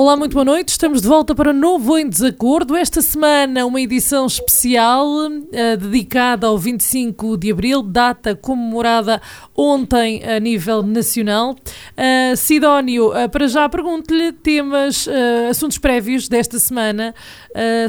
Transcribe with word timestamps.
Olá, 0.00 0.16
muito 0.16 0.34
boa 0.34 0.44
noite. 0.44 0.68
Estamos 0.68 1.02
de 1.02 1.08
volta 1.08 1.34
para 1.34 1.52
Novo 1.52 1.98
em 1.98 2.08
Desacordo. 2.08 2.76
Esta 2.76 3.02
semana, 3.02 3.66
uma 3.66 3.80
edição 3.80 4.26
especial 4.26 5.04
uh, 5.08 5.76
dedicada 5.76 6.46
ao 6.46 6.56
25 6.56 7.36
de 7.36 7.50
abril, 7.50 7.82
data 7.82 8.36
comemorada 8.36 9.20
ontem 9.56 10.22
a 10.22 10.38
nível 10.38 10.84
nacional. 10.84 11.50
Uh, 11.50 12.36
Sidónio, 12.36 13.08
uh, 13.08 13.28
para 13.28 13.48
já 13.48 13.68
pergunto-lhe 13.68 14.30
temas, 14.30 15.08
assuntos 15.50 15.78
prévios 15.78 16.28
desta 16.28 16.60
semana, 16.60 17.12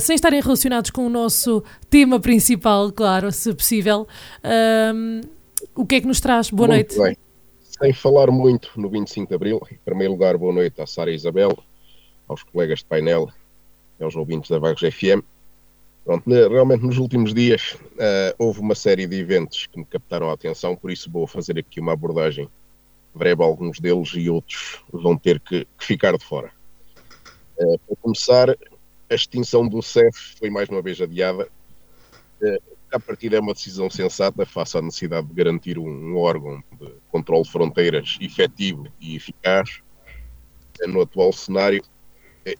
sem 0.02 0.16
estarem 0.16 0.42
relacionados 0.42 0.90
com 0.90 1.06
o 1.06 1.10
nosso 1.10 1.64
tema 1.92 2.20
principal, 2.20 2.92
claro, 2.92 3.32
se 3.32 3.54
possível. 3.54 4.08
o 5.76 5.86
que 5.86 5.98
é 5.98 6.02
que 6.02 6.08
nos 6.08 6.20
traz? 6.20 6.50
Boa 6.50 6.70
muito 6.70 6.98
noite. 6.98 7.16
Bem. 7.16 7.18
Sem 7.62 7.94
falar 7.94 8.32
muito 8.32 8.72
no 8.78 8.90
25 8.90 9.30
de 9.30 9.36
abril, 9.36 9.62
em 9.72 9.78
primeiro 9.86 10.14
lugar, 10.14 10.36
boa 10.40 10.52
noite 10.52 10.82
à 10.82 10.88
Sara 10.88 11.12
Isabel 11.12 11.56
aos 12.30 12.44
colegas 12.44 12.80
de 12.80 12.86
painel, 12.86 13.30
aos 14.00 14.16
ouvintes 14.16 14.50
da 14.50 14.60
Vagos 14.60 14.82
FM. 14.82 15.22
Pronto, 16.06 16.30
realmente 16.30 16.86
nos 16.86 16.98
últimos 16.98 17.34
dias 17.34 17.74
uh, 17.74 18.34
houve 18.38 18.62
uma 18.62 18.76
série 18.76 19.06
de 19.06 19.20
eventos 19.20 19.68
que 19.68 19.78
me 19.78 19.86
captaram 19.86 20.30
a 20.30 20.34
atenção, 20.34 20.76
por 20.76 20.90
isso 20.92 21.12
vou 21.12 21.28
fazer 21.28 21.60
aqui 21.60 21.80
uma 21.80 21.94
abordagem 21.94 22.50
breve 23.14 23.44
a 23.44 23.46
alguns 23.46 23.80
deles 23.80 24.12
e 24.16 24.30
outros 24.30 24.82
vão 24.92 25.18
ter 25.18 25.40
que, 25.40 25.68
que 25.78 25.86
ficar 25.86 26.18
de 26.18 26.24
fora. 26.24 26.52
Uh, 27.60 27.78
para 27.80 27.96
começar, 27.98 28.50
a 28.50 29.16
extinção 29.16 29.68
do 29.68 29.82
CEF 29.82 30.38
foi 30.38 30.50
mais 30.50 30.70
uma 30.70 30.82
vez 30.82 31.02
adiada. 31.02 31.50
Uh, 32.42 32.78
a 32.92 33.00
partir 33.00 33.34
é 33.34 33.40
uma 33.40 33.54
decisão 33.54 33.90
sensata 33.90 34.46
face 34.46 34.78
à 34.78 34.82
necessidade 34.82 35.28
de 35.28 35.34
garantir 35.34 35.78
um 35.78 36.18
órgão 36.18 36.64
de 36.80 36.92
controle 37.12 37.44
de 37.44 37.52
fronteiras 37.52 38.18
efetivo 38.20 38.88
e 39.00 39.16
eficaz 39.16 39.82
no 40.88 41.02
atual 41.02 41.32
cenário 41.32 41.84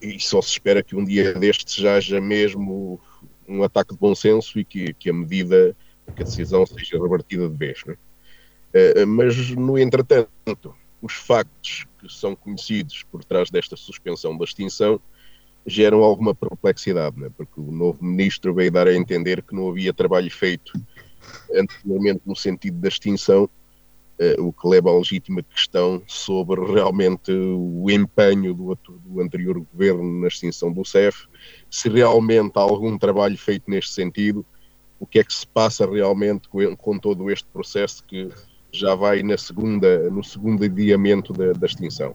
e 0.00 0.18
só 0.20 0.40
se 0.42 0.50
espera 0.50 0.82
que 0.82 0.94
um 0.94 1.04
dia 1.04 1.34
destes 1.34 1.74
já 1.74 1.96
haja 1.96 2.20
mesmo 2.20 3.00
um 3.48 3.62
ataque 3.62 3.92
de 3.92 3.98
bom 3.98 4.14
senso 4.14 4.58
e 4.58 4.64
que, 4.64 4.94
que 4.94 5.10
a 5.10 5.12
medida, 5.12 5.76
que 6.14 6.22
a 6.22 6.24
decisão 6.24 6.64
seja 6.66 7.00
revertida 7.00 7.48
de 7.48 7.56
vez. 7.56 7.82
É? 8.72 9.04
Mas, 9.04 9.50
no 9.50 9.78
entretanto, 9.78 10.74
os 11.02 11.14
factos 11.14 11.86
que 11.98 12.12
são 12.12 12.36
conhecidos 12.36 13.02
por 13.04 13.24
trás 13.24 13.50
desta 13.50 13.76
suspensão 13.76 14.36
da 14.36 14.44
extinção 14.44 15.00
geram 15.66 16.02
alguma 16.02 16.34
perplexidade, 16.34 17.22
é? 17.24 17.30
porque 17.30 17.60
o 17.60 17.70
novo 17.70 18.04
ministro 18.04 18.54
veio 18.54 18.70
dar 18.70 18.86
a 18.86 18.94
entender 18.94 19.42
que 19.42 19.54
não 19.54 19.68
havia 19.68 19.92
trabalho 19.92 20.30
feito 20.30 20.72
anteriormente 21.54 22.22
no 22.24 22.34
sentido 22.34 22.78
da 22.78 22.88
extinção 22.88 23.48
o 24.38 24.52
que 24.52 24.68
leva 24.68 24.90
à 24.90 24.96
legítima 24.96 25.42
questão 25.42 26.02
sobre 26.06 26.60
realmente 26.60 27.32
o 27.32 27.90
empenho 27.90 28.52
do, 28.52 28.78
do, 29.04 29.20
anterior 29.20 29.58
governo 29.72 30.20
na 30.20 30.28
extinção 30.28 30.70
do 30.70 30.84
CEF, 30.84 31.26
se 31.70 31.88
realmente 31.88 32.52
há 32.56 32.60
algum 32.60 32.98
trabalho 32.98 33.38
feito 33.38 33.70
neste 33.70 33.92
sentido, 33.92 34.44
o 34.98 35.06
que 35.06 35.20
é 35.20 35.24
que 35.24 35.32
se 35.32 35.46
passa 35.46 35.90
realmente 35.90 36.48
com, 36.48 36.76
com 36.76 36.98
todo 36.98 37.30
este 37.30 37.46
processo 37.50 38.04
que 38.04 38.28
já 38.70 38.94
vai 38.94 39.22
na 39.22 39.38
segunda, 39.38 40.10
no 40.10 40.22
segundo 40.22 40.64
adiamento 40.64 41.32
da, 41.32 41.52
da 41.52 41.66
extinção. 41.66 42.14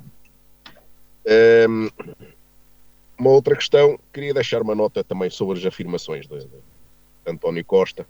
Um, 1.25 1.85
ehm, 1.87 1.89
uma 3.17 3.31
outra 3.31 3.55
questão, 3.55 3.99
queria 4.13 4.33
deixar 4.33 4.61
uma 4.61 4.75
nota 4.75 5.03
também 5.03 5.29
sobre 5.29 5.57
as 5.57 5.65
afirmações 5.65 6.27
de, 6.27 6.37
de 6.37 6.49
António 7.25 7.65
Costa, 7.65 8.05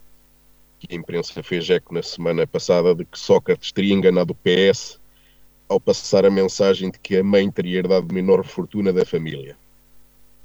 que 0.79 0.93
a 0.93 0.95
imprensa 0.95 1.41
fez 1.41 1.69
eco 1.69 1.93
na 1.93 2.03
semana 2.03 2.45
passada 2.45 2.93
de 2.93 3.05
que 3.05 3.17
Sócrates 3.17 3.71
teria 3.71 3.93
enganado 3.93 4.33
o 4.33 4.35
PS 4.35 4.99
ao 5.67 5.79
passar 5.79 6.25
a 6.25 6.29
mensagem 6.29 6.91
de 6.91 6.99
que 6.99 7.17
a 7.17 7.23
mãe 7.23 7.49
teria 7.49 7.79
herdado 7.79 8.13
menor 8.13 8.43
fortuna 8.43 8.93
da 8.93 9.05
família. 9.05 9.57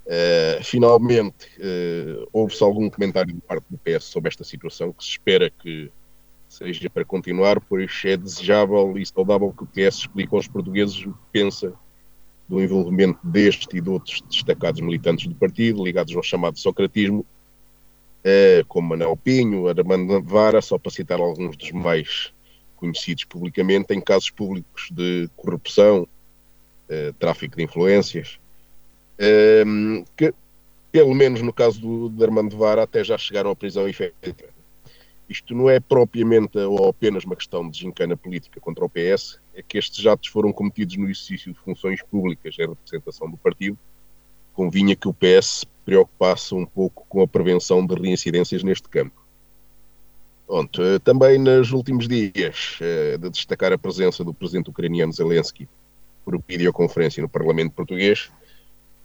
Uh, 0.06 0.64
finalmente, 0.64 1.46
uh, 1.58 2.26
houve-se 2.32 2.62
algum 2.64 2.88
comentário 2.90 3.32
de 3.32 3.40
parte 3.40 3.64
do 3.70 3.78
PS 3.78 4.04
sobre 4.04 4.28
esta 4.28 4.42
situação, 4.42 4.92
que 4.92 5.04
se 5.04 5.10
espera 5.10 5.50
que 5.50 5.90
seja 6.48 6.90
para 6.90 7.04
continuar, 7.04 7.60
pois 7.60 8.02
é 8.04 8.16
desejável 8.16 8.98
e 8.98 9.06
saudável 9.06 9.54
que 9.56 9.62
o 9.62 9.66
PS 9.66 9.98
explique 9.98 10.34
aos 10.34 10.48
portugueses 10.48 10.96
o 11.06 11.12
que 11.12 11.18
pensa 11.30 11.72
do 12.48 12.60
envolvimento 12.60 13.20
deste 13.22 13.76
e 13.76 13.80
de 13.80 13.88
outros 13.88 14.20
destacados 14.28 14.80
militantes 14.80 15.28
do 15.28 15.34
partido, 15.36 15.84
ligados 15.84 16.16
ao 16.16 16.22
chamado 16.22 16.58
socratismo, 16.58 17.24
como 18.68 18.88
Manuel 18.88 19.16
Pinho, 19.16 19.68
Armando 19.68 20.20
Vara, 20.22 20.60
só 20.60 20.78
para 20.78 20.90
citar 20.90 21.20
alguns 21.20 21.56
dos 21.56 21.70
mais 21.72 22.32
conhecidos 22.80 23.24
publicamente, 23.24 23.92
em 23.92 24.00
casos 24.00 24.30
públicos 24.30 24.88
de 24.90 25.28
corrupção, 25.36 26.08
uh, 26.88 27.12
tráfico 27.18 27.56
de 27.56 27.62
influências, 27.62 28.40
uh, 29.18 30.04
que, 30.16 30.34
pelo 30.90 31.14
menos 31.14 31.42
no 31.42 31.52
caso 31.52 31.80
do, 31.80 32.08
de 32.08 32.24
Armando 32.24 32.56
Vara, 32.56 32.82
até 32.82 33.04
já 33.04 33.18
chegaram 33.18 33.50
à 33.50 33.56
prisão 33.56 33.86
efetiva. 33.86 34.48
Isto 35.28 35.54
não 35.54 35.70
é 35.70 35.78
propriamente 35.78 36.58
ou 36.58 36.88
apenas 36.88 37.22
uma 37.24 37.36
questão 37.36 37.68
de 37.68 37.78
gincana 37.78 38.16
política 38.16 38.58
contra 38.60 38.84
o 38.84 38.90
PS, 38.90 39.38
é 39.54 39.62
que 39.62 39.78
estes 39.78 40.04
atos 40.04 40.28
foram 40.28 40.52
cometidos 40.52 40.96
no 40.96 41.04
exercício 41.04 41.52
de 41.52 41.58
funções 41.60 42.02
públicas 42.02 42.56
em 42.58 42.66
representação 42.66 43.30
do 43.30 43.36
partido, 43.36 43.78
convinha 44.60 44.94
que 44.94 45.08
o 45.08 45.14
PS 45.14 45.64
preocupasse 45.86 46.54
um 46.54 46.66
pouco 46.66 47.06
com 47.08 47.22
a 47.22 47.26
prevenção 47.26 47.86
de 47.86 47.94
reincidências 47.94 48.62
neste 48.62 48.90
campo. 48.90 49.18
Pronto, 50.46 50.82
eh, 50.82 50.98
também 50.98 51.38
nos 51.38 51.72
últimos 51.72 52.06
dias, 52.06 52.76
eh, 52.82 53.16
de 53.16 53.30
destacar 53.30 53.72
a 53.72 53.78
presença 53.78 54.22
do 54.22 54.34
presidente 54.34 54.68
ucraniano 54.68 55.14
Zelensky 55.14 55.66
por 56.26 56.38
videoconferência 56.46 57.22
no 57.22 57.28
Parlamento 57.28 57.72
português, 57.72 58.30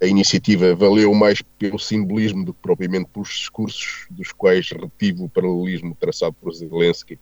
a 0.03 0.05
iniciativa 0.05 0.75
valeu 0.75 1.13
mais 1.13 1.41
pelo 1.57 1.79
simbolismo 1.79 2.43
do 2.43 2.53
que 2.53 2.59
propriamente 2.61 3.09
pelos 3.13 3.29
discursos, 3.29 4.07
dos 4.11 4.33
quais 4.33 4.69
retive 4.72 5.23
o 5.23 5.29
paralelismo 5.29 5.95
traçado 5.97 6.35
por 6.41 6.53
Zelensky 6.53 7.17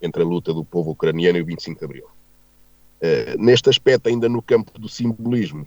entre 0.00 0.22
a 0.22 0.24
luta 0.24 0.54
do 0.54 0.64
povo 0.64 0.92
ucraniano 0.92 1.38
e 1.38 1.42
o 1.42 1.44
25 1.44 1.80
de 1.80 1.84
Abril. 1.84 2.04
Uh, 2.04 3.36
neste 3.36 3.68
aspecto, 3.68 4.08
ainda 4.08 4.28
no 4.28 4.40
campo 4.40 4.78
do 4.78 4.88
simbolismo, 4.88 5.66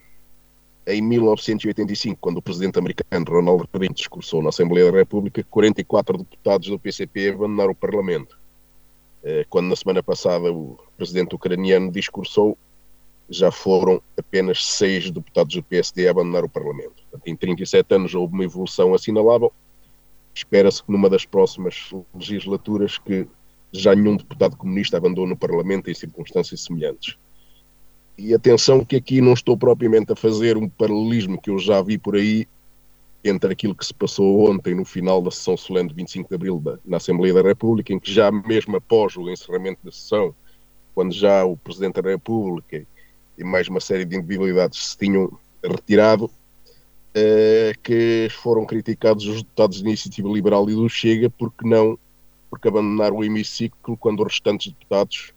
em 0.87 1.01
1985, 1.01 2.17
quando 2.21 2.37
o 2.37 2.41
presidente 2.41 2.79
americano 2.79 3.25
Ronald 3.27 3.67
Reagan 3.73 3.93
discursou 3.93 4.41
na 4.41 4.49
Assembleia 4.49 4.89
da 4.89 4.97
República, 4.97 5.43
44 5.43 6.17
deputados 6.17 6.69
do 6.69 6.79
PCP 6.79 7.31
abandonaram 7.31 7.71
o 7.71 7.75
Parlamento. 7.75 8.39
Eh, 9.21 9.45
quando 9.49 9.67
na 9.67 9.75
semana 9.75 10.01
passada 10.01 10.49
o 10.49 10.79
presidente 10.95 11.35
ucraniano 11.35 11.91
discursou, 11.91 12.57
já 13.29 13.51
foram 13.51 14.01
apenas 14.17 14.65
seis 14.65 15.11
deputados 15.11 15.53
do 15.53 15.61
PSD 15.61 16.07
a 16.07 16.11
abandonar 16.11 16.45
o 16.45 16.49
Parlamento. 16.49 17.03
Em 17.25 17.35
37 17.35 17.93
anos 17.93 18.15
houve 18.15 18.33
uma 18.33 18.45
evolução 18.45 18.93
assinalável. 18.93 19.51
Espera-se 20.33 20.81
que 20.81 20.89
numa 20.89 21.09
das 21.09 21.25
próximas 21.25 21.91
legislaturas 22.15 22.97
que 22.97 23.27
já 23.73 23.93
nenhum 23.93 24.15
deputado 24.15 24.55
comunista 24.55 24.95
abandone 24.95 25.33
o 25.33 25.37
Parlamento 25.37 25.91
em 25.91 25.93
circunstâncias 25.93 26.61
semelhantes. 26.61 27.17
E 28.17 28.33
atenção 28.33 28.83
que 28.83 28.95
aqui 28.95 29.21
não 29.21 29.33
estou 29.33 29.55
propriamente 29.55 30.11
a 30.11 30.15
fazer 30.15 30.57
um 30.57 30.67
paralelismo 30.67 31.39
que 31.39 31.49
eu 31.51 31.59
já 31.59 31.81
vi 31.81 31.97
por 31.97 32.15
aí 32.15 32.47
entre 33.23 33.51
aquilo 33.51 33.75
que 33.75 33.85
se 33.85 33.93
passou 33.93 34.49
ontem 34.49 34.73
no 34.73 34.85
final 34.85 35.21
da 35.21 35.29
sessão 35.29 35.57
solene 35.57 35.89
de 35.89 35.95
25 35.95 36.29
de 36.29 36.35
Abril 36.35 36.59
da, 36.59 36.79
na 36.85 36.97
Assembleia 36.97 37.33
da 37.33 37.41
República, 37.41 37.93
em 37.93 37.99
que 37.99 38.11
já 38.11 38.31
mesmo 38.31 38.75
após 38.77 39.15
o 39.17 39.29
encerramento 39.29 39.79
da 39.83 39.91
sessão, 39.91 40.33
quando 40.95 41.13
já 41.13 41.45
o 41.45 41.55
Presidente 41.57 42.01
da 42.01 42.09
República 42.09 42.83
e 43.37 43.43
mais 43.43 43.67
uma 43.67 43.79
série 43.79 44.05
de 44.05 44.15
individualidades 44.15 44.83
se 44.83 44.97
tinham 44.97 45.31
retirado, 45.63 46.31
eh, 47.13 47.73
que 47.83 48.29
foram 48.31 48.65
criticados 48.65 49.27
os 49.27 49.43
deputados 49.43 49.81
da 49.81 49.89
Iniciativa 49.89 50.27
Liberal 50.29 50.67
e 50.69 50.73
do 50.73 50.89
Chega 50.89 51.29
porque 51.29 51.67
não, 51.67 51.99
porque 52.49 52.67
abandonaram 52.67 53.17
o 53.17 53.23
hemiciclo 53.23 53.95
quando 53.97 54.21
os 54.21 54.33
restantes 54.33 54.71
deputados 54.71 55.33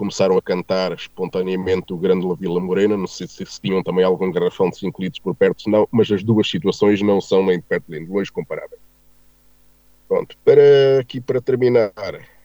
começaram 0.00 0.38
a 0.38 0.40
cantar 0.40 0.94
espontaneamente 0.94 1.92
o 1.92 1.98
Grande 1.98 2.26
Vila 2.38 2.58
Morena, 2.58 2.96
não 2.96 3.06
sei 3.06 3.26
se, 3.26 3.44
se 3.44 3.60
tinham 3.60 3.82
também 3.82 4.02
algum 4.02 4.32
garrafão 4.32 4.70
de 4.70 4.78
5 4.78 5.02
litros 5.02 5.20
por 5.22 5.34
perto, 5.34 5.68
não, 5.68 5.86
mas 5.90 6.10
as 6.10 6.24
duas 6.24 6.48
situações 6.48 7.02
não 7.02 7.20
são 7.20 7.44
nem 7.44 7.58
de 7.58 7.64
perto 7.64 7.84
nem 7.86 8.02
de 8.02 8.10
longe 8.10 8.32
comparáveis. 8.32 8.80
Pronto, 10.08 10.38
para 10.42 11.00
aqui 11.00 11.20
para 11.20 11.38
terminar, 11.38 11.92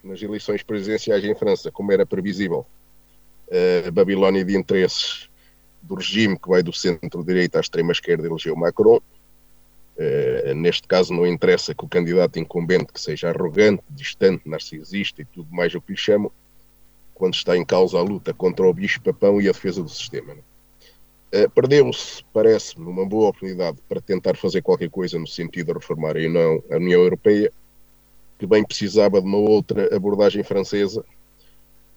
nas 0.04 0.20
eleições 0.20 0.62
presidenciais 0.62 1.24
em 1.24 1.34
França, 1.34 1.72
como 1.72 1.90
era 1.90 2.04
previsível, 2.04 2.66
a 3.86 3.90
Babilónia 3.90 4.44
de 4.44 4.54
interesses 4.54 5.30
do 5.80 5.94
regime 5.94 6.38
que 6.38 6.50
vai 6.50 6.62
do 6.62 6.74
centro-direita 6.74 7.56
à 7.56 7.62
extrema-esquerda 7.62 8.26
elegeu 8.28 8.54
Macron. 8.54 9.00
Uh, 9.96 10.54
neste 10.54 10.86
caso 10.86 11.14
não 11.14 11.26
interessa 11.26 11.74
que 11.74 11.82
o 11.82 11.88
candidato 11.88 12.38
incumbente 12.38 12.92
que 12.92 13.00
seja 13.00 13.30
arrogante, 13.30 13.82
distante, 13.88 14.46
narcisista 14.46 15.22
e 15.22 15.24
tudo 15.24 15.48
mais 15.50 15.74
o 15.74 15.80
que 15.80 15.92
lhe 15.92 15.98
chamam, 15.98 16.30
quando 17.16 17.34
está 17.34 17.56
em 17.56 17.64
causa 17.64 17.98
a 17.98 18.02
luta 18.02 18.32
contra 18.32 18.66
o 18.66 18.72
bicho-papão 18.72 19.40
e 19.40 19.48
a 19.48 19.52
defesa 19.52 19.82
do 19.82 19.88
sistema. 19.88 20.34
Uh, 21.34 21.50
Perdeu-se, 21.50 22.22
parece-me, 22.32 22.86
uma 22.86 23.04
boa 23.04 23.30
oportunidade 23.30 23.78
para 23.88 24.00
tentar 24.00 24.36
fazer 24.36 24.62
qualquer 24.62 24.90
coisa 24.90 25.18
no 25.18 25.26
sentido 25.26 25.68
de 25.68 25.72
reformar 25.72 26.16
a 26.16 26.20
União, 26.20 26.62
a 26.70 26.76
União 26.76 27.00
Europeia, 27.00 27.52
que 28.38 28.46
bem 28.46 28.62
precisava 28.62 29.20
de 29.20 29.26
uma 29.26 29.38
outra 29.38 29.94
abordagem 29.94 30.44
francesa, 30.44 31.04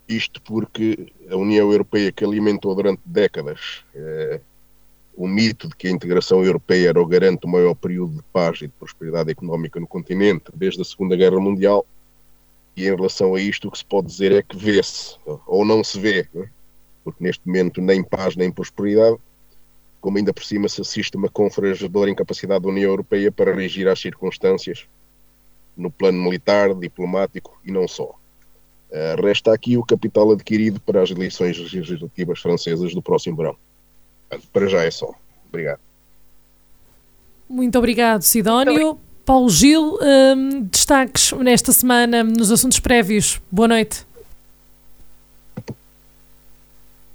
isto 0.08 0.42
porque 0.42 1.12
a 1.30 1.36
União 1.36 1.70
Europeia 1.70 2.10
que 2.10 2.24
alimentou 2.24 2.74
durante 2.74 3.00
décadas 3.04 3.84
eh, 3.94 4.40
o 5.14 5.28
mito 5.28 5.68
de 5.68 5.76
que 5.76 5.86
a 5.86 5.90
integração 5.90 6.44
europeia 6.44 6.88
era 6.88 7.00
o 7.00 7.06
garante 7.06 7.42
do 7.42 7.48
maior 7.48 7.74
período 7.74 8.16
de 8.16 8.22
paz 8.32 8.58
e 8.58 8.66
de 8.66 8.72
prosperidade 8.72 9.30
económica 9.30 9.78
no 9.78 9.86
continente 9.86 10.44
desde 10.54 10.80
a 10.80 10.84
Segunda 10.84 11.14
Guerra 11.14 11.38
Mundial, 11.38 11.84
e 12.76 12.86
em 12.86 12.94
relação 12.94 13.34
a 13.34 13.40
isto 13.40 13.68
o 13.68 13.70
que 13.70 13.78
se 13.78 13.84
pode 13.84 14.06
dizer 14.08 14.32
é 14.32 14.42
que 14.42 14.56
vê-se, 14.56 15.16
ou 15.46 15.64
não 15.64 15.82
se 15.82 15.98
vê, 15.98 16.28
é? 16.34 16.48
porque 17.04 17.22
neste 17.22 17.46
momento 17.46 17.80
nem 17.80 18.02
paz 18.02 18.36
nem 18.36 18.50
prosperidade, 18.50 19.16
como 20.00 20.18
ainda 20.18 20.32
por 20.32 20.44
cima 20.44 20.68
se 20.68 20.80
assiste 20.80 21.16
uma 21.16 21.28
confrangedora 21.28 22.10
incapacidade 22.10 22.62
da 22.62 22.68
União 22.68 22.90
Europeia 22.90 23.30
para 23.30 23.54
reagir 23.54 23.86
às 23.88 24.00
circunstâncias 24.00 24.86
no 25.76 25.90
plano 25.90 26.22
militar, 26.22 26.74
diplomático 26.74 27.58
e 27.64 27.70
não 27.70 27.86
só. 27.86 28.14
Uh, 28.90 29.22
resta 29.22 29.52
aqui 29.52 29.76
o 29.76 29.84
capital 29.84 30.32
adquirido 30.32 30.80
para 30.80 31.02
as 31.02 31.10
eleições 31.10 31.56
legislativas 31.58 32.40
francesas 32.40 32.92
do 32.92 33.02
próximo 33.02 33.36
verão. 33.36 33.56
Para 34.52 34.68
já 34.68 34.82
é 34.82 34.90
só. 34.90 35.14
Obrigado. 35.48 35.80
Muito 37.48 37.78
obrigado, 37.78 38.22
Sidónio. 38.22 38.98
Paulo 39.24 39.48
Gil, 39.48 39.98
um, 40.00 40.62
destaques 40.64 41.32
nesta 41.32 41.72
semana 41.72 42.24
nos 42.24 42.50
assuntos 42.50 42.80
prévios. 42.80 43.40
Boa 43.50 43.68
noite. 43.68 44.06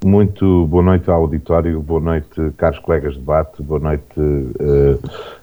Muito 0.05 0.67
boa 0.67 0.83
noite 0.83 1.09
ao 1.09 1.21
auditório, 1.21 1.81
boa 1.81 1.99
noite, 1.99 2.51
caros 2.57 2.77
colegas 2.77 3.13
de 3.13 3.19
debate, 3.21 3.63
boa 3.63 3.79
noite, 3.79 4.19
uh, 4.19 4.99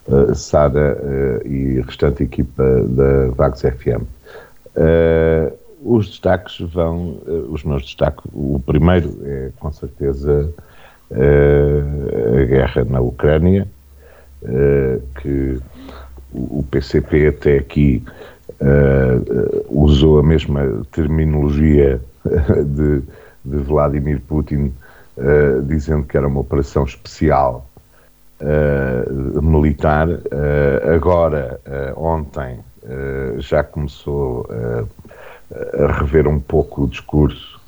uh, 0.07 0.35
Sara 0.37 0.97
uh, 1.03 1.49
e 1.49 1.81
restante 1.81 2.23
equipa 2.23 2.63
da 2.63 3.31
Vagos 3.35 3.63
FM. 3.63 4.07
os 5.83 6.11
destaques 6.11 6.61
vão, 6.61 7.19
os 7.51 7.65
meus 7.65 7.83
destaques, 7.83 8.25
o 8.33 8.63
primeiro 8.65 9.19
é 9.25 9.51
com 9.59 9.73
certeza 9.73 10.49
a 11.11 12.45
guerra 12.45 12.85
na 12.85 13.01
Ucrânia, 13.01 13.67
que 15.21 15.61
o 16.33 16.65
PCP 16.71 17.29
até 17.29 17.59
aqui 17.59 18.03
usou 19.69 20.19
a 20.19 20.23
mesma 20.23 20.83
terminologia 20.93 22.01
de 22.65 23.03
de 23.45 23.57
Vladimir 23.59 24.21
Putin, 24.21 24.73
uh, 25.17 25.63
dizendo 25.63 26.05
que 26.05 26.17
era 26.17 26.27
uma 26.27 26.41
operação 26.41 26.85
especial 26.85 27.67
uh, 28.41 29.43
militar. 29.43 30.09
Uh, 30.09 30.95
agora, 30.95 31.61
ontem, 31.97 32.61
já 33.39 33.63
começou 33.63 34.49
a 35.79 35.93
rever 35.93 36.27
um 36.27 36.41
pouco 36.41 36.83
o 36.83 36.89
discurso 36.89 37.61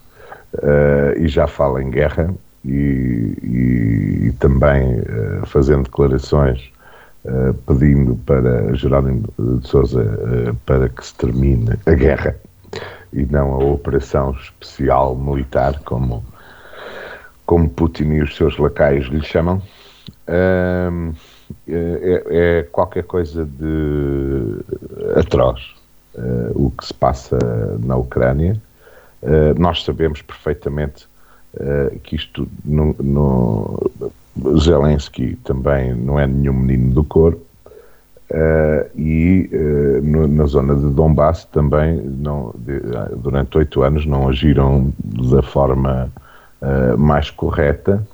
e 1.17 1.29
já 1.29 1.47
fala 1.47 1.81
em 1.81 1.89
guerra 1.89 2.35
e, 2.65 3.39
e, 3.41 4.27
e 4.27 4.33
também 4.41 5.01
fazendo 5.47 5.85
declarações 5.85 6.73
pedindo 7.67 8.17
para 8.27 8.75
Jerónimo 8.75 9.25
de 9.39 9.67
Sousa 9.67 10.55
para 10.67 10.89
que 10.89 11.07
se 11.07 11.15
termine 11.15 11.71
a 11.87 11.93
guerra 11.93 12.37
e 13.13 13.25
não 13.25 13.55
a 13.55 13.59
operação 13.65 14.33
especial 14.33 15.17
militar, 15.17 15.81
como, 15.85 16.25
como 17.47 17.71
Putin 17.71 18.13
e 18.13 18.23
os 18.23 18.37
seus 18.37 18.59
lacaios 18.59 19.07
lhe 19.07 19.25
chamam, 19.25 19.63
é, 20.27 20.91
é, 21.67 22.63
qualquer 22.65 23.05
coisa 23.05 23.45
de 23.45 24.61
atroz 25.17 25.75
uh, 26.15 26.67
o 26.67 26.71
que 26.71 26.87
se 26.87 26.95
passa 26.95 27.39
na 27.85 27.97
Ucrânia. 27.97 28.61
Uh, 29.23 29.59
nós 29.59 29.85
sabemos 29.85 30.23
perfeitamente 30.23 31.09
que 32.03 32.17
isto 32.17 32.49
no, 32.65 32.97
no, 32.99 33.91
Zelensky 34.59 35.37
também 35.45 35.95
não 35.95 36.19
é 36.19 36.27
nenhum 36.27 36.55
menino 36.55 36.95
do 36.95 37.05
coro 37.05 37.41
Uh, 38.31 38.91
e 38.99 39.51
uh, 39.53 40.03
no, 40.03 40.27
na 40.27 40.47
zona 40.47 40.75
de 40.75 40.89
Donbass 40.95 41.45
também 41.45 41.97
não, 41.97 42.55
de, 42.57 42.81
durante 43.19 43.59
oito 43.59 43.83
anos 43.83 44.07
não 44.07 44.29
agiram 44.29 44.93
da 44.99 45.43
forma 45.43 46.11
uh, 46.63 46.99
mais 46.99 47.31
correta, 47.31 48.05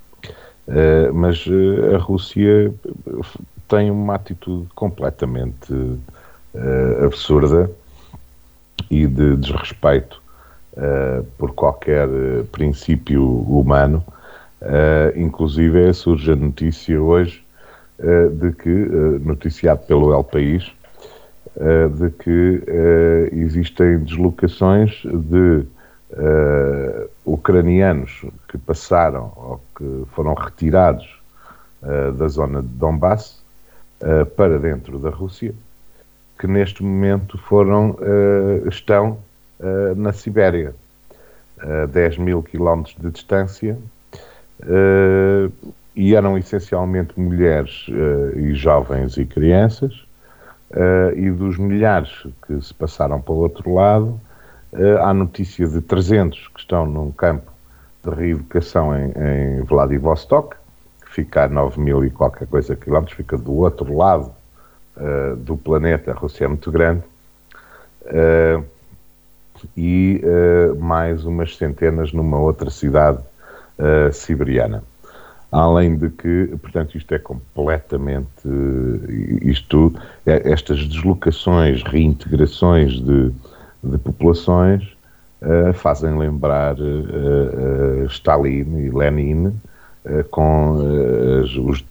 mas 1.12 1.44
a 1.92 1.98
Rússia 1.98 2.72
tem 3.66 3.90
uma 3.90 4.14
atitude 4.14 4.68
completamente 4.76 5.98
absurda 7.04 7.68
e 8.88 9.04
de 9.04 9.36
desrespeito 9.36 10.22
por 11.36 11.54
qualquer 11.54 12.08
princípio 12.52 13.24
humano. 13.24 14.04
Inclusive 15.16 15.92
surge 15.94 16.32
a 16.32 16.36
notícia 16.36 17.00
hoje 17.00 17.42
eh, 18.02 18.28
de 18.28 18.52
que, 18.52 18.70
eh, 18.70 19.18
noticiado 19.20 19.82
pelo 19.86 20.14
El 20.14 20.24
País, 20.24 20.72
de 21.98 22.10
que 22.10 22.62
existem 23.32 23.98
deslocações 23.98 25.02
de 25.04 25.66
ucranianos 27.26 28.24
que 28.48 28.56
passaram 28.56 29.32
ou 29.36 29.60
que 29.76 30.06
foram 30.12 30.32
retirados 30.34 31.20
da 32.16 32.28
zona 32.28 32.62
de 32.62 32.68
Donbass 32.68 33.42
para 34.36 34.60
dentro 34.60 34.98
da 35.00 35.10
Rússia, 35.10 35.52
que 36.38 36.46
neste 36.46 36.84
momento 36.84 37.36
foram, 37.36 37.96
estão 38.66 39.18
na 39.96 40.12
Sibéria, 40.12 40.72
a 41.58 41.86
10 41.86 42.18
mil 42.18 42.42
quilómetros 42.44 42.96
de 42.96 43.10
distância, 43.10 43.76
e 45.94 46.14
eram 46.14 46.38
essencialmente 46.38 47.18
mulheres 47.18 47.86
uh, 47.88 48.38
e 48.38 48.54
jovens 48.54 49.16
e 49.16 49.24
crianças, 49.24 49.92
uh, 50.70 51.16
e 51.16 51.30
dos 51.30 51.58
milhares 51.58 52.26
que 52.46 52.60
se 52.62 52.72
passaram 52.72 53.20
para 53.20 53.34
o 53.34 53.38
outro 53.38 53.74
lado, 53.74 54.20
uh, 54.72 54.98
há 55.02 55.12
notícia 55.12 55.66
de 55.66 55.80
300 55.80 56.48
que 56.48 56.60
estão 56.60 56.86
num 56.86 57.10
campo 57.10 57.50
de 58.02 58.10
reeducação 58.10 58.96
em, 58.96 59.12
em 59.14 59.62
Vladivostok, 59.62 60.56
que 61.04 61.12
fica 61.12 61.44
a 61.44 61.48
9 61.48 61.80
mil 61.80 62.04
e 62.04 62.10
qualquer 62.10 62.46
coisa 62.46 62.76
quilómetros, 62.76 63.16
fica 63.16 63.36
do 63.36 63.52
outro 63.52 63.96
lado 63.96 64.32
do 65.38 65.56
planeta, 65.56 66.10
a 66.10 66.14
Rússia 66.14 66.44
é 66.44 66.48
muito 66.48 66.70
grande, 66.70 67.02
e 69.74 70.20
mais 70.78 71.24
umas 71.24 71.56
centenas 71.56 72.12
numa 72.12 72.38
outra 72.38 72.68
cidade 72.68 73.22
siberiana. 74.12 74.82
Além 75.52 75.96
de 75.96 76.10
que, 76.10 76.46
portanto, 76.62 76.96
isto 76.96 77.12
é 77.12 77.18
completamente. 77.18 78.48
Isto, 79.42 79.92
é, 80.24 80.48
estas 80.52 80.86
deslocações, 80.86 81.82
reintegrações 81.82 82.92
de, 83.00 83.32
de 83.82 83.98
populações 83.98 84.84
uh, 85.42 85.72
fazem 85.74 86.16
lembrar 86.16 86.76
uh, 86.78 88.04
uh, 88.04 88.06
Stalin 88.06 88.78
e 88.78 88.90
Lenin 88.90 89.52
com 90.30 90.78
as, 91.44 91.50
os, 91.56 91.84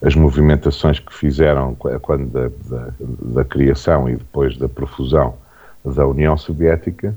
as 0.00 0.14
movimentações 0.14 1.00
que 1.00 1.12
fizeram 1.12 1.74
quando 1.74 2.30
da, 2.30 2.48
da, 2.70 2.92
da 3.34 3.44
criação 3.44 4.08
e 4.08 4.14
depois 4.14 4.56
da 4.56 4.68
profusão 4.68 5.34
da 5.84 6.06
União 6.06 6.36
Soviética 6.38 7.12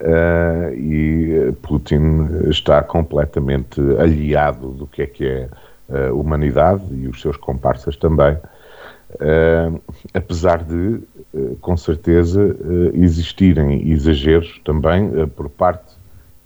Uh, 0.00 0.72
e 0.74 1.52
Putin 1.60 2.46
está 2.48 2.82
completamente 2.82 3.78
aliado 3.98 4.70
do 4.70 4.86
que 4.86 5.02
é 5.02 5.06
que 5.06 5.26
é 5.26 5.48
a 5.90 6.10
humanidade 6.14 6.82
e 6.94 7.06
os 7.06 7.20
seus 7.20 7.36
comparsas 7.36 7.96
também, 7.96 8.34
uh, 8.34 9.82
apesar 10.14 10.64
de, 10.64 11.02
uh, 11.34 11.56
com 11.60 11.76
certeza, 11.76 12.56
existirem 12.94 13.90
exageros 13.90 14.58
também 14.64 15.28
por 15.36 15.50
parte 15.50 15.92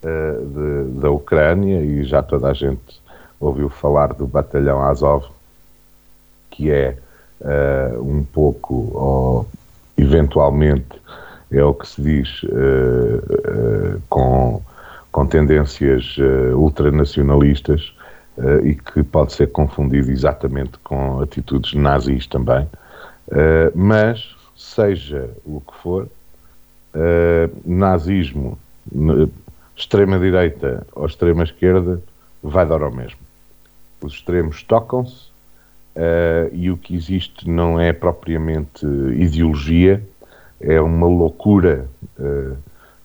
de, 0.02 1.00
da 1.00 1.10
Ucrânia 1.10 1.80
e 1.80 2.02
já 2.02 2.24
toda 2.24 2.48
a 2.48 2.54
gente 2.54 3.00
ouviu 3.38 3.68
falar 3.68 4.14
do 4.14 4.26
batalhão 4.26 4.82
Azov, 4.82 5.26
que 6.50 6.72
é 6.72 6.96
um 8.00 8.24
pouco, 8.24 8.90
ou 8.94 9.46
eventualmente, 9.96 11.00
é 11.58 11.64
o 11.64 11.74
que 11.74 11.86
se 11.86 12.02
diz 12.02 12.42
uh, 12.44 12.46
uh, 12.46 14.02
com, 14.08 14.62
com 15.12 15.26
tendências 15.26 16.16
uh, 16.18 16.56
ultranacionalistas, 16.56 17.94
e 18.64 18.74
que 18.74 19.00
pode 19.04 19.32
ser 19.32 19.52
confundido 19.52 20.10
exatamente 20.10 20.76
com 20.82 21.20
atitudes 21.20 21.72
nazis 21.72 22.26
também. 22.26 22.66
Mas, 23.72 24.34
seja 24.56 25.30
o 25.44 25.60
que 25.60 25.72
for, 25.80 26.08
nazismo, 27.64 28.58
extrema-direita 29.76 30.84
ou 30.96 31.06
extrema-esquerda, 31.06 32.02
vai 32.42 32.66
dar 32.66 32.82
ao 32.82 32.90
mesmo. 32.90 33.20
Os 34.02 34.14
extremos 34.14 34.64
tocam-se 34.64 35.28
e 36.52 36.72
o 36.72 36.76
que 36.76 36.96
existe 36.96 37.48
não 37.48 37.78
é 37.78 37.92
propriamente 37.92 38.84
ideologia, 38.84 40.02
é 40.64 40.80
uma 40.80 41.06
loucura 41.06 41.88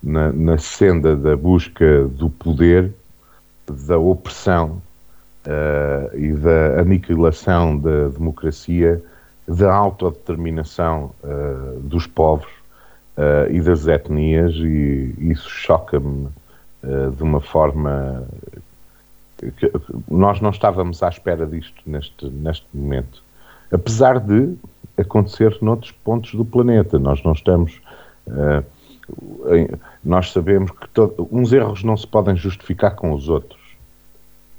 na, 0.01 0.31
na 0.31 0.57
senda 0.57 1.15
da 1.15 1.35
busca 1.35 2.07
do 2.07 2.29
poder, 2.29 2.93
da 3.87 3.97
opressão 3.97 4.81
uh, 5.45 6.17
e 6.17 6.31
da 6.33 6.79
aniquilação 6.79 7.77
da 7.77 8.07
democracia, 8.09 9.01
da 9.47 9.73
autodeterminação 9.73 11.11
uh, 11.23 11.79
dos 11.81 12.07
povos 12.07 12.49
uh, 13.17 13.51
e 13.51 13.61
das 13.61 13.87
etnias, 13.87 14.53
e 14.55 15.13
isso 15.19 15.49
choca-me 15.49 16.29
de 17.17 17.21
uma 17.21 17.41
forma 17.41 18.23
que 19.57 19.69
nós 20.09 20.39
não 20.39 20.49
estávamos 20.49 21.03
à 21.03 21.09
espera 21.09 21.45
disto 21.45 21.81
neste, 21.85 22.25
neste 22.29 22.65
momento. 22.73 23.21
Apesar 23.69 24.17
de 24.17 24.55
acontecer 24.99 25.57
noutros 25.61 25.91
pontos 25.91 26.33
do 26.33 26.45
planeta, 26.45 26.99
nós 26.99 27.23
não 27.23 27.33
estamos. 27.33 27.81
Uh, 28.27 28.63
nós 30.03 30.31
sabemos 30.31 30.71
que 30.71 30.87
todo, 30.89 31.27
uns 31.31 31.51
erros 31.51 31.83
não 31.83 31.97
se 31.97 32.05
podem 32.05 32.35
justificar 32.35 32.95
com 32.95 33.13
os 33.13 33.27
outros. 33.27 33.59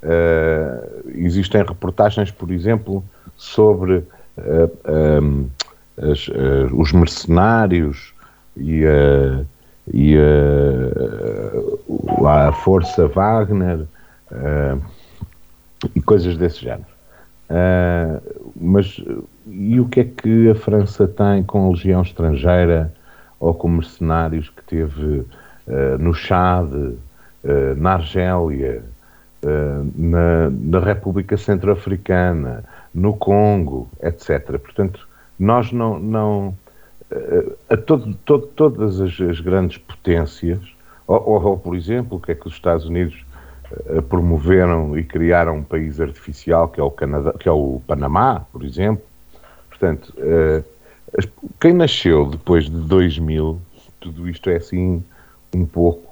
Uh, 0.02 1.10
existem 1.14 1.62
reportagens, 1.62 2.30
por 2.30 2.50
exemplo, 2.50 3.04
sobre 3.36 3.96
uh, 3.98 4.06
eh, 4.84 5.20
um, 5.20 5.48
as, 5.96 6.28
uh, 6.28 6.74
os 6.74 6.92
mercenários 6.92 8.14
e, 8.56 8.82
e 9.92 10.16
a 12.26 12.52
Força 12.52 13.06
Wagner 13.08 13.86
e 15.94 16.00
coisas 16.02 16.36
desse 16.36 16.60
género. 16.60 16.86
Mas 18.60 19.02
e 19.46 19.80
o 19.80 19.88
que 19.88 20.00
é 20.00 20.04
que 20.04 20.50
a 20.50 20.54
França 20.54 21.08
tem 21.08 21.42
com 21.42 21.66
a 21.66 21.70
legião 21.70 22.02
estrangeira 22.02 22.92
ou 23.40 23.54
com 23.54 23.68
mercenários 23.68 24.50
que 24.50 24.62
teve 24.62 25.20
uh, 25.66 25.98
no 25.98 26.12
Chad, 26.12 26.70
uh, 26.72 26.96
na 27.76 27.94
Argélia, 27.94 28.84
uh, 29.42 29.90
na, 29.96 30.50
na, 30.50 30.78
República 30.78 31.38
Centro-Africana, 31.38 32.62
no 32.94 33.14
Congo, 33.14 33.88
etc. 34.02 34.58
Portanto, 34.58 35.08
nós 35.38 35.72
não. 35.72 35.98
não 35.98 36.54
a 37.68 37.76
todo, 37.76 38.14
todo, 38.24 38.46
todas 38.46 39.00
as, 39.00 39.20
as, 39.20 39.40
grandes 39.40 39.78
potências, 39.78 40.60
ou, 41.08 41.20
ou, 41.28 41.42
ou, 41.42 41.58
por 41.58 41.74
exemplo, 41.74 42.18
o 42.18 42.20
que 42.20 42.30
é 42.30 42.34
que 42.36 42.46
os 42.46 42.52
Estados 42.52 42.86
Unidos 42.86 43.24
promoveram 44.08 44.98
e 44.98 45.04
criaram 45.04 45.58
um 45.58 45.62
país 45.62 46.00
artificial 46.00 46.68
que 46.68 46.80
é 46.80 46.82
o 46.82 46.90
Canadá, 46.90 47.32
que 47.38 47.48
é 47.48 47.52
o 47.52 47.80
Panamá, 47.86 48.46
por 48.52 48.64
exemplo. 48.64 49.04
Portanto, 49.68 50.12
quem 51.60 51.72
nasceu 51.72 52.26
depois 52.26 52.64
de 52.64 52.76
2000, 52.76 53.60
tudo 54.00 54.28
isto 54.28 54.50
é 54.50 54.56
assim 54.56 55.02
um 55.54 55.64
pouco 55.64 56.10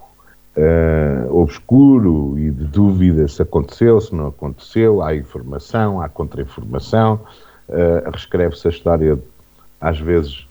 uh, 0.57 1.35
obscuro 1.35 2.39
e 2.39 2.51
de 2.51 2.65
dúvida 2.65 3.27
se 3.29 3.41
aconteceu, 3.41 4.01
se 4.01 4.15
não 4.15 4.29
aconteceu. 4.29 5.03
Há 5.03 5.15
informação, 5.15 6.01
há 6.01 6.09
contra-informação. 6.09 7.21
Uh, 7.69 8.11
Reescreve-se 8.11 8.67
a 8.67 8.71
história, 8.71 9.19
às 9.81 9.99
vezes, 9.99 10.47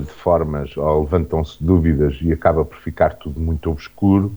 de 0.00 0.12
formas, 0.12 0.76
ou 0.76 1.00
levantam-se 1.00 1.62
dúvidas 1.62 2.16
e 2.22 2.32
acaba 2.32 2.64
por 2.64 2.78
ficar 2.78 3.14
tudo 3.14 3.40
muito 3.40 3.68
obscuro. 3.68 4.32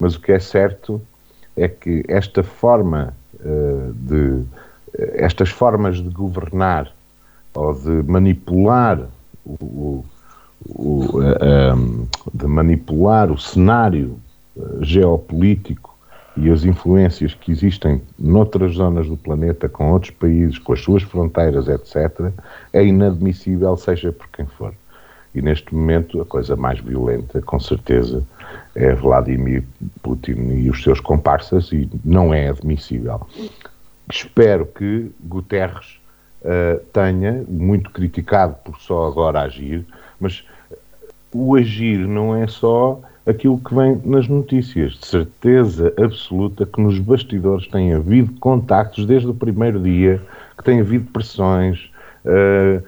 Mas 0.00 0.14
o 0.14 0.20
que 0.20 0.32
é 0.32 0.38
certo 0.38 1.00
é 1.56 1.68
que 1.68 2.04
esta 2.08 2.42
forma 2.42 3.14
de. 3.94 4.44
estas 5.14 5.50
formas 5.50 5.96
de 5.96 6.08
governar 6.10 6.92
ou 7.54 7.74
de 7.74 8.02
manipular 8.08 9.00
o, 9.44 10.04
o, 10.66 11.20
um, 11.20 12.06
de 12.32 12.46
manipular 12.46 13.30
o 13.30 13.38
cenário 13.38 14.18
eh, 14.56 14.62
geopolítico 14.80 15.92
e 16.36 16.50
as 16.50 16.64
influências 16.64 17.34
que 17.34 17.52
existem 17.52 18.00
noutras 18.18 18.74
zonas 18.74 19.06
do 19.06 19.16
planeta, 19.16 19.68
com 19.68 19.92
outros 19.92 20.12
países, 20.12 20.58
com 20.58 20.72
as 20.72 20.80
suas 20.80 21.02
fronteiras, 21.02 21.68
etc., 21.68 22.32
é 22.72 22.84
inadmissível, 22.84 23.76
seja 23.76 24.12
por 24.12 24.28
quem 24.28 24.46
for. 24.46 24.72
E 25.34 25.42
neste 25.42 25.74
momento, 25.74 26.20
a 26.20 26.24
coisa 26.24 26.56
mais 26.56 26.80
violenta, 26.80 27.42
com 27.42 27.60
certeza, 27.60 28.22
Vladimir 29.00 29.64
Putin 30.02 30.52
e 30.54 30.70
os 30.70 30.82
seus 30.82 31.00
comparsas, 31.00 31.70
e 31.72 31.88
não 32.04 32.32
é 32.32 32.48
admissível. 32.48 33.26
Espero 34.10 34.66
que 34.66 35.10
Guterres 35.20 35.98
uh, 36.42 36.80
tenha, 36.92 37.44
muito 37.48 37.90
criticado 37.90 38.56
por 38.64 38.80
só 38.80 39.06
agora 39.06 39.42
agir, 39.42 39.84
mas 40.18 40.44
o 41.32 41.54
agir 41.56 41.98
não 41.98 42.36
é 42.36 42.46
só 42.46 43.00
aquilo 43.26 43.58
que 43.58 43.74
vem 43.74 44.00
nas 44.04 44.28
notícias. 44.28 44.92
De 44.94 45.06
certeza 45.06 45.92
absoluta 45.98 46.66
que 46.66 46.80
nos 46.80 46.98
bastidores 46.98 47.66
tem 47.68 47.94
havido 47.94 48.32
contactos 48.40 49.06
desde 49.06 49.28
o 49.28 49.34
primeiro 49.34 49.80
dia, 49.80 50.20
que 50.56 50.64
tem 50.64 50.80
havido 50.80 51.10
pressões, 51.10 51.90
uh, 52.24 52.82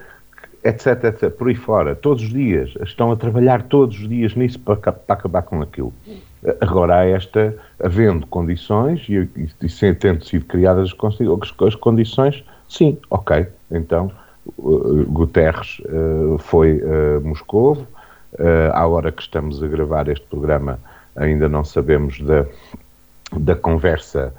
etc, 0.65 1.05
etc, 1.05 1.31
por 1.31 1.49
aí 1.49 1.55
fora, 1.55 1.95
todos 1.95 2.23
os 2.23 2.31
dias. 2.31 2.73
Estão 2.83 3.13
a 3.13 3.17
trabalhar 3.17 3.63
todos 3.65 3.99
os 3.99 4.09
dias 4.09 4.35
nisso 4.35 4.59
para, 4.59 4.77
para 4.77 5.15
acabar 5.15 5.43
com 5.43 5.63
aquilo. 5.63 5.93
Agora 6.61 6.97
há 6.97 7.05
esta, 7.05 7.55
havendo 7.83 8.27
condições, 8.27 9.07
e, 9.09 9.15
e, 9.15 9.49
e 9.63 9.95
tendo 9.95 10.25
sido 10.25 10.45
criadas 10.47 10.91
as, 10.93 11.67
as 11.67 11.75
condições, 11.75 12.45
Sim, 12.69 12.99
ok. 13.11 13.47
Então, 13.71 14.11
uh, 14.59 15.05
Guterres 15.07 15.81
uh, 15.81 16.39
foi 16.39 16.83
a 16.83 17.19
uh, 17.19 17.21
Moscou. 17.25 17.87
Uh, 18.35 18.73
à 18.73 18.87
hora 18.87 19.13
que 19.13 19.23
estamos 19.23 19.63
a 19.63 19.69
gravar 19.69 20.09
este 20.09 20.27
programa, 20.27 20.81
ainda 21.15 21.49
não 21.49 21.63
sabemos 21.63 22.21
da, 22.21 22.45
da 23.39 23.55
conversa 23.55 24.35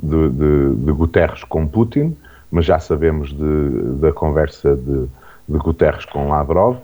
de, 0.00 0.28
de, 0.28 0.74
de, 0.76 0.92
Guterres 0.92 1.42
com 1.42 1.66
Putin, 1.66 2.16
mas 2.50 2.64
já 2.64 2.78
sabemos 2.78 3.32
de, 3.32 3.98
da 4.00 4.12
conversa 4.12 4.76
de, 4.76 5.06
de 5.48 5.58
Guterres 5.58 6.04
com 6.04 6.28
Lavrov 6.28 6.78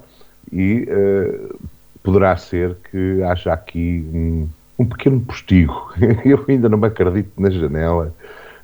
e 0.51 0.89
uh, 0.89 1.59
poderá 2.03 2.37
ser 2.37 2.77
que 2.91 3.23
haja 3.23 3.53
aqui 3.53 4.05
um, 4.13 4.49
um 4.79 4.85
pequeno 4.87 5.21
postigo. 5.21 5.93
Eu 6.25 6.45
ainda 6.49 6.69
não 6.69 6.79
me 6.79 6.87
acredito 6.87 7.31
na 7.41 7.51
janela 7.51 8.13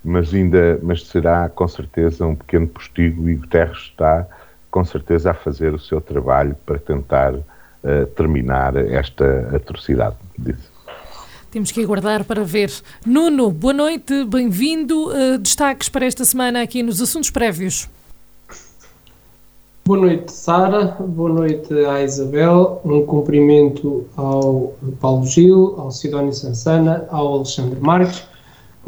mas 0.05 0.33
ainda 0.33 0.79
mas 0.83 1.05
será 1.07 1.49
com 1.49 1.67
certeza 1.67 2.27
um 2.27 2.35
pequeno 2.35 2.67
postigo 2.67 3.29
e 3.29 3.35
Guterres 3.35 3.79
está 3.79 4.27
com 4.71 4.85
certeza 4.85 5.31
a 5.31 5.35
fazer 5.35 5.75
o 5.75 5.79
seu 5.79 6.01
trabalho 6.01 6.55
para 6.67 6.79
tentar 6.79 7.35
uh, 7.35 8.07
terminar 8.15 8.77
esta 8.77 9.51
atrocidade. 9.55 10.17
Disse. 10.39 10.78
Temos 11.51 11.71
que 11.71 11.83
aguardar 11.83 12.25
para 12.25 12.45
ver. 12.45 12.71
Nuno, 13.07 13.51
boa 13.51 13.73
noite, 13.73 14.25
bem-vindo. 14.25 15.09
Uh, 15.09 15.39
destaques 15.39 15.89
para 15.89 16.07
esta 16.07 16.25
semana 16.25 16.63
aqui 16.63 16.83
nos 16.83 17.01
assuntos 17.01 17.31
prévios. 17.31 17.89
Boa 19.85 20.01
noite, 20.01 20.33
Sara. 20.33 20.97
Boa 21.01 21.31
noite 21.31 21.73
à 21.87 22.03
Isabel. 22.03 22.81
Um 22.85 23.07
cumprimento 23.07 24.07
ao 24.17 24.75
Paulo 25.01 25.27
Gil, 25.27 25.75
ao 25.79 25.91
Sidónio 25.91 26.33
Sansana, 26.33 27.07
ao 27.11 27.35
Alexandre 27.37 27.81
Marques 27.81 28.23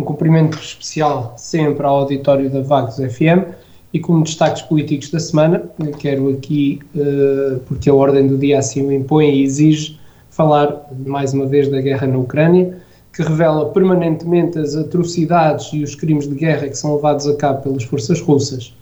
um 0.00 0.04
cumprimento 0.04 0.58
especial 0.58 1.34
sempre 1.36 1.84
ao 1.84 2.00
auditório 2.00 2.50
da 2.50 2.62
Vagos 2.62 2.96
FM 2.96 3.54
e 3.92 4.00
como 4.00 4.24
destaques 4.24 4.62
políticos 4.62 5.10
da 5.10 5.20
semana, 5.20 5.68
quero 5.98 6.30
aqui, 6.30 6.80
uh, 6.94 7.60
porque 7.66 7.90
a 7.90 7.94
ordem 7.94 8.26
do 8.26 8.38
dia 8.38 8.58
assim 8.58 8.86
o 8.86 8.92
impõe 8.92 9.34
e 9.34 9.42
exige, 9.42 9.99
falar 10.40 10.86
mais 11.04 11.34
uma 11.34 11.44
vez 11.44 11.68
da 11.68 11.82
guerra 11.82 12.06
na 12.06 12.16
Ucrânia, 12.16 12.78
que 13.12 13.22
revela 13.22 13.66
permanentemente 13.72 14.58
as 14.58 14.74
atrocidades 14.74 15.70
e 15.74 15.82
os 15.82 15.94
crimes 15.94 16.26
de 16.26 16.34
guerra 16.34 16.66
que 16.66 16.78
são 16.78 16.94
levados 16.94 17.26
a 17.26 17.36
cabo 17.36 17.62
pelas 17.62 17.82
forças 17.82 18.22
russas. 18.22 18.74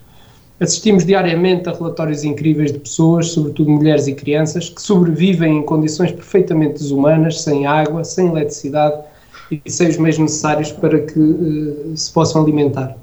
Assistimos 0.60 1.04
diariamente 1.04 1.68
a 1.68 1.72
relatórios 1.72 2.22
incríveis 2.22 2.70
de 2.70 2.78
pessoas, 2.78 3.32
sobretudo 3.32 3.70
mulheres 3.70 4.06
e 4.06 4.14
crianças, 4.14 4.68
que 4.68 4.80
sobrevivem 4.80 5.58
em 5.58 5.62
condições 5.62 6.12
perfeitamente 6.12 6.74
desumanas, 6.74 7.40
sem 7.40 7.66
água, 7.66 8.04
sem 8.04 8.28
eletricidade, 8.28 9.02
e 9.50 9.68
sem 9.68 9.88
os 9.88 9.96
meios 9.96 10.18
necessários 10.18 10.70
para 10.70 11.00
que 11.00 11.18
uh, 11.18 11.96
se 11.96 12.12
possam 12.12 12.42
alimentar. 12.42 12.96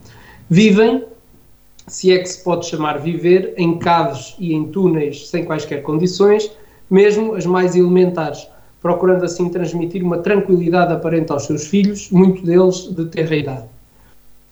Vivem, 0.50 1.04
se 1.88 2.10
é 2.14 2.20
que 2.20 2.30
se 2.30 2.42
pode 2.42 2.68
chamar 2.68 3.00
viver, 3.00 3.54
em 3.58 3.78
caves 3.80 4.34
e 4.40 4.54
em 4.54 4.66
túneis 4.66 5.28
sem 5.28 5.44
quaisquer 5.44 5.82
condições, 5.82 6.50
mesmo 6.89 7.36
as 7.36 7.46
mais 7.46 7.75
elementares, 7.75 8.48
procurando 8.82 9.25
assim 9.25 9.50
transmitir 9.50 10.04
uma 10.04 10.20
tranquilidade 10.20 10.94
aparente 10.94 11.32
aos 11.32 11.46
seus 11.46 11.65
filhos, 11.68 12.10
muito 12.12 12.46
deles 12.46 12.88
de 12.96 13.06
terra 13.06 13.36
idade. 13.36 13.63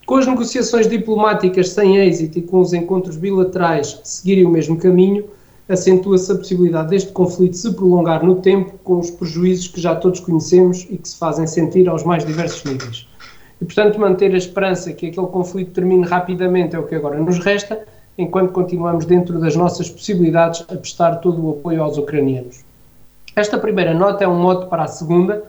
Com 0.05 0.15
as 0.15 0.27
negociações 0.27 0.87
diplomáticas 0.87 1.69
sem 1.69 1.97
êxito 1.97 2.39
e 2.39 2.41
com 2.41 2.59
os 2.59 2.73
encontros 2.73 3.15
bilaterais 3.15 4.01
seguirem 4.03 4.45
o 4.45 4.49
mesmo 4.49 4.77
caminho, 4.77 5.25
acentua-se 5.69 6.31
a 6.31 6.35
possibilidade 6.35 6.89
deste 6.89 7.11
conflito 7.13 7.55
se 7.55 7.73
prolongar 7.73 8.25
no 8.25 8.35
tempo, 8.35 8.73
com 8.83 8.99
os 8.99 9.09
prejuízos 9.09 9.67
que 9.67 9.79
já 9.79 9.95
todos 9.95 10.19
conhecemos 10.19 10.85
e 10.89 10.97
que 10.97 11.07
se 11.07 11.17
fazem 11.17 11.47
sentir 11.47 11.87
aos 11.87 12.03
mais 12.03 12.25
diversos 12.25 12.63
níveis. 12.63 13.07
E, 13.61 13.65
portanto, 13.65 13.97
manter 13.99 14.33
a 14.33 14.37
esperança 14.37 14.91
que 14.91 15.07
aquele 15.07 15.27
conflito 15.27 15.71
termine 15.71 16.05
rapidamente 16.05 16.75
é 16.75 16.79
o 16.79 16.83
que 16.83 16.95
agora 16.95 17.17
nos 17.17 17.39
resta, 17.39 17.85
enquanto 18.17 18.51
continuamos 18.51 19.05
dentro 19.05 19.39
das 19.39 19.55
nossas 19.55 19.89
possibilidades 19.89 20.61
a 20.69 20.75
prestar 20.75 21.15
todo 21.15 21.45
o 21.45 21.51
apoio 21.51 21.83
aos 21.83 21.97
ucranianos. 21.97 22.63
Esta 23.35 23.57
primeira 23.57 23.93
nota 23.93 24.23
é 24.23 24.27
um 24.27 24.39
mote 24.39 24.67
para 24.67 24.83
a 24.83 24.87
segunda, 24.87 25.43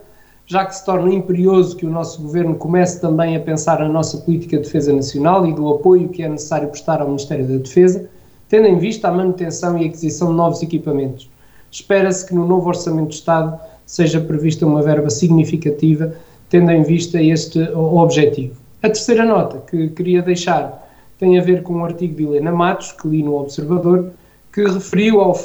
já 0.47 0.65
que 0.65 0.75
se 0.75 0.85
torna 0.85 1.13
imperioso 1.13 1.75
que 1.75 1.85
o 1.85 1.89
nosso 1.89 2.21
governo 2.21 2.55
comece 2.55 2.99
também 2.99 3.35
a 3.35 3.39
pensar 3.39 3.79
na 3.79 3.89
nossa 3.89 4.17
política 4.17 4.57
de 4.57 4.63
defesa 4.63 4.93
nacional 4.93 5.45
e 5.45 5.53
do 5.53 5.69
apoio 5.69 6.09
que 6.09 6.23
é 6.23 6.29
necessário 6.29 6.69
prestar 6.69 7.01
ao 7.01 7.07
Ministério 7.07 7.47
da 7.47 7.57
Defesa, 7.57 8.09
tendo 8.49 8.67
em 8.67 8.77
vista 8.77 9.07
a 9.07 9.11
manutenção 9.11 9.77
e 9.77 9.85
aquisição 9.85 10.29
de 10.29 10.35
novos 10.35 10.61
equipamentos. 10.61 11.29
Espera-se 11.71 12.25
que 12.25 12.33
no 12.33 12.47
novo 12.47 12.69
Orçamento 12.69 13.09
de 13.09 13.15
Estado 13.15 13.59
seja 13.85 14.19
prevista 14.19 14.65
uma 14.65 14.81
verba 14.81 15.09
significativa, 15.09 16.13
tendo 16.49 16.71
em 16.71 16.83
vista 16.83 17.21
este 17.21 17.59
objetivo. 17.73 18.55
A 18.81 18.87
terceira 18.87 19.25
nota 19.25 19.63
que 19.69 19.89
queria 19.89 20.21
deixar 20.21 20.84
tem 21.17 21.39
a 21.39 21.41
ver 21.41 21.63
com 21.63 21.75
um 21.75 21.85
artigo 21.85 22.15
de 22.15 22.23
Helena 22.23 22.51
Matos, 22.51 22.91
que 22.91 23.07
li 23.07 23.23
no 23.23 23.35
Observador, 23.35 24.11
que 24.51 24.63
referiu 24.63 25.19
ao, 25.19 25.35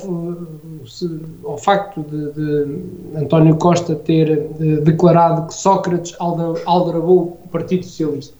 ao 1.45 1.59
facto 1.59 2.03
de, 2.03 2.33
de, 2.33 3.19
António 3.19 3.57
Costa 3.57 3.95
ter 3.95 4.49
de, 4.59 4.81
declarado 4.81 5.49
que 5.49 5.55
Sócrates 5.55 6.15
aldrabou 6.19 7.41
o 7.45 7.49
Partido 7.49 7.85
Socialista. 7.85 8.35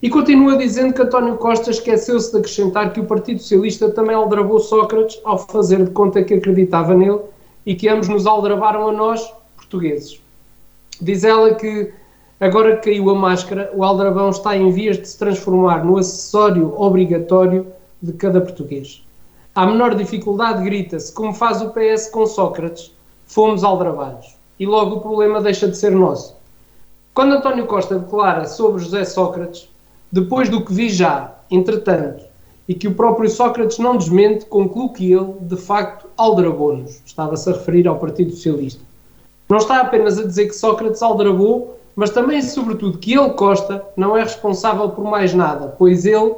E 0.00 0.08
continua 0.08 0.56
dizendo 0.56 0.94
que 0.94 1.02
António 1.02 1.36
Costa 1.36 1.70
esqueceu-se 1.70 2.30
de 2.30 2.38
acrescentar 2.38 2.92
que 2.92 3.00
o 3.00 3.04
Partido 3.04 3.40
Socialista 3.40 3.90
também 3.90 4.14
aldrabou 4.14 4.60
Sócrates 4.60 5.18
ao 5.24 5.38
fazer 5.38 5.84
de 5.84 5.90
conta 5.90 6.22
que 6.22 6.34
acreditava 6.34 6.94
nele 6.94 7.18
e 7.64 7.74
que 7.74 7.88
ambos 7.88 8.08
nos 8.08 8.26
aldrabaram 8.26 8.88
a 8.88 8.92
nós, 8.92 9.28
portugueses. 9.56 10.20
Diz 11.00 11.24
ela 11.24 11.54
que 11.54 11.92
agora 12.40 12.76
que 12.76 12.90
caiu 12.90 13.10
a 13.10 13.14
máscara, 13.14 13.70
o 13.74 13.82
aldrabão 13.82 14.30
está 14.30 14.56
em 14.56 14.70
vias 14.70 14.98
de 14.98 15.08
se 15.08 15.18
transformar 15.18 15.84
no 15.84 15.96
acessório 15.96 16.74
obrigatório 16.80 17.66
de 18.02 18.12
cada 18.12 18.40
português. 18.40 19.02
À 19.54 19.66
menor 19.66 19.94
dificuldade 19.94 20.62
grita-se, 20.62 21.12
como 21.12 21.32
faz 21.32 21.62
o 21.62 21.70
PS 21.70 22.10
com 22.10 22.26
Sócrates, 22.26 22.94
fomos 23.24 23.64
aldrabados. 23.64 24.36
E 24.58 24.66
logo 24.66 24.96
o 24.96 25.00
problema 25.00 25.40
deixa 25.40 25.66
de 25.68 25.76
ser 25.76 25.92
nosso. 25.92 26.36
Quando 27.14 27.34
António 27.34 27.66
Costa 27.66 27.98
declara 27.98 28.44
sobre 28.44 28.82
José 28.82 29.04
Sócrates, 29.04 29.68
depois 30.12 30.48
do 30.50 30.62
que 30.62 30.72
vi 30.72 30.90
já, 30.90 31.34
entretanto, 31.50 32.24
e 32.68 32.74
que 32.74 32.88
o 32.88 32.94
próprio 32.94 33.30
Sócrates 33.30 33.78
não 33.78 33.96
desmente, 33.96 34.44
concluo 34.46 34.92
que 34.92 35.12
ele, 35.12 35.34
de 35.40 35.56
facto, 35.56 36.06
aldrabou-nos. 36.16 37.00
Estava-se 37.06 37.48
a 37.48 37.52
referir 37.52 37.86
ao 37.86 37.98
Partido 37.98 38.32
Socialista. 38.32 38.82
Não 39.48 39.58
está 39.58 39.80
apenas 39.80 40.18
a 40.18 40.24
dizer 40.24 40.48
que 40.48 40.54
Sócrates 40.54 41.02
aldrabou, 41.02 41.78
mas 41.96 42.10
também, 42.10 42.42
sobretudo, 42.42 42.98
que 42.98 43.14
ele, 43.18 43.30
Costa, 43.30 43.82
não 43.96 44.14
é 44.14 44.22
responsável 44.22 44.90
por 44.90 45.04
mais 45.04 45.32
nada, 45.32 45.74
pois 45.78 46.04
ele, 46.04 46.34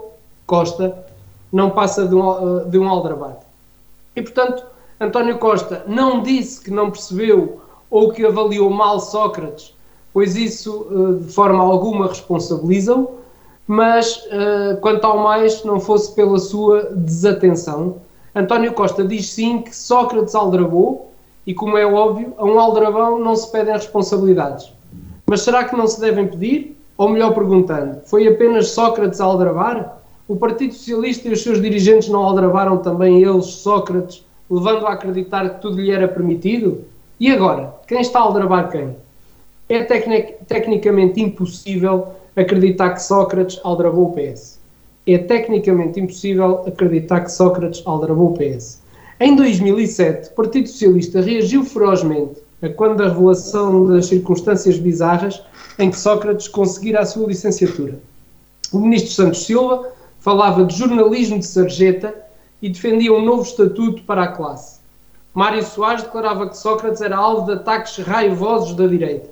Costa, 0.46 0.96
não 1.52 1.70
passa 1.70 2.06
de 2.06 2.14
um, 2.14 2.68
de 2.70 2.78
um 2.78 2.88
aldrabado. 2.88 3.38
E, 4.14 4.22
portanto, 4.22 4.64
António 5.00 5.38
Costa 5.38 5.82
não 5.86 6.22
disse 6.22 6.62
que 6.62 6.70
não 6.70 6.90
percebeu 6.90 7.60
ou 7.90 8.12
que 8.12 8.24
avaliou 8.24 8.70
mal 8.70 9.00
Sócrates, 9.00 9.74
pois 10.12 10.36
isso, 10.36 10.86
eh, 10.90 11.24
de 11.24 11.32
forma 11.32 11.62
alguma, 11.62 12.06
responsabiliza-o, 12.06 13.18
mas, 13.66 14.16
uh, 14.26 14.80
quanto 14.80 15.04
ao 15.04 15.18
mais, 15.18 15.62
não 15.62 15.78
fosse 15.78 16.14
pela 16.14 16.38
sua 16.38 16.84
desatenção. 16.94 17.96
António 18.34 18.72
Costa 18.72 19.04
diz 19.04 19.30
sim 19.30 19.60
que 19.60 19.76
Sócrates 19.76 20.34
aldrabou, 20.34 21.12
e 21.46 21.52
como 21.52 21.76
é 21.76 21.84
óbvio, 21.84 22.32
a 22.38 22.44
um 22.44 22.58
aldrabão 22.58 23.18
não 23.18 23.36
se 23.36 23.52
pedem 23.52 23.74
responsabilidades. 23.74 24.72
Mas 25.28 25.42
será 25.42 25.62
que 25.64 25.76
não 25.76 25.86
se 25.86 26.00
devem 26.00 26.26
pedir? 26.26 26.74
Ou 26.96 27.10
melhor 27.10 27.34
perguntando, 27.34 28.00
foi 28.06 28.26
apenas 28.26 28.70
Sócrates 28.70 29.20
a 29.20 29.24
aldrabar? 29.24 29.98
O 30.26 30.36
Partido 30.36 30.72
Socialista 30.72 31.28
e 31.28 31.32
os 31.32 31.42
seus 31.42 31.60
dirigentes 31.60 32.08
não 32.08 32.22
aldrabaram 32.22 32.78
também 32.78 33.22
eles, 33.22 33.44
Sócrates, 33.44 34.24
levando 34.50 34.86
a 34.86 34.94
acreditar 34.94 35.48
que 35.50 35.60
tudo 35.60 35.82
lhe 35.82 35.90
era 35.90 36.08
permitido? 36.08 36.82
E 37.20 37.30
agora? 37.30 37.74
Quem 37.86 38.00
está 38.00 38.20
a 38.20 38.22
aldrabar 38.22 38.70
quem? 38.70 38.96
É 39.68 39.84
tecnic 39.84 40.36
tecnicamente 40.48 41.20
impossível 41.20 42.08
acreditar 42.34 42.94
que 42.94 43.02
Sócrates 43.02 43.60
aldrabou 43.62 44.06
o 44.06 44.12
PS. 44.14 44.58
É 45.06 45.18
tecnicamente 45.18 46.00
impossível 46.00 46.62
acreditar 46.66 47.20
que 47.20 47.32
Sócrates 47.32 47.82
aldrabou 47.84 48.30
o 48.30 48.34
PS. 48.34 48.80
Em 49.20 49.36
2007, 49.36 50.30
o 50.30 50.34
Partido 50.34 50.68
Socialista 50.68 51.20
reagiu 51.20 51.64
ferozmente 51.64 52.47
a 52.62 52.68
quando 52.68 53.02
a 53.02 53.08
revelação 53.08 53.86
das 53.86 54.06
circunstâncias 54.06 54.78
bizarras 54.78 55.42
em 55.78 55.90
que 55.90 55.98
Sócrates 55.98 56.48
conseguira 56.48 57.00
a 57.00 57.06
sua 57.06 57.26
licenciatura. 57.26 57.98
O 58.72 58.78
ministro 58.78 59.12
Santos 59.12 59.44
Silva 59.44 59.92
falava 60.18 60.64
de 60.64 60.76
jornalismo 60.76 61.38
de 61.38 61.46
sarjeta 61.46 62.14
e 62.60 62.68
defendia 62.68 63.12
um 63.12 63.24
novo 63.24 63.42
estatuto 63.42 64.02
para 64.02 64.24
a 64.24 64.28
classe. 64.28 64.78
Mário 65.32 65.62
Soares 65.62 66.02
declarava 66.02 66.48
que 66.48 66.56
Sócrates 66.56 67.00
era 67.00 67.16
alvo 67.16 67.46
de 67.46 67.52
ataques 67.52 67.96
raivosos 67.98 68.74
da 68.74 68.86
direita. 68.86 69.30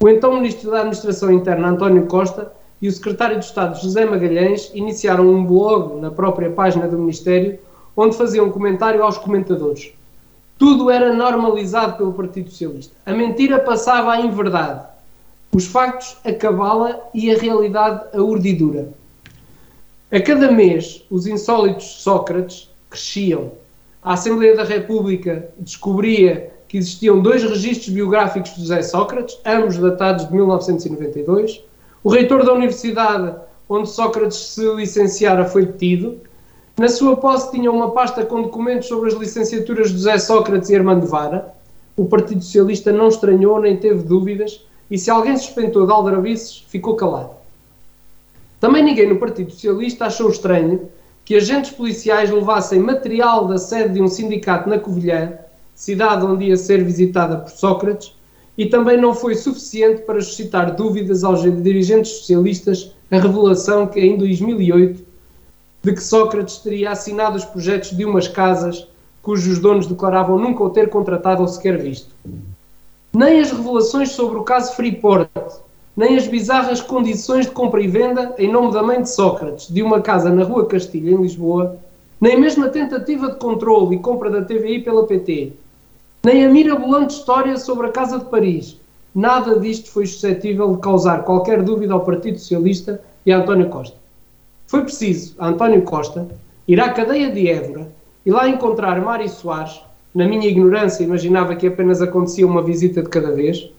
O 0.00 0.08
então 0.08 0.34
Ministro 0.34 0.70
da 0.70 0.78
Administração 0.78 1.30
Interna, 1.30 1.68
António 1.68 2.06
Costa, 2.06 2.50
e 2.80 2.88
o 2.88 2.92
Secretário 2.92 3.38
de 3.38 3.44
Estado, 3.44 3.80
José 3.80 4.04
Magalhães, 4.04 4.70
iniciaram 4.74 5.28
um 5.28 5.44
blog 5.44 6.00
na 6.00 6.10
própria 6.10 6.50
página 6.50 6.88
do 6.88 6.98
Ministério, 6.98 7.58
onde 7.96 8.16
faziam 8.16 8.46
um 8.46 8.50
comentário 8.50 9.02
aos 9.02 9.16
comentadores. 9.16 9.92
Tudo 10.58 10.90
era 10.90 11.12
normalizado 11.12 11.96
pelo 11.96 12.12
Partido 12.12 12.50
Socialista. 12.50 12.94
A 13.04 13.12
mentira 13.12 13.58
passava 13.58 14.12
a 14.12 14.20
inverdade. 14.20 14.86
Os 15.52 15.66
factos 15.66 16.16
a 16.24 16.32
cabala 16.32 17.00
e 17.12 17.30
a 17.30 17.38
realidade 17.38 18.04
a 18.16 18.22
urdidura. 18.22 18.88
A 20.10 20.20
cada 20.20 20.50
mês, 20.50 21.04
os 21.10 21.26
insólitos 21.26 22.02
Sócrates 22.02 22.70
cresciam. 22.88 23.52
A 24.02 24.12
Assembleia 24.12 24.54
da 24.54 24.64
República 24.64 25.48
descobria 25.58 26.52
que 26.68 26.78
existiam 26.78 27.20
dois 27.20 27.42
registros 27.42 27.88
biográficos 27.88 28.54
de 28.54 28.60
José 28.60 28.82
Sócrates, 28.82 29.38
ambos 29.44 29.76
datados 29.76 30.26
de 30.26 30.34
1992. 30.34 31.62
O 32.02 32.10
reitor 32.10 32.44
da 32.44 32.52
universidade 32.52 33.34
onde 33.68 33.88
Sócrates 33.88 34.36
se 34.36 34.74
licenciara 34.74 35.44
foi 35.46 35.66
detido. 35.66 36.20
Na 36.76 36.88
sua 36.88 37.16
posse 37.16 37.52
tinha 37.52 37.70
uma 37.70 37.92
pasta 37.92 38.26
com 38.26 38.42
documentos 38.42 38.88
sobre 38.88 39.08
as 39.08 39.14
licenciaturas 39.14 39.88
de 39.88 39.94
José 39.94 40.18
Sócrates 40.18 40.70
e 40.70 40.74
Armando 40.74 41.06
Vara. 41.06 41.54
O 41.96 42.06
Partido 42.06 42.42
Socialista 42.42 42.92
não 42.92 43.08
estranhou 43.08 43.60
nem 43.60 43.76
teve 43.76 44.02
dúvidas 44.02 44.66
e 44.90 44.98
se 44.98 45.10
alguém 45.10 45.36
suspeitou 45.36 45.86
de 45.86 45.92
aldrabices, 45.92 46.64
ficou 46.68 46.96
calado. 46.96 47.30
Também 48.58 48.82
ninguém 48.82 49.08
no 49.08 49.20
Partido 49.20 49.52
Socialista 49.52 50.06
achou 50.06 50.28
estranho 50.28 50.88
que 51.24 51.36
agentes 51.36 51.70
policiais 51.70 52.30
levassem 52.30 52.80
material 52.80 53.46
da 53.46 53.56
sede 53.56 53.94
de 53.94 54.02
um 54.02 54.08
sindicato 54.08 54.68
na 54.68 54.78
Covilhã 54.78 55.38
cidade 55.74 56.24
onde 56.24 56.46
ia 56.46 56.56
ser 56.56 56.82
visitada 56.84 57.36
por 57.36 57.50
Sócrates, 57.50 58.14
e 58.56 58.66
também 58.66 58.96
não 58.96 59.12
foi 59.12 59.34
suficiente 59.34 60.02
para 60.02 60.20
suscitar 60.20 60.76
dúvidas 60.76 61.24
aos 61.24 61.42
dirigentes 61.42 62.12
socialistas 62.12 62.92
a 63.10 63.18
revelação 63.18 63.86
que 63.86 64.00
em 64.00 64.16
2008 64.16 65.04
de 65.84 65.92
que 65.92 66.02
Sócrates 66.02 66.58
teria 66.58 66.90
assinado 66.90 67.36
os 67.36 67.44
projetos 67.44 67.94
de 67.94 68.04
umas 68.04 68.26
casas 68.26 68.88
cujos 69.24 69.58
donos 69.58 69.86
declaravam 69.86 70.38
nunca 70.38 70.62
o 70.62 70.70
ter 70.70 70.90
contratado 70.90 71.40
ou 71.40 71.48
sequer 71.48 71.78
visto. 71.78 72.14
Nem 73.12 73.40
as 73.40 73.50
revelações 73.50 74.10
sobre 74.10 74.38
o 74.38 74.42
caso 74.42 74.74
Freeport, 74.76 75.30
nem 75.96 76.16
as 76.16 76.26
bizarras 76.26 76.82
condições 76.82 77.46
de 77.46 77.52
compra 77.52 77.80
e 77.82 77.88
venda 77.88 78.34
em 78.38 78.52
nome 78.52 78.72
da 78.72 78.82
mãe 78.82 79.00
de 79.00 79.08
Sócrates 79.08 79.72
de 79.72 79.82
uma 79.82 80.02
casa 80.02 80.30
na 80.30 80.44
Rua 80.44 80.66
Castilha, 80.66 81.10
em 81.10 81.22
Lisboa, 81.22 81.78
nem 82.20 82.38
mesmo 82.38 82.66
a 82.66 82.68
tentativa 82.68 83.30
de 83.30 83.38
controle 83.38 83.96
e 83.96 83.98
compra 83.98 84.30
da 84.30 84.42
TVI 84.42 84.82
pela 84.82 85.06
PT, 85.06 85.52
nem 86.22 86.44
a 86.44 86.50
mirabolante 86.50 87.14
história 87.14 87.56
sobre 87.56 87.86
a 87.86 87.92
Casa 87.92 88.18
de 88.18 88.26
Paris. 88.26 88.76
Nada 89.14 89.58
disto 89.58 89.90
foi 89.90 90.06
suscetível 90.06 90.74
de 90.74 90.82
causar 90.82 91.24
qualquer 91.24 91.62
dúvida 91.62 91.94
ao 91.94 92.04
Partido 92.04 92.38
Socialista 92.38 93.00
e 93.24 93.32
a 93.32 93.38
António 93.38 93.68
Costa. 93.68 94.03
Foi 94.74 94.82
preciso 94.82 95.36
António 95.38 95.82
Costa 95.82 96.26
ir 96.66 96.80
à 96.80 96.92
cadeia 96.92 97.30
de 97.30 97.48
Évora 97.48 97.92
e 98.26 98.30
lá 98.32 98.48
encontrar 98.48 99.00
Mário 99.00 99.28
Soares. 99.28 99.80
Na 100.12 100.26
minha 100.26 100.48
ignorância, 100.48 101.04
imaginava 101.04 101.54
que 101.54 101.68
apenas 101.68 102.02
acontecia 102.02 102.44
uma 102.44 102.60
visita 102.60 103.00
de 103.00 103.08
cada 103.08 103.30
vez, 103.30 103.70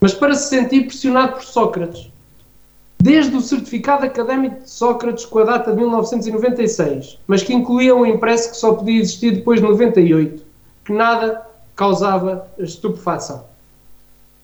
mas 0.00 0.14
para 0.14 0.34
se 0.34 0.48
sentir 0.48 0.88
pressionado 0.88 1.34
por 1.34 1.44
Sócrates. 1.44 2.10
Desde 3.00 3.36
o 3.36 3.40
certificado 3.40 4.04
académico 4.04 4.64
de 4.64 4.68
Sócrates 4.68 5.24
com 5.24 5.38
a 5.38 5.44
data 5.44 5.70
de 5.70 5.76
1996, 5.76 7.20
mas 7.28 7.44
que 7.44 7.54
incluía 7.54 7.94
um 7.94 8.04
impresso 8.04 8.50
que 8.50 8.56
só 8.56 8.74
podia 8.74 8.98
existir 9.00 9.30
depois 9.30 9.60
de 9.60 9.66
98, 9.68 10.42
que 10.84 10.92
nada 10.92 11.46
causava 11.76 12.48
estupefação. 12.58 13.44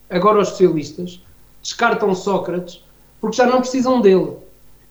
Agora 0.09 0.39
os 0.39 0.47
socialistas 0.47 1.21
descartam 1.61 2.15
Sócrates 2.15 2.81
porque 3.19 3.35
já 3.35 3.45
não 3.45 3.59
precisam 3.59 3.99
dele. 3.99 4.42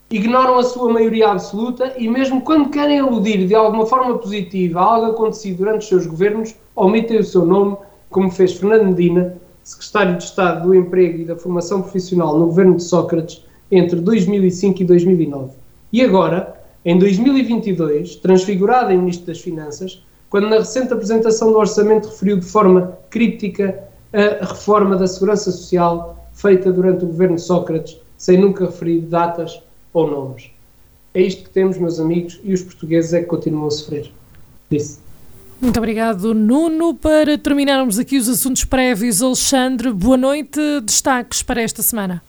Ignoram 0.09 0.57
a 0.57 0.63
sua 0.63 0.91
maioria 0.91 1.29
absoluta 1.29 1.93
e, 1.97 2.07
mesmo 2.07 2.41
quando 2.41 2.69
querem 2.69 2.99
aludir 2.99 3.47
de 3.47 3.55
alguma 3.55 3.85
forma 3.85 4.17
positiva 4.17 4.79
a 4.79 4.83
algo 4.83 5.11
acontecido 5.11 5.57
durante 5.57 5.81
os 5.81 5.87
seus 5.87 6.05
governos, 6.05 6.55
omitem 6.75 7.19
o 7.19 7.23
seu 7.23 7.45
nome, 7.45 7.77
como 8.09 8.29
fez 8.29 8.53
Fernando 8.53 8.87
Medina, 8.87 9.37
secretário 9.63 10.17
de 10.17 10.23
Estado 10.23 10.67
do 10.67 10.75
Emprego 10.75 11.21
e 11.21 11.25
da 11.25 11.35
Formação 11.35 11.81
Profissional 11.81 12.37
no 12.37 12.47
governo 12.47 12.75
de 12.75 12.83
Sócrates 12.83 13.43
entre 13.71 13.99
2005 13.99 14.81
e 14.81 14.85
2009. 14.85 15.53
E 15.91 16.01
agora, 16.01 16.61
em 16.85 16.99
2022, 16.99 18.17
transfigurado 18.17 18.91
em 18.91 18.97
Ministro 18.97 19.27
das 19.27 19.39
Finanças, 19.39 20.03
quando 20.29 20.49
na 20.49 20.57
recente 20.57 20.91
apresentação 20.91 21.51
do 21.51 21.57
orçamento 21.57 22.09
referiu 22.09 22.37
de 22.37 22.45
forma 22.45 22.97
crítica 23.09 23.83
a 24.11 24.45
reforma 24.45 24.95
da 24.95 25.07
segurança 25.07 25.51
social 25.51 26.27
feita 26.33 26.71
durante 26.71 27.03
o 27.03 27.07
governo 27.07 27.35
de 27.35 27.41
Sócrates, 27.41 27.99
sem 28.17 28.37
nunca 28.37 28.65
referir 28.65 29.01
datas 29.01 29.62
ou 29.93 30.09
nomes. 30.09 30.49
É 31.13 31.21
isto 31.21 31.43
que 31.43 31.49
temos, 31.51 31.77
meus 31.77 31.99
amigos, 31.99 32.39
e 32.43 32.53
os 32.53 32.63
portugueses 32.63 33.13
é 33.13 33.21
que 33.21 33.27
continuam 33.27 33.67
a 33.67 33.71
sofrer. 33.71 34.11
Disse. 34.69 34.97
Muito 35.61 35.77
obrigado, 35.77 36.33
Nuno. 36.33 36.95
Para 36.95 37.37
terminarmos 37.37 37.99
aqui 37.99 38.17
os 38.17 38.27
assuntos 38.27 38.65
prévios, 38.65 39.21
Alexandre, 39.21 39.93
boa 39.93 40.17
noite. 40.17 40.59
Destaques 40.83 41.43
para 41.43 41.61
esta 41.61 41.83
semana. 41.83 42.21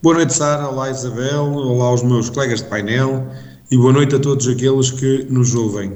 Boa 0.00 0.14
noite, 0.14 0.32
Sara. 0.32 0.68
Olá, 0.68 0.90
Isabel. 0.90 1.52
Olá 1.52 1.86
aos 1.86 2.02
meus 2.02 2.30
colegas 2.30 2.62
de 2.62 2.68
painel 2.68 3.26
e 3.70 3.76
boa 3.76 3.92
noite 3.92 4.14
a 4.14 4.18
todos 4.18 4.48
aqueles 4.48 4.90
que 4.92 5.26
nos 5.28 5.54
ouvem. 5.54 5.92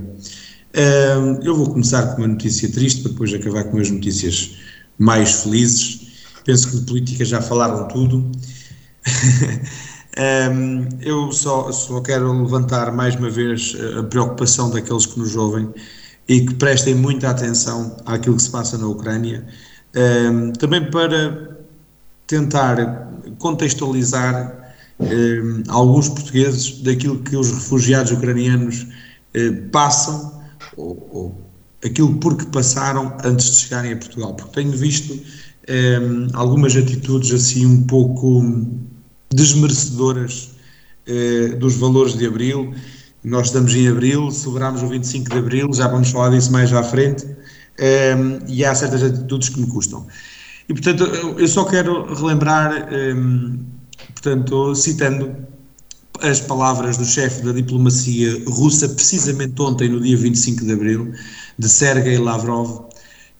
Eu 1.42 1.56
vou 1.56 1.70
começar 1.70 2.14
com 2.14 2.22
uma 2.22 2.28
notícia 2.28 2.70
triste 2.70 3.02
para 3.02 3.12
depois 3.12 3.32
acabar 3.32 3.64
com 3.64 3.78
as 3.78 3.88
notícias 3.88 4.56
mais 4.98 5.42
felizes. 5.42 6.00
Penso 6.44 6.70
que 6.70 6.76
de 6.78 6.86
política 6.86 7.24
já 7.24 7.40
falaram 7.40 7.88
tudo. 7.88 8.30
Eu 11.00 11.32
só, 11.32 11.72
só 11.72 12.00
quero 12.00 12.32
levantar 12.42 12.92
mais 12.92 13.16
uma 13.16 13.30
vez 13.30 13.76
a 13.98 14.02
preocupação 14.04 14.70
daqueles 14.70 15.06
que 15.06 15.18
nos 15.18 15.34
ouvem 15.34 15.68
e 16.28 16.46
que 16.46 16.54
prestem 16.54 16.94
muita 16.94 17.30
atenção 17.30 17.96
àquilo 18.06 18.36
que 18.36 18.42
se 18.42 18.50
passa 18.50 18.78
na 18.78 18.86
Ucrânia. 18.86 19.44
Também 20.58 20.88
para 20.90 21.58
tentar 22.26 23.08
contextualizar 23.38 24.74
eh, 25.00 25.42
alguns 25.68 26.08
portugueses 26.08 26.80
daquilo 26.82 27.18
que 27.18 27.36
os 27.36 27.50
refugiados 27.50 28.12
ucranianos 28.12 28.86
eh, 29.34 29.50
passam 29.72 30.40
ou, 30.76 31.08
ou, 31.12 31.50
aquilo 31.84 32.14
por 32.18 32.36
que 32.36 32.46
passaram 32.46 33.16
antes 33.24 33.50
de 33.50 33.56
chegarem 33.56 33.92
a 33.92 33.96
Portugal, 33.96 34.34
porque 34.34 34.52
tenho 34.52 34.72
visto 34.72 35.20
eh, 35.66 35.98
algumas 36.32 36.76
atitudes 36.76 37.32
assim 37.32 37.66
um 37.66 37.82
pouco 37.84 38.42
desmerecedoras 39.34 40.50
dos 41.58 41.76
valores 41.76 42.14
de 42.14 42.26
Abril. 42.26 42.74
Nós 43.22 43.48
estamos 43.48 43.74
em 43.74 43.88
Abril, 43.88 44.30
celebramos 44.30 44.82
o 44.82 44.88
25 44.88 45.30
de 45.30 45.38
Abril, 45.38 45.72
já 45.72 45.88
vamos 45.88 46.10
falar 46.10 46.30
disso 46.30 46.50
mais 46.50 46.72
à 46.72 46.82
frente, 46.82 47.26
e 48.48 48.64
há 48.64 48.74
certas 48.74 49.02
atitudes 49.02 49.50
que 49.50 49.60
me 49.60 49.66
custam. 49.66 50.06
E, 50.68 50.72
portanto, 50.72 51.04
eu 51.38 51.48
só 51.48 51.64
quero 51.64 52.12
relembrar, 52.14 52.88
um, 52.90 53.58
portanto, 54.14 54.74
citando 54.74 55.36
as 56.22 56.40
palavras 56.40 56.96
do 56.96 57.04
chefe 57.04 57.42
da 57.42 57.52
diplomacia 57.52 58.42
russa, 58.46 58.88
precisamente 58.88 59.60
ontem, 59.60 59.88
no 59.88 60.00
dia 60.00 60.16
25 60.16 60.64
de 60.64 60.72
abril, 60.72 61.12
de 61.58 61.68
Sergei 61.68 62.18
Lavrov, 62.18 62.86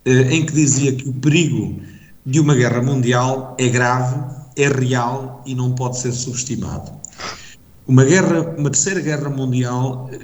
eh, 0.04 0.35
em 0.35 0.44
que 0.44 0.52
dizia 0.52 0.92
que 0.92 1.09
o 1.09 1.12
perigo 1.14 1.80
de 2.26 2.40
uma 2.40 2.54
guerra 2.54 2.83
mundial 2.83 3.57
é 3.59 3.68
grave, 3.68 4.43
é 4.56 4.68
real 4.68 5.42
e 5.46 5.54
não 5.54 5.72
pode 5.72 5.98
ser 5.98 6.12
subestimado. 6.12 6.92
Uma 7.86 8.04
guerra, 8.04 8.54
uma 8.56 8.70
terceira 8.70 9.00
guerra 9.00 9.28
mundial 9.28 10.08
eh, 10.12 10.18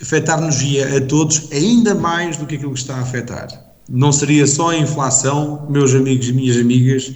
afetar-nos-ia 0.00 0.96
a 0.96 1.00
todos 1.00 1.50
ainda 1.52 1.94
mais 1.94 2.36
do 2.36 2.46
que 2.46 2.54
aquilo 2.54 2.72
que 2.72 2.78
está 2.78 2.96
a 2.96 3.00
afetar 3.00 3.68
não 3.88 4.12
seria 4.12 4.46
só 4.46 4.70
a 4.70 4.76
inflação, 4.76 5.66
meus 5.70 5.94
amigos 5.94 6.28
e 6.28 6.32
minhas 6.32 6.56
amigas, 6.58 7.14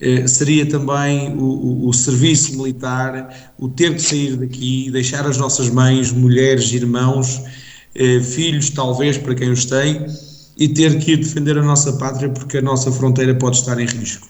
eh, 0.00 0.26
seria 0.26 0.66
também 0.66 1.34
o, 1.36 1.44
o, 1.44 1.88
o, 1.88 1.92
serviço 1.92 2.56
militar, 2.56 3.52
o 3.58 3.68
ter 3.68 3.94
de 3.94 4.02
sair 4.02 4.36
daqui, 4.36 4.90
deixar 4.90 5.26
as 5.26 5.36
nossas 5.36 5.68
mães, 5.68 6.10
mulheres, 6.10 6.72
irmãos, 6.72 7.42
eh, 7.94 8.20
filhos, 8.20 8.70
talvez, 8.70 9.18
para 9.18 9.34
quem 9.34 9.50
os 9.50 9.66
tem, 9.66 10.06
e 10.56 10.68
ter 10.68 10.98
que 10.98 11.12
ir 11.12 11.16
defender 11.18 11.58
a 11.58 11.62
nossa 11.62 11.92
pátria 11.94 12.28
porque 12.30 12.58
a 12.58 12.62
nossa 12.62 12.90
fronteira 12.90 13.34
pode 13.34 13.58
estar 13.58 13.78
em 13.78 13.86
risco. 13.86 14.28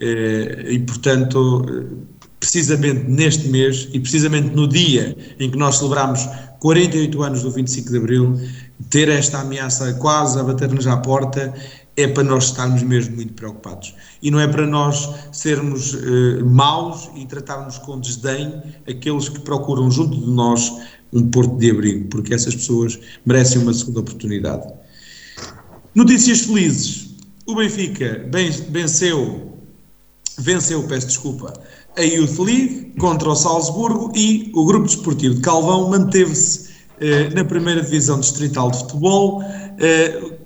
Eh, 0.00 0.72
e, 0.72 0.78
portanto, 0.80 1.64
precisamente 2.38 3.04
neste 3.08 3.48
mês 3.48 3.88
e 3.92 4.00
precisamente 4.00 4.54
no 4.54 4.66
dia 4.66 5.16
em 5.38 5.50
que 5.50 5.58
nós 5.58 5.78
celebramos 5.78 6.26
48 6.58 7.22
anos 7.22 7.42
do 7.42 7.50
25 7.50 7.90
de 7.90 7.96
Abril, 7.96 8.40
ter 8.88 9.08
esta 9.08 9.40
ameaça 9.40 9.92
quase 9.94 10.38
a 10.38 10.42
bater-nos 10.42 10.86
à 10.86 10.96
porta 10.96 11.52
é 11.96 12.06
para 12.08 12.22
nós 12.22 12.44
estarmos 12.44 12.82
mesmo 12.82 13.16
muito 13.16 13.32
preocupados. 13.34 13.94
E 14.22 14.30
não 14.30 14.40
é 14.40 14.46
para 14.46 14.66
nós 14.66 15.10
sermos 15.32 15.94
eh, 15.94 16.42
maus 16.42 17.10
e 17.14 17.26
tratarmos 17.26 17.78
com 17.78 18.00
desdém 18.00 18.62
aqueles 18.88 19.28
que 19.28 19.40
procuram 19.40 19.90
junto 19.90 20.18
de 20.18 20.30
nós 20.30 20.72
um 21.12 21.28
porto 21.28 21.56
de 21.56 21.70
abrigo, 21.70 22.08
porque 22.08 22.32
essas 22.32 22.54
pessoas 22.54 22.98
merecem 23.26 23.60
uma 23.62 23.74
segunda 23.74 24.00
oportunidade. 24.00 24.66
Notícias 25.94 26.42
felizes. 26.42 27.10
O 27.46 27.56
Benfica 27.56 28.24
venceu, 28.70 29.49
venceu, 30.40 30.82
peço 30.84 31.06
desculpa, 31.06 31.52
a 31.96 32.02
Youth 32.02 32.38
League 32.38 32.94
contra 32.98 33.28
o 33.28 33.34
Salzburgo 33.34 34.12
e 34.14 34.50
o 34.54 34.64
Grupo 34.64 34.86
Desportivo 34.86 35.34
de 35.34 35.40
Calvão 35.40 35.90
manteve-se 35.90 36.70
eh, 37.00 37.30
na 37.30 37.44
primeira 37.44 37.82
divisão 37.82 38.20
distrital 38.20 38.70
de 38.70 38.78
futebol, 38.78 39.42
eh, 39.78 40.38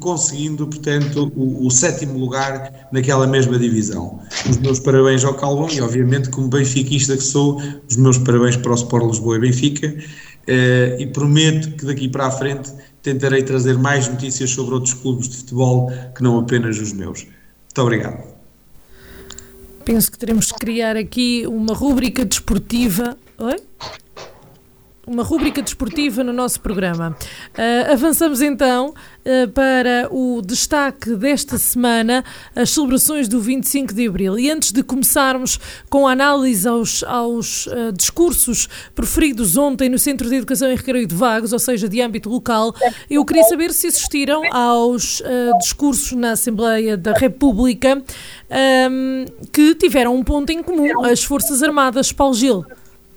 conseguindo, 0.00 0.66
portanto, 0.66 1.32
o, 1.34 1.66
o, 1.66 1.70
sétimo 1.70 2.18
lugar 2.18 2.88
naquela 2.92 3.26
mesma 3.26 3.58
divisão. 3.58 4.20
Os 4.48 4.58
meus 4.58 4.78
parabéns 4.78 5.24
ao 5.24 5.32
Calvão 5.32 5.68
e, 5.70 5.80
obviamente, 5.80 6.28
como 6.28 6.48
benfiquista 6.48 7.16
que 7.16 7.22
sou, 7.22 7.60
os 7.88 7.96
meus 7.96 8.18
parabéns 8.18 8.56
para 8.56 8.72
o 8.72 8.74
Sport 8.74 9.06
Lisboa 9.06 9.36
e 9.36 9.40
Benfica 9.40 9.94
eh, 10.46 10.96
e 10.98 11.06
prometo 11.06 11.70
que 11.76 11.86
daqui 11.86 12.08
para 12.08 12.26
a 12.26 12.30
frente 12.30 12.70
tentarei 13.02 13.42
trazer 13.42 13.78
mais 13.78 14.08
notícias 14.08 14.50
sobre 14.50 14.74
outros 14.74 14.92
clubes 14.92 15.28
de 15.28 15.36
futebol 15.38 15.90
que 16.14 16.22
não 16.22 16.38
apenas 16.38 16.78
os 16.78 16.92
meus. 16.92 17.24
Muito 17.24 17.82
obrigado. 17.82 18.37
Penso 19.88 20.12
que 20.12 20.18
teremos 20.18 20.52
que 20.52 20.58
criar 20.58 20.98
aqui 20.98 21.46
uma 21.46 21.72
rúbrica 21.72 22.22
desportiva. 22.22 23.16
Oi? 23.38 23.56
Uma 25.08 25.22
rúbrica 25.22 25.62
desportiva 25.62 26.22
no 26.22 26.32
nosso 26.32 26.60
programa. 26.60 27.16
Uh, 27.54 27.92
avançamos 27.92 28.42
então 28.42 28.90
uh, 28.90 29.48
para 29.52 30.08
o 30.10 30.42
destaque 30.42 31.14
desta 31.16 31.56
semana, 31.56 32.22
as 32.54 32.70
celebrações 32.70 33.26
do 33.26 33.40
25 33.40 33.94
de 33.94 34.06
Abril. 34.06 34.38
E 34.38 34.50
antes 34.50 34.70
de 34.70 34.82
começarmos 34.82 35.58
com 35.88 36.06
a 36.06 36.12
análise 36.12 36.68
aos, 36.68 37.02
aos 37.02 37.66
uh, 37.66 37.92
discursos 37.96 38.68
preferidos 38.94 39.56
ontem 39.56 39.88
no 39.88 39.98
Centro 39.98 40.28
de 40.28 40.36
Educação 40.36 40.70
em 40.70 40.76
Recreio 40.76 41.06
de 41.06 41.14
Vagos, 41.14 41.52
ou 41.52 41.58
seja, 41.58 41.88
de 41.88 42.00
âmbito 42.02 42.28
local, 42.28 42.74
eu 43.08 43.24
queria 43.24 43.44
saber 43.44 43.72
se 43.72 43.86
assistiram 43.86 44.42
aos 44.52 45.22
discursos 45.60 46.12
na 46.12 46.32
Assembleia 46.32 46.96
da 46.96 47.12
República 47.12 48.02
um, 48.90 49.24
que 49.52 49.74
tiveram 49.74 50.14
um 50.14 50.22
ponto 50.22 50.50
em 50.50 50.62
comum, 50.62 51.04
as 51.04 51.24
Forças 51.24 51.62
Armadas. 51.62 52.12
Paulo 52.12 52.34
Gil. 52.34 52.64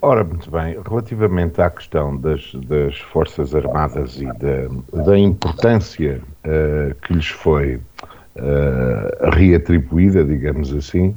Ora, 0.03 0.23
muito 0.23 0.49
bem, 0.49 0.75
relativamente 0.83 1.61
à 1.61 1.69
questão 1.69 2.17
das, 2.17 2.55
das 2.55 2.97
Forças 2.97 3.53
Armadas 3.53 4.19
e 4.19 4.25
da, 4.25 5.03
da 5.03 5.15
importância 5.15 6.19
uh, 6.43 6.95
que 7.03 7.13
lhes 7.13 7.27
foi 7.27 7.75
uh, 7.75 9.29
reatribuída, 9.31 10.25
digamos 10.25 10.73
assim, 10.73 11.09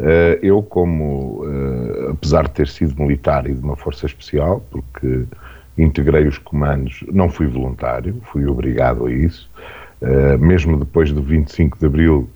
uh, 0.00 0.38
eu, 0.40 0.62
como, 0.62 1.44
apesar 2.10 2.44
de 2.44 2.52
ter 2.52 2.68
sido 2.68 3.02
militar 3.02 3.46
e 3.46 3.52
de 3.52 3.60
uma 3.60 3.76
Força 3.76 4.06
Especial, 4.06 4.64
porque 4.70 5.24
integrei 5.76 6.26
os 6.26 6.38
comandos, 6.38 7.04
não 7.12 7.28
fui 7.28 7.46
voluntário, 7.46 8.18
fui 8.22 8.46
obrigado 8.46 9.04
a 9.04 9.12
isso, 9.12 9.50
mesmo 10.40 10.78
depois 10.78 11.12
do 11.12 11.22
25 11.22 11.78
de 11.78 11.86
Abril. 11.86 12.28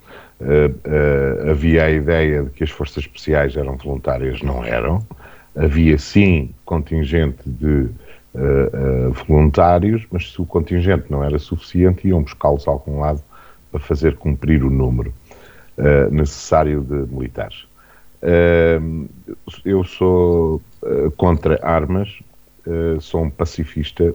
havia 1.51 1.85
a 1.85 1.91
ideia 1.91 2.43
de 2.43 2.51
que 2.51 2.65
as 2.65 2.71
forças 2.71 2.99
especiais 3.05 3.57
eram 3.57 3.77
voluntárias, 3.77 4.43
não 4.43 4.65
eram 4.65 5.03
havia 5.57 5.99
sim 5.99 6.51
contingente 6.65 7.43
de 7.47 7.67
uh, 7.67 9.09
uh, 9.09 9.13
voluntários, 9.27 10.07
mas 10.11 10.31
se 10.33 10.41
o 10.41 10.45
contingente 10.45 11.05
não 11.11 11.25
era 11.25 11.39
suficiente, 11.39 12.07
iam 12.07 12.23
buscá-los 12.23 12.69
a 12.69 12.71
algum 12.71 13.01
lado 13.01 13.23
para 13.71 13.81
fazer 13.81 14.17
cumprir 14.17 14.63
o 14.63 14.71
número 14.71 15.13
uh, 15.79 16.13
necessário 16.13 16.83
de 16.83 17.13
militares. 17.13 17.67
eu 19.65 19.85
sou 19.85 20.61
contra 21.17 21.59
armas, 21.63 22.19
sou 23.01 23.23
um 23.23 23.31
pacifista 23.31 24.15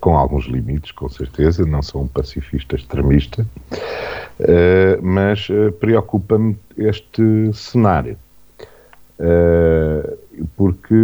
com 0.00 0.16
alguns 0.16 0.46
limites, 0.46 0.90
com 0.90 1.08
certeza, 1.08 1.64
não 1.64 1.82
sou 1.82 2.02
um 2.02 2.08
pacifista 2.08 2.74
extremista, 2.74 3.46
mas 5.02 5.46
preocupa-me 5.78 6.56
este 6.76 7.22
cenário. 7.52 8.16
Uh, 9.18 10.46
porque 10.56 10.94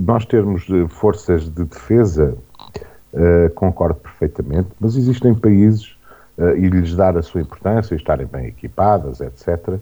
nós 0.00 0.24
termos 0.24 0.66
forças 0.88 1.44
de 1.50 1.64
defesa, 1.64 2.34
uh, 3.12 3.50
concordo 3.54 3.96
perfeitamente, 3.96 4.68
mas 4.80 4.96
existem 4.96 5.34
países 5.34 5.94
e 6.58 6.68
lhes 6.68 6.94
dar 6.94 7.16
a 7.16 7.22
sua 7.22 7.40
importância, 7.40 7.94
estarem 7.94 8.26
bem 8.26 8.48
equipadas, 8.48 9.22
etc., 9.22 9.78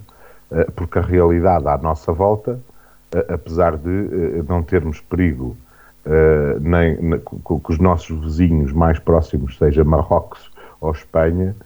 porque 0.76 1.00
a 1.00 1.02
realidade 1.02 1.66
à 1.66 1.76
nossa 1.76 2.12
volta, 2.12 2.60
apesar 3.28 3.76
de 3.76 4.44
não 4.48 4.62
termos 4.62 5.00
perigo 5.00 5.56
nem, 6.60 6.96
que 7.18 7.72
os 7.72 7.80
nossos 7.80 8.20
vizinhos 8.20 8.72
mais 8.72 9.00
próximos, 9.00 9.58
seja 9.58 9.82
Marrocos 9.82 10.48
ou 10.80 10.92
Espanha, 10.92 11.56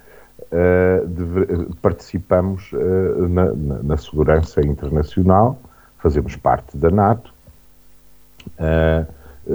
participamos 1.82 2.70
na, 3.28 3.52
na 3.82 3.96
segurança 3.98 4.62
internacional 4.66 5.60
fazemos 5.98 6.36
parte 6.36 6.76
da 6.76 6.90
NATO, 6.90 7.32
uh, 8.58 9.06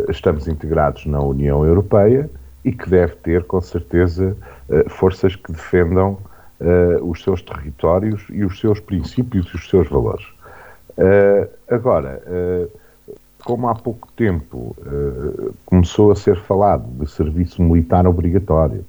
estamos 0.10 0.47
integrados 0.47 1.06
na 1.06 1.19
União 1.19 1.65
Europeia 1.65 2.29
e 2.63 2.71
que 2.71 2.89
deve 2.89 3.15
ter, 3.15 3.43
com 3.45 3.60
certeza, 3.62 4.36
uh, 4.69 4.89
forças 4.89 5.36
que 5.36 5.51
defendam 5.51 6.17
uh, 6.60 7.10
os 7.10 7.23
seus 7.23 7.41
territórios 7.41 8.25
e 8.29 8.43
os 8.43 8.60
seus 8.60 8.79
princípios 8.79 9.47
e 9.47 9.56
os 9.56 9.69
seus 9.69 9.89
valores. 9.89 10.25
agora, 11.67 12.21
como 13.43 13.67
há 13.67 13.73
pouco 13.73 14.08
tempo 14.15 14.75
começou 15.65 16.12
a 16.12 16.15
ser 16.15 16.38
falado 16.38 16.86
de 16.99 17.10
serviço 17.10 17.63
militar 17.63 18.06
obrigatório 18.06 18.86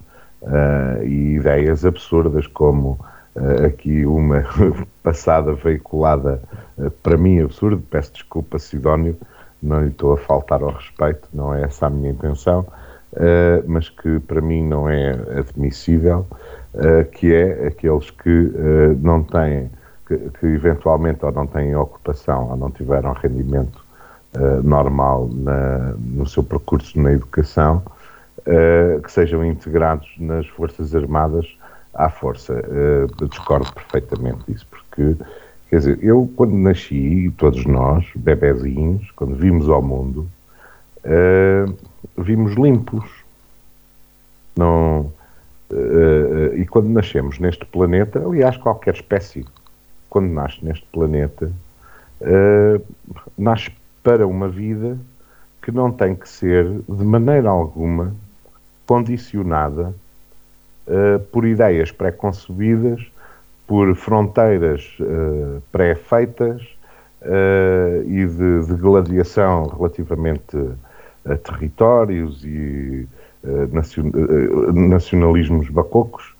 e 1.03 1.37
ideias 1.37 1.83
absurdas 1.83 2.47
como 2.47 2.99
aqui 3.67 4.07
uma 4.07 4.45
passada 5.03 5.55
veiculada, 5.55 6.41
uh, 6.79 6.91
para 7.03 7.17
mim 7.17 7.41
absurdo, 7.41 7.83
peço 7.91 8.13
desculpa, 8.13 8.59
Sidónio, 8.59 9.17
não 9.63 9.83
lhe 9.83 9.89
estou 9.89 10.13
a 10.13 10.17
faltar 10.17 10.63
ao 10.63 10.71
respeito, 10.71 11.29
não 11.33 11.55
é 11.55 11.63
essa 11.63 11.87
a 11.87 11.91
minha 11.91 12.11
intenção, 12.11 12.61
uh, 13.13 13.65
mas 13.67 13.89
que 13.89 14.21
para 14.21 14.41
mim 14.41 14.63
não 14.67 14.89
é 14.89 15.13
admissível, 15.39 16.27
que 17.13 17.33
é 17.33 17.69
aqueles 17.69 18.11
que 18.11 18.51
não 19.01 19.23
têm, 19.23 19.71
que, 20.09 20.19
que, 20.19 20.47
eventualmente 20.47 21.25
ou 21.25 21.31
não 21.31 21.47
têm 21.47 21.77
ocupação 21.77 22.51
ou 22.51 22.57
não 22.57 22.69
tiveram 22.69 23.13
rendimento 23.13 23.85
normal 24.65 25.31
na, 25.33 25.95
no 25.97 26.27
seu 26.27 26.43
percurso 26.43 27.01
na 27.01 27.13
educação, 27.13 27.81
que 29.05 29.13
sejam 29.13 29.45
integrados 29.45 30.09
nas 30.19 30.49
Forças 30.49 30.93
Armadas 30.97 31.47
à 31.95 32.09
força. 32.09 32.55
Uh, 32.55 33.29
discordo 33.29 33.73
perfeitamente 33.73 34.39
disso, 34.49 34.67
porque, 34.71 35.17
quer 35.69 35.79
dizer, 35.79 35.99
eu 36.03 36.31
quando 36.37 36.55
nasci, 36.55 37.33
todos 37.37 37.65
nós, 37.65 38.07
bebezinhos, 38.15 39.11
quando 39.13 39.35
vimos 39.35 39.69
ao 39.69 39.83
mundo, 39.83 40.29
uh, 41.05 41.75
vimos 42.19 42.55
limpos. 42.55 43.09
Não, 44.57 45.13
uh, 45.71 46.55
e 46.55 46.67
quando 46.67 46.89
nascemos 46.89 47.39
neste 47.39 47.65
planeta, 47.65 48.23
aliás, 48.25 48.57
qualquer 48.57 48.95
espécie, 48.95 49.45
quando 50.09 50.31
nasce 50.31 50.65
neste 50.65 50.87
planeta, 50.87 51.51
nasce 53.37 53.71
para 54.03 54.27
uma 54.27 54.49
vida 54.49 54.97
que 55.61 55.73
não 55.73 55.91
tem 55.91 56.15
que 56.15 56.29
ser, 56.29 56.65
de 56.89 57.05
maneira 57.05 57.51
alguma, 57.51 58.15
condicionada 58.87 59.95
uh, 60.87 61.19
por 61.33 61.45
ideias 61.47 61.91
pré-concebidas, 61.91 63.01
por 63.67 63.95
fronteiras 63.95 64.97
uh, 65.01 65.63
pré-feitas 65.73 66.63
uh, 67.23 68.03
e 68.07 68.27
de, 68.27 68.67
de, 68.67 68.75
gladiação 68.75 69.67
relativamente 69.67 70.57
a 71.25 71.37
territórios 71.37 72.45
e 72.45 73.09
nacionalismos 74.73 75.69
bacocos. 75.69 76.35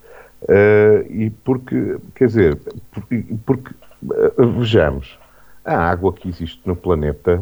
e 1.11 1.31
porque, 1.43 1.97
quer 2.15 2.27
dizer, 2.29 2.59
porque, 2.93 3.25
porque 3.45 3.75
vejamos, 4.59 5.19
a 5.65 5.91
água 5.91 6.13
que 6.13 6.29
existe 6.29 6.61
no 6.67 6.77
planeta 6.77 7.41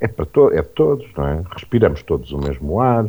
é 0.00 0.08
para 0.08 0.26
to 0.26 0.50
é 0.50 0.60
de 0.60 0.68
todos, 0.68 1.06
não 1.16 1.26
é? 1.26 1.42
Respiramos 1.50 2.02
todos 2.02 2.30
o 2.32 2.38
mesmo 2.38 2.80
ar, 2.80 3.08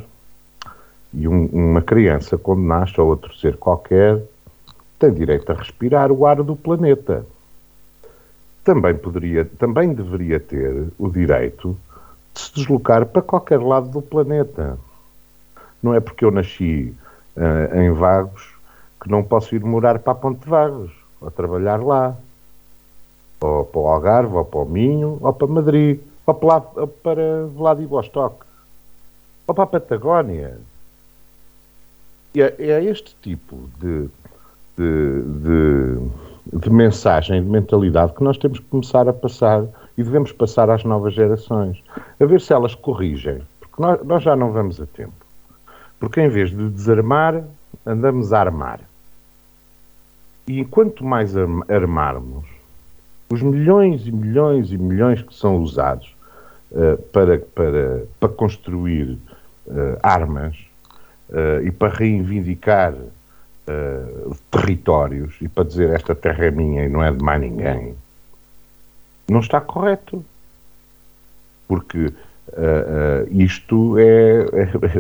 e 1.16 1.28
um, 1.28 1.46
uma 1.48 1.82
criança, 1.82 2.38
quando 2.38 2.62
nasce, 2.62 3.00
ou 3.00 3.08
outro 3.08 3.34
ser 3.38 3.58
qualquer, 3.58 4.22
tem 5.00 5.14
direito 5.14 5.52
a 5.52 5.56
respirar 5.56 6.12
o 6.12 6.26
ar 6.26 6.44
do 6.44 6.56
planeta. 6.56 7.26
Também 8.64 8.96
poderia, 8.96 9.46
também 9.46 9.94
deveria 9.94 10.40
ter 10.40 10.88
o 10.98 11.10
direito 11.10 11.78
de 12.34 12.42
se 12.42 12.54
deslocar 12.56 13.06
para 13.06 13.22
qualquer 13.22 13.62
lado 13.62 13.90
do 13.90 14.02
planeta. 14.02 14.78
Não 15.82 15.94
é 15.94 16.00
porque 16.00 16.26
eu 16.26 16.32
nasci 16.32 16.94
uh, 17.38 17.78
em 17.78 17.92
Vagos 17.92 18.56
que 19.02 19.10
não 19.10 19.24
posso 19.24 19.56
ir 19.56 19.64
morar 19.64 20.00
para 20.00 20.14
a 20.14 20.16
Ponte 20.16 20.50
Vagos, 20.50 20.92
ou 21.22 21.30
trabalhar 21.30 21.84
lá, 21.84 22.16
ou 23.40 23.64
para 23.66 23.80
o 23.80 23.88
Algarve, 23.88 24.36
ou 24.36 24.46
para 24.46 24.60
o 24.60 24.66
Minho, 24.66 25.20
ou 25.22 25.32
para 25.32 25.48
Madrid, 25.48 26.00
ou 26.26 26.34
para, 26.34 26.62
para 26.88 27.46
Vladivostok, 27.56 28.44
ou 29.46 29.54
para 29.54 29.64
a 29.64 29.68
Patagónia. 29.68 30.58
É, 32.36 32.56
é 32.60 32.84
este 32.84 33.16
tipo 33.22 33.70
de, 33.80 34.10
de, 34.78 35.22
de, 35.42 36.60
de, 36.60 36.70
mensagem, 36.70 37.42
de 37.42 37.50
mentalidade 37.50 38.14
que 38.14 38.24
nós 38.24 38.38
temos 38.38 38.60
que 38.60 38.66
começar 38.66 39.08
a 39.08 39.14
passar 39.14 39.66
e 39.98 40.04
devemos 40.04 40.32
passar 40.32 40.70
às 40.70 40.84
novas 40.84 41.14
gerações, 41.14 41.82
a 42.20 42.26
ver 42.26 42.42
se 42.42 42.52
elas 42.52 42.76
corrigem, 42.76 43.42
porque 43.60 43.82
nós, 43.82 44.04
nós 44.06 44.24
já 44.24 44.36
não 44.36 44.52
vamos 44.52 44.82
a 44.82 44.86
tempo. 44.86 45.14
Porque 46.00 46.20
em 46.22 46.28
vez 46.28 46.50
de 46.50 46.70
desarmar, 46.70 47.44
andamos 47.86 48.34
a 48.34 48.40
armar. 48.42 48.82
E 50.48 50.66
quanto 50.66 51.04
mais 51.04 51.34
armarmos, 51.70 52.46
os 53.30 53.42
milhões 53.42 54.06
e 54.06 54.12
milhões 54.12 54.72
e 54.72 54.78
milhões 54.78 55.22
que 55.22 55.34
são 55.34 55.58
usados 55.58 56.16
uh, 56.72 57.02
para, 57.12 57.40
para, 57.40 58.04
para 58.20 58.30
construir 58.30 59.18
uh, 59.68 59.98
armas 60.04 60.65
e 61.64 61.72
para 61.72 61.94
reivindicar 61.94 62.94
uh, 63.68 64.36
territórios 64.52 65.36
e 65.42 65.48
para 65.48 65.64
dizer 65.64 65.90
esta 65.90 66.16
terra 66.16 66.46
é 66.46 66.52
minha 66.52 66.86
e 66.86 66.90
não 66.90 67.04
é 67.04 67.12
de 67.12 67.24
mais 67.24 67.42
ninguém, 67.42 67.96
não 69.28 69.40
está 69.40 69.60
correto. 69.60 70.24
Porque 71.68 72.08
uh, 72.08 73.28
isto 73.32 73.98
é, 73.98 74.46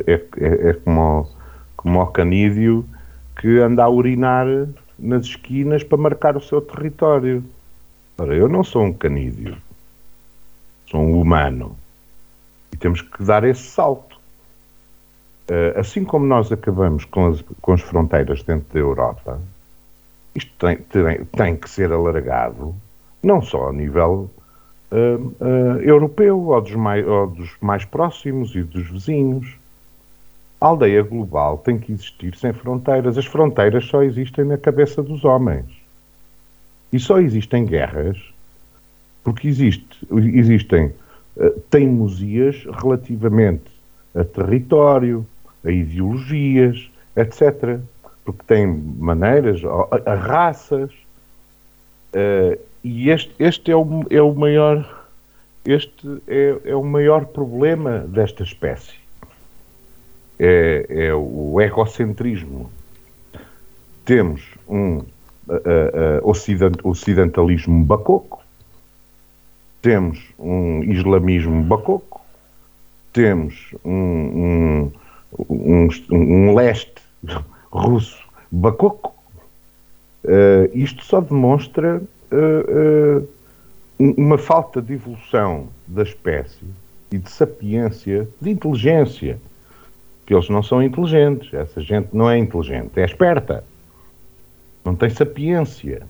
é, 0.08 0.14
é, 0.14 0.70
é 0.70 0.74
como, 0.74 1.30
como 1.78 2.02
o 2.02 2.08
canídeo 2.08 2.86
que 3.40 3.60
anda 3.60 3.84
a 3.84 3.90
urinar 3.90 4.48
nas 4.98 5.26
esquinas 5.26 5.84
para 5.84 5.98
marcar 5.98 6.36
o 6.36 6.42
seu 6.42 6.62
território. 6.62 7.44
Ora, 8.18 8.34
eu 8.34 8.48
não 8.48 8.64
sou 8.64 8.84
um 8.84 8.94
canídeo, 8.94 9.58
sou 10.90 11.02
um 11.02 11.22
humano. 11.22 11.78
E 12.74 12.78
temos 12.78 13.02
que 13.02 13.24
dar 13.24 13.44
esse 13.44 13.62
salto. 13.62 14.15
Uh, 15.48 15.80
assim 15.80 16.04
como 16.04 16.26
nós 16.26 16.52
acabamos 16.52 17.06
com 17.06 17.28
as, 17.28 17.44
com 17.62 17.74
as 17.74 17.82
fronteiras 17.82 18.42
dentro 18.42 18.74
da 18.74 18.80
Europa, 18.80 19.40
isto 20.34 20.52
tem, 20.58 20.78
tem, 20.78 21.24
tem 21.26 21.56
que 21.56 21.70
ser 21.70 21.92
alargado, 21.92 22.74
não 23.22 23.44
só 23.44 23.70
a 23.70 23.72
nível 23.72 24.28
uh, 24.92 25.36
uh, 25.40 25.80
europeu, 25.82 26.40
ou 26.40 26.60
dos, 26.60 26.74
mais, 26.74 27.08
ou 27.08 27.28
dos 27.28 27.56
mais 27.62 27.86
próximos 27.86 28.56
e 28.56 28.64
dos 28.64 28.90
vizinhos. 28.90 29.56
A 30.60 30.66
aldeia 30.66 31.04
global 31.04 31.60
tem 31.60 31.78
que 31.78 31.92
existir 31.92 32.36
sem 32.36 32.52
fronteiras. 32.52 33.16
As 33.16 33.28
fronteiras 33.28 33.86
só 33.86 34.02
existem 34.02 34.46
na 34.46 34.58
cabeça 34.58 35.04
dos 35.04 35.24
homens. 35.24 35.66
E 36.92 37.00
só 37.00 37.20
existem 37.20 37.66
guerras 37.66 38.18
porque 39.24 39.48
existe, 39.48 40.08
existem 40.12 40.94
teimosias 41.70 42.66
relativamente 42.82 43.64
a 44.16 44.24
território, 44.24 45.26
a 45.66 45.72
ideologias, 45.72 46.90
etc. 47.16 47.80
Porque 48.24 48.44
tem 48.48 48.68
maneiras, 48.68 49.62
a, 49.64 50.12
a 50.12 50.16
raças. 50.16 50.92
Uh, 52.14 52.60
e 52.84 53.10
este, 53.10 53.34
este 53.40 53.72
é, 53.72 53.76
o, 53.76 54.06
é 54.10 54.22
o 54.22 54.34
maior 54.34 55.06
este 55.66 56.22
é, 56.28 56.58
é 56.66 56.76
o 56.76 56.84
maior 56.84 57.26
problema 57.26 58.00
desta 58.00 58.44
espécie. 58.44 58.94
É, 60.38 60.86
é 60.90 61.14
o 61.14 61.60
egocentrismo. 61.60 62.70
Temos 64.06 64.44
um 64.70 64.98
uh, 64.98 65.04
uh, 65.48 66.30
ocident, 66.30 66.78
ocidentalismo 66.84 67.84
bacoco, 67.84 68.44
temos 69.82 70.20
um 70.38 70.84
islamismo 70.84 71.64
bacoco, 71.64 72.22
temos 73.12 73.74
um, 73.84 73.92
um 73.92 74.92
um, 75.50 75.88
um 76.12 76.54
leste 76.54 77.02
russo 77.72 78.24
bacoco, 78.52 79.14
uh, 80.24 80.70
isto 80.74 81.04
só 81.04 81.20
demonstra 81.22 82.02
uh, 82.32 83.28
uma 84.00 84.38
falta 84.38 84.82
de 84.82 84.94
evolução 84.94 85.68
da 85.88 86.04
espécie 86.04 86.66
e 87.12 87.18
de 87.18 87.30
sapiência, 87.30 88.28
de 88.42 88.50
inteligência. 88.50 89.40
Que 90.26 90.34
eles 90.34 90.50
não 90.50 90.64
são 90.64 90.82
inteligentes. 90.82 91.54
Essa 91.54 91.80
gente 91.82 92.10
não 92.12 92.30
é 92.30 92.38
inteligente, 92.38 93.00
é 93.00 93.06
esperta. 93.06 93.64
Não 94.84 94.96
tem 94.96 95.10
sapiência. 95.10 96.08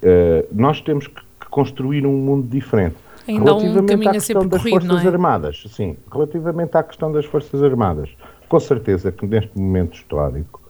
Uh, 0.00 0.46
nós 0.52 0.80
temos 0.80 1.08
que 1.08 1.22
construir 1.50 2.06
um 2.06 2.16
mundo 2.16 2.48
diferente. 2.48 2.96
Ainda 3.26 3.44
relativamente 3.44 3.82
um 3.82 3.86
caminho 3.86 4.10
à 4.10 4.12
questão 4.12 4.46
das 4.46 4.62
Forças 4.62 5.04
é? 5.04 5.08
Armadas, 5.08 5.64
sim, 5.68 5.96
relativamente 6.10 6.76
à 6.76 6.82
questão 6.82 7.12
das 7.12 7.24
Forças 7.24 7.62
Armadas, 7.62 8.10
com 8.48 8.60
certeza 8.60 9.12
que 9.12 9.26
neste 9.26 9.58
momento 9.58 9.94
histórico 9.94 10.60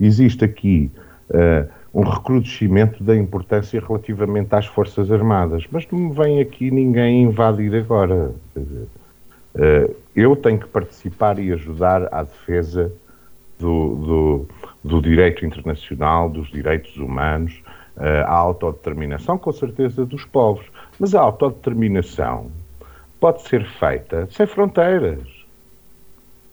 existe 0.00 0.44
aqui 0.44 0.90
uh, 1.30 1.68
um 1.94 2.02
recrudescimento 2.02 3.02
da 3.02 3.14
importância 3.16 3.80
relativamente 3.80 4.54
às 4.54 4.66
Forças 4.66 5.10
Armadas, 5.10 5.64
mas 5.70 5.86
não 5.90 5.98
me 5.98 6.14
vem 6.14 6.40
aqui 6.40 6.70
ninguém 6.70 7.22
invadir 7.22 7.74
agora. 7.74 8.32
Uh, 8.56 9.94
eu 10.16 10.34
tenho 10.36 10.58
que 10.58 10.66
participar 10.66 11.38
e 11.38 11.52
ajudar 11.52 12.08
à 12.12 12.22
defesa 12.22 12.92
do, 13.58 13.94
do, 13.94 14.48
do 14.82 15.02
direito 15.02 15.44
internacional, 15.44 16.28
dos 16.28 16.50
direitos 16.50 16.96
humanos, 16.96 17.62
uh, 17.96 18.24
à 18.26 18.34
autodeterminação, 18.34 19.38
com 19.38 19.52
certeza, 19.52 20.04
dos 20.04 20.24
povos. 20.24 20.64
Mas 20.98 21.14
a 21.14 21.20
autodeterminação 21.20 22.50
pode 23.18 23.42
ser 23.42 23.64
feita 23.78 24.28
sem 24.32 24.46
fronteiras. 24.46 25.20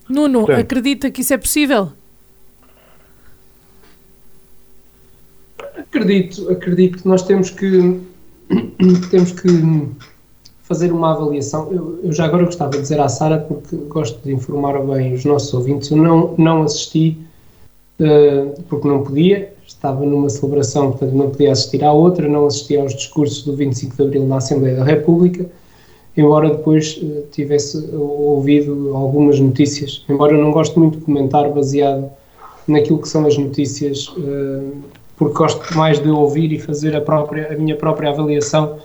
Nuno, 0.07 0.39
Portanto, 0.39 0.59
acredita 0.59 1.11
que 1.11 1.21
isso 1.21 1.33
é 1.33 1.37
possível? 1.37 1.91
Acredito, 5.77 6.49
acredito 6.49 7.01
que 7.01 7.07
nós 7.07 7.23
temos 7.23 7.49
que 7.49 8.01
temos 9.11 9.31
que 9.31 9.49
fazer 10.63 10.91
uma 10.91 11.11
avaliação. 11.13 11.71
Eu, 11.71 11.99
eu 12.03 12.11
já 12.11 12.25
agora 12.25 12.45
gostava 12.45 12.71
de 12.71 12.81
dizer 12.81 12.99
à 12.99 13.09
Sara, 13.09 13.39
porque 13.39 13.75
gosto 13.75 14.21
de 14.23 14.31
informar 14.31 14.79
bem 14.85 15.13
os 15.13 15.25
nossos 15.25 15.53
ouvintes, 15.53 15.89
eu 15.89 15.97
não, 15.97 16.35
não 16.37 16.63
assisti 16.63 17.17
porque 18.69 18.87
não 18.87 19.03
podia, 19.03 19.51
estava 19.67 20.05
numa 20.05 20.29
celebração, 20.29 20.91
portanto 20.91 21.13
não 21.13 21.29
podia 21.29 21.51
assistir 21.51 21.83
à 21.83 21.91
outra, 21.91 22.27
não 22.27 22.45
assisti 22.45 22.77
aos 22.77 22.95
discursos 22.95 23.43
do 23.43 23.55
25 23.55 23.95
de 23.95 24.03
Abril 24.03 24.25
na 24.25 24.37
Assembleia 24.37 24.77
da 24.77 24.83
República, 24.83 25.45
embora 26.17 26.49
depois 26.49 26.97
uh, 26.97 27.23
tivesse 27.31 27.77
ouvido 27.93 28.95
algumas 28.95 29.39
notícias, 29.39 30.03
embora 30.09 30.33
eu 30.33 30.43
não 30.43 30.51
gosto 30.51 30.79
muito 30.79 30.99
de 30.99 31.05
comentar 31.05 31.49
baseado 31.49 32.09
naquilo 32.67 32.99
que 32.99 33.07
são 33.07 33.25
as 33.25 33.37
notícias, 33.37 34.07
uh, 34.09 34.73
porque 35.17 35.37
gosto 35.37 35.77
mais 35.77 35.99
de 35.99 36.09
ouvir 36.09 36.51
e 36.51 36.59
fazer 36.59 36.95
a, 36.95 37.01
própria, 37.01 37.53
a 37.53 37.55
minha 37.57 37.75
própria 37.75 38.09
avaliação 38.09 38.77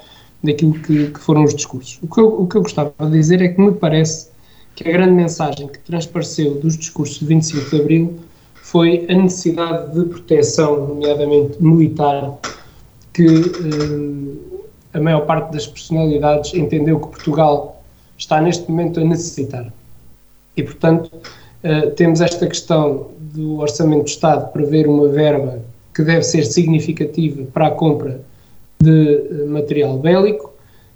daquilo 0.42 0.74
que, 0.74 1.10
que 1.10 1.20
foram 1.20 1.44
os 1.44 1.54
discursos. 1.54 1.98
O 2.02 2.12
que, 2.12 2.20
eu, 2.20 2.42
o 2.42 2.46
que 2.46 2.56
eu 2.56 2.62
gostava 2.62 2.92
de 3.00 3.10
dizer 3.10 3.40
é 3.40 3.48
que 3.48 3.60
me 3.60 3.72
parece 3.72 4.28
que 4.74 4.88
a 4.88 4.92
grande 4.92 5.12
mensagem 5.12 5.68
que 5.68 5.78
transpareceu 5.78 6.54
dos 6.56 6.76
discursos 6.76 7.20
de 7.20 7.26
25 7.26 7.70
de 7.70 7.80
Abril 7.80 8.14
foi 8.74 9.06
a 9.08 9.14
necessidade 9.14 9.94
de 9.94 10.04
proteção, 10.06 10.88
nomeadamente 10.88 11.62
militar, 11.62 12.36
que 13.12 13.24
eh, 13.24 14.98
a 14.98 15.00
maior 15.00 15.20
parte 15.26 15.52
das 15.52 15.64
personalidades 15.64 16.52
entendeu 16.54 16.98
que 16.98 17.06
Portugal 17.06 17.80
está 18.18 18.40
neste 18.40 18.68
momento 18.68 18.98
a 18.98 19.04
necessitar. 19.04 19.72
E, 20.56 20.62
portanto, 20.64 21.08
eh, 21.62 21.90
temos 21.90 22.20
esta 22.20 22.48
questão 22.48 23.12
do 23.32 23.60
Orçamento 23.60 24.02
do 24.02 24.08
Estado 24.08 24.52
prever 24.52 24.88
uma 24.88 25.06
verba 25.06 25.60
que 25.94 26.02
deve 26.02 26.24
ser 26.24 26.42
significativa 26.44 27.44
para 27.52 27.68
a 27.68 27.70
compra 27.70 28.22
de 28.80 29.14
eh, 29.14 29.44
material 29.46 29.98
bélico 29.98 30.52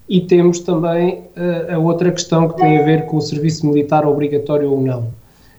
e 0.09 0.21
temos 0.21 0.59
também 0.59 1.23
a 1.71 1.79
outra 1.79 2.11
questão 2.11 2.49
que 2.49 2.57
tem 2.57 2.79
a 2.79 2.83
ver 2.83 3.05
com 3.05 3.19
o 3.19 3.21
serviço 3.21 3.65
militar 3.67 4.05
obrigatório 4.05 4.73
ou 4.73 4.81
não. 4.81 5.07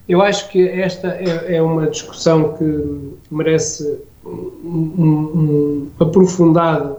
Eu 0.10 0.24
acho 0.24 0.50
que 0.50 0.68
esta 0.68 1.10
é, 1.10 1.58
é 1.58 1.62
uma 1.62 1.86
discussão 1.86 2.54
que 2.54 3.14
merece 3.30 4.00
um, 4.26 4.32
um, 4.66 5.88
aprofundado 6.00 6.98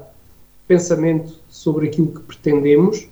pensamento 0.68 1.34
sobre 1.48 1.88
aquilo 1.88 2.12
que 2.12 2.20
pretendemos 2.20 3.08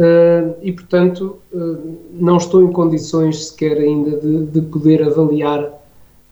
uh, 0.00 0.56
e, 0.60 0.72
portanto, 0.72 1.38
uh, 1.52 1.96
não 2.14 2.38
estou 2.38 2.64
em 2.64 2.72
condições 2.72 3.50
sequer 3.50 3.76
ainda 3.78 4.16
de, 4.16 4.46
de, 4.46 4.60
poder 4.60 5.04
avaliar 5.04 5.72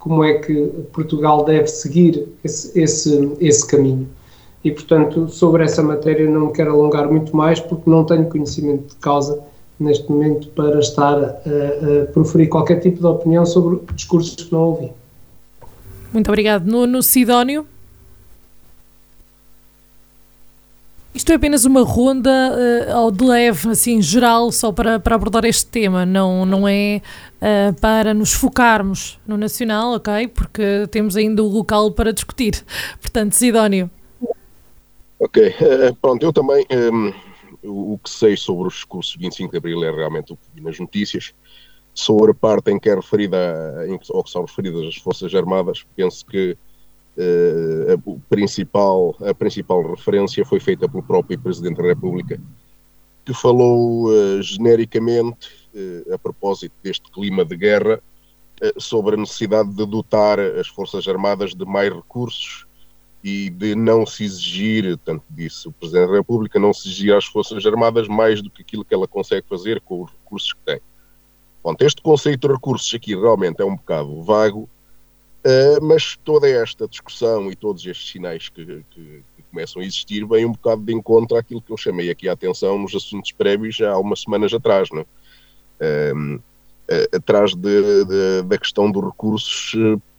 como 0.01 0.25
é 0.25 0.41
que 0.41 0.67
Portugal 0.93 1.45
deve 1.45 1.69
seguir 1.69 2.27
esse, 2.43 2.77
esse, 2.77 3.33
esse 3.39 3.65
caminho. 3.65 4.09
E, 4.65 4.73
portanto, 4.73 5.29
sobre 5.29 5.63
essa 5.63 5.81
matéria 5.81 6.29
não 6.29 6.47
me 6.47 6.53
quero 6.53 6.73
alongar 6.73 7.09
muito 7.09 7.37
mais 7.37 7.61
porque 7.61 7.89
não 7.89 8.03
tenho 8.03 8.29
conhecimento 8.29 8.89
de 8.89 8.97
causa 8.97 9.41
neste 9.79 10.11
momento 10.11 10.49
para 10.49 10.79
estar 10.79 11.19
a, 11.19 11.29
a 11.29 12.07
proferir 12.13 12.49
qualquer 12.49 12.81
tipo 12.81 12.99
de 12.99 13.07
opinião 13.07 13.45
sobre 13.45 13.81
discursos 13.95 14.35
que 14.35 14.53
não 14.53 14.61
ouvi. 14.61 14.93
Muito 16.13 16.29
obrigado. 16.29 16.65
No, 16.65 16.87
no 16.87 17.03
Sidónio? 17.03 17.67
Isto 21.17 21.33
é 21.33 21.37
apenas 21.37 21.65
uma 21.65 21.83
ronda 21.83 22.31
uh, 22.31 22.93
ao 22.95 23.11
de 23.11 23.25
leve, 23.25 23.71
assim, 23.71 24.03
geral, 24.03 24.53
só 24.53 24.71
para, 24.71 25.01
para 25.01 25.15
abordar 25.15 25.47
este 25.47 25.65
tema, 25.65 26.05
não, 26.05 26.45
não 26.45 26.69
é 26.69 27.01
uh, 27.41 27.73
para 27.81 28.13
nos 28.13 28.35
focarmos 28.35 29.19
no 29.27 29.39
nacional, 29.39 29.95
ok? 29.95 30.29
Porque 30.29 30.87
temos 30.91 31.17
ainda 31.17 31.43
o 31.43 31.49
local 31.49 31.91
para 31.91 32.13
discutir. 32.13 32.63
Portanto, 33.01 33.33
Sidónio. 33.33 33.91
Ok, 35.19 35.49
uh, 35.49 35.97
pronto, 36.03 36.23
eu 36.23 36.35
também 36.35 36.67
um, 36.71 37.11
o 37.67 37.99
que 37.99 38.11
sei 38.11 38.37
sobre 38.37 38.69
os 38.69 38.87
de 39.11 39.19
25 39.19 39.51
de 39.51 39.59
Abril 39.59 39.85
é 39.85 39.91
realmente 39.91 40.33
o 40.33 40.37
que 40.37 40.49
vi 40.55 40.61
nas 40.61 40.79
notícias. 40.79 41.35
Sobre 41.95 42.33
a 42.33 42.35
parte 42.35 42.71
em 42.71 42.79
que 42.79 42.91
é 42.91 42.95
referida, 42.95 43.87
em, 43.89 43.99
ou 44.11 44.23
que 44.23 44.31
são 44.31 44.45
referidas 44.45 44.87
as 44.87 44.97
Forças 44.97 45.35
Armadas, 45.35 45.85
penso 45.97 46.25
que 46.27 46.57
uh, 47.17 47.93
a, 47.93 48.29
principal, 48.29 49.17
a 49.21 49.35
principal 49.35 49.83
referência 49.95 50.45
foi 50.45 50.61
feita 50.61 50.89
pelo 50.89 51.03
próprio 51.03 51.39
Presidente 51.39 51.79
da 51.79 51.89
República, 51.89 52.41
que 53.25 53.33
falou 53.33 54.09
uh, 54.09 54.43
genericamente, 54.43 55.49
uh, 55.75 56.15
a 56.15 56.19
propósito 56.19 56.75
deste 56.83 57.11
clima 57.11 57.45
de 57.45 57.57
guerra, 57.57 58.01
sobre 58.79 59.17
a 59.17 59.19
necessidade 59.19 59.69
de 59.69 59.85
dotar 59.85 60.41
as 60.41 60.67
Forças 60.67 61.07
Armadas 61.07 61.55
de 61.55 61.67
mais 61.67 61.93
recursos 61.93 62.66
e 63.27 63.51
de 63.51 63.75
não 63.75 64.07
se 64.07 64.23
exigir, 64.23 64.97
tanto 64.99 65.25
disse 65.29 65.67
o 65.67 65.73
Presidente 65.73 66.11
da 66.11 66.17
República, 66.19 66.61
não 66.61 66.73
se 66.73 66.87
exigir 66.87 67.13
às 67.13 67.25
Forças 67.25 67.67
Armadas 67.67 68.07
mais 68.07 68.41
do 68.41 68.49
que 68.49 68.63
aquilo 68.63 68.85
que 68.85 68.95
ela 68.95 69.09
consegue 69.09 69.45
fazer 69.49 69.81
com 69.81 70.05
os 70.05 70.13
recursos 70.13 70.53
que 70.53 70.61
tem. 70.65 70.81
Bom, 71.61 71.75
este 71.81 72.01
conceito 72.01 72.47
de 72.47 72.55
recursos 72.55 72.95
aqui 72.95 73.17
realmente 73.17 73.61
é 73.61 73.65
um 73.65 73.75
bocado 73.75 74.23
vago, 74.23 74.69
uh, 75.45 75.85
mas 75.85 76.17
toda 76.25 76.49
esta 76.49 76.87
discussão 76.87 77.51
e 77.51 77.57
todos 77.57 77.85
estes 77.85 78.13
sinais 78.13 78.49
que, 78.49 78.65
que, 78.65 78.85
que, 79.35 79.43
começam 79.51 79.83
a 79.83 79.85
existir 79.85 80.25
vêm 80.25 80.45
um 80.45 80.53
bocado 80.53 80.83
de 80.83 80.95
encontro 80.95 81.37
àquilo 81.37 81.61
que 81.61 81.73
eu 81.73 81.77
chamei 81.77 82.09
aqui 82.09 82.29
a 82.29 82.33
atenção 82.33 82.79
nos 82.79 82.95
assuntos 82.95 83.33
prévios 83.33 83.81
há 83.81 83.99
umas 83.99 84.21
semanas 84.21 84.55
atrás, 84.55 84.89
não 84.93 85.05
é? 85.81 86.13
uh, 86.13 86.43
atrás 87.13 87.57
de, 87.57 88.05
de, 88.05 88.43
da 88.43 88.57
questão 88.57 88.89
dos 88.89 89.05
recursos 89.05 89.75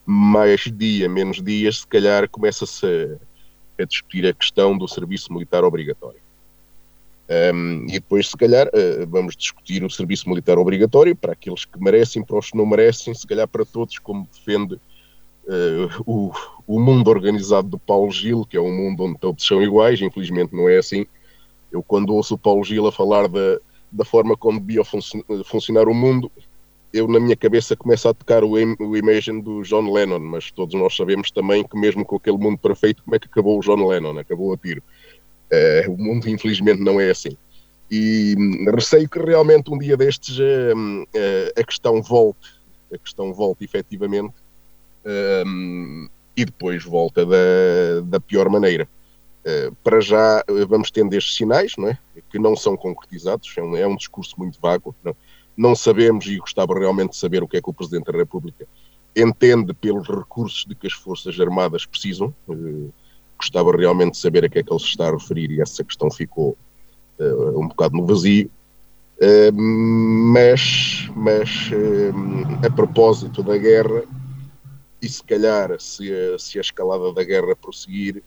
mais 0.09 0.61
dia, 0.61 1.09
menos 1.09 1.43
dias, 1.43 1.79
se 1.79 1.87
calhar 1.87 2.29
começa-se 2.29 2.85
a, 2.85 3.83
a, 3.83 3.85
discutir 3.85 4.25
a 4.25 4.33
questão 4.33 4.77
do 4.77 4.87
serviço 4.87 5.33
militar 5.33 5.65
obrigatório. 5.65 6.21
Um, 7.53 7.85
e 7.89 7.91
depois, 7.91 8.29
se 8.29 8.37
calhar, 8.37 8.67
uh, 8.67 9.05
vamos 9.05 9.35
discutir 9.35 9.83
o 9.83 9.89
serviço 9.89 10.29
militar 10.29 10.57
obrigatório 10.57 11.13
para 11.13 11.33
aqueles 11.33 11.65
que 11.65 11.77
merecem, 11.77 12.23
para 12.23 12.39
os 12.39 12.49
que 12.49 12.57
não 12.57 12.65
merecem, 12.65 13.13
se 13.13 13.27
calhar 13.27 13.49
para 13.49 13.65
todos, 13.65 13.99
como 13.99 14.25
defende 14.31 14.75
uh, 14.75 16.03
o, 16.05 16.31
o 16.65 16.79
mundo 16.79 17.09
organizado 17.09 17.67
do 17.67 17.77
Paulo 17.77 18.09
Gil, 18.09 18.45
que 18.45 18.55
é 18.55 18.61
um 18.61 18.73
mundo 18.73 19.03
onde 19.03 19.19
todos 19.19 19.45
são 19.45 19.61
iguais, 19.61 20.01
infelizmente 20.01 20.55
não 20.55 20.69
é 20.69 20.77
assim. 20.77 21.05
Eu, 21.69 21.83
quando 21.83 22.13
ouço 22.13 22.35
o 22.35 22.37
Paulo 22.37 22.63
Gil 22.63 22.87
a 22.87 22.93
falar 22.93 23.27
da, 23.27 23.59
da 23.91 24.05
forma 24.05 24.37
como 24.37 24.57
devia 24.57 24.85
funcionar 25.43 25.89
o 25.89 25.93
mundo, 25.93 26.31
eu 26.97 27.07
na 27.07 27.19
minha 27.19 27.35
cabeça 27.35 27.75
começa 27.75 28.09
a 28.09 28.13
tocar 28.13 28.43
o, 28.43 28.53
o 28.53 28.97
Imagine 28.97 29.41
do 29.41 29.61
John 29.61 29.91
Lennon, 29.91 30.19
mas 30.19 30.51
todos 30.51 30.73
nós 30.73 30.95
sabemos 30.95 31.31
também 31.31 31.63
que 31.63 31.77
mesmo 31.77 32.03
com 32.03 32.15
aquele 32.15 32.37
mundo 32.37 32.57
perfeito, 32.57 33.03
como 33.03 33.15
é 33.15 33.19
que 33.19 33.27
acabou 33.27 33.57
o 33.57 33.61
John 33.61 33.87
Lennon? 33.87 34.17
Acabou 34.17 34.53
a 34.53 34.57
tiro. 34.57 34.81
Uh, 35.51 35.91
o 35.91 35.97
mundo 35.97 36.27
infelizmente 36.27 36.81
não 36.81 36.99
é 36.99 37.11
assim. 37.11 37.37
E 37.89 38.35
hum, 38.37 38.65
receio 38.73 39.07
que 39.07 39.19
realmente 39.19 39.71
um 39.71 39.77
dia 39.77 39.95
destes 39.95 40.37
uh, 40.39 41.07
a 41.57 41.63
questão 41.63 42.01
volte, 42.01 42.59
a 42.93 42.97
questão 42.97 43.33
volte 43.33 43.63
efetivamente 43.63 44.33
hum, 45.45 46.09
e 46.35 46.45
depois 46.45 46.83
volta 46.83 47.25
da, 47.25 48.01
da 48.03 48.19
pior 48.19 48.49
maneira. 48.49 48.87
para 49.83 50.01
já 50.01 50.43
vamos 50.67 50.91
tendo 50.91 51.13
estes 51.13 51.35
sinais, 51.35 51.73
não 51.77 51.87
é? 51.87 51.97
Que 52.29 52.37
não 52.37 52.55
são 52.55 52.75
concretizados, 52.75 53.53
é 53.57 53.61
um, 53.61 53.75
é 53.75 53.87
um 53.87 53.95
discurso 53.95 54.35
muito 54.37 54.59
vago. 54.59 54.93
Não? 55.03 55.15
Não 55.57 55.75
sabemos, 55.75 56.27
e 56.27 56.37
gostava 56.37 56.77
realmente 56.77 57.11
de 57.11 57.17
saber 57.17 57.41
o 57.41 57.47
que 57.47 57.57
é 57.57 57.61
que 57.61 57.69
o 57.69 57.73
Presidente 57.73 58.11
da 58.11 58.17
República 58.17 58.67
entende 59.15 59.73
pelos 59.73 60.07
recursos 60.07 60.63
de 60.65 60.75
que 60.75 60.85
as 60.85 60.93
Forças 60.93 61.39
Armadas 61.39 61.85
precisam. 61.85 62.33
Eh, 62.47 62.89
gostava 63.37 63.75
realmente 63.75 64.11
de 64.11 64.17
saber 64.17 64.45
a 64.45 64.49
que 64.49 64.59
é 64.59 64.63
que 64.63 64.71
ele 64.71 64.79
se 64.79 64.87
está 64.87 65.07
a 65.07 65.11
referir 65.11 65.51
e 65.51 65.61
essa 65.61 65.83
questão 65.83 66.09
ficou 66.09 66.57
uh, 67.19 67.59
um 67.59 67.67
bocado 67.67 67.95
no 67.95 68.05
vazio. 68.05 68.49
Uh, 69.19 69.51
mas 69.53 71.07
mas 71.15 71.69
a 72.65 72.69
propósito 72.71 73.41
da 73.43 73.57
guerra, 73.57 74.03
e 75.01 75.07
se 75.07 75.23
calhar 75.23 75.79
se 75.79 76.11
se 76.39 76.57
a 76.57 76.61
escalada 76.61 77.13
da 77.13 77.23
guerra 77.23 77.55
prosseguir, 77.55 78.23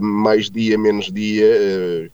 mais 0.00 0.50
dia, 0.50 0.78
menos 0.78 1.12
dia, 1.12 2.10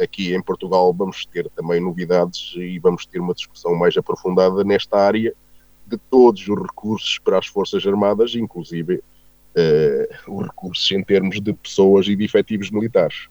aqui 0.00 0.34
em 0.34 0.42
Portugal 0.42 0.92
vamos 0.92 1.24
ter 1.26 1.48
também 1.50 1.80
novidades 1.80 2.54
e 2.56 2.78
vamos 2.78 3.06
ter 3.06 3.20
uma 3.20 3.34
discussão 3.34 3.74
mais 3.74 3.96
aprofundada 3.96 4.64
nesta 4.64 4.98
área 4.98 5.34
de 5.86 5.96
todos 6.10 6.46
os 6.48 6.62
recursos 6.62 7.18
para 7.18 7.38
as 7.38 7.46
Forças 7.46 7.86
Armadas, 7.86 8.34
inclusive 8.34 8.96
uh, 8.96 10.32
os 10.32 10.46
recursos 10.46 10.90
em 10.92 11.02
termos 11.02 11.40
de 11.40 11.52
pessoas 11.52 12.06
e 12.06 12.16
de 12.16 12.24
efetivos 12.24 12.70
militares. 12.70 13.28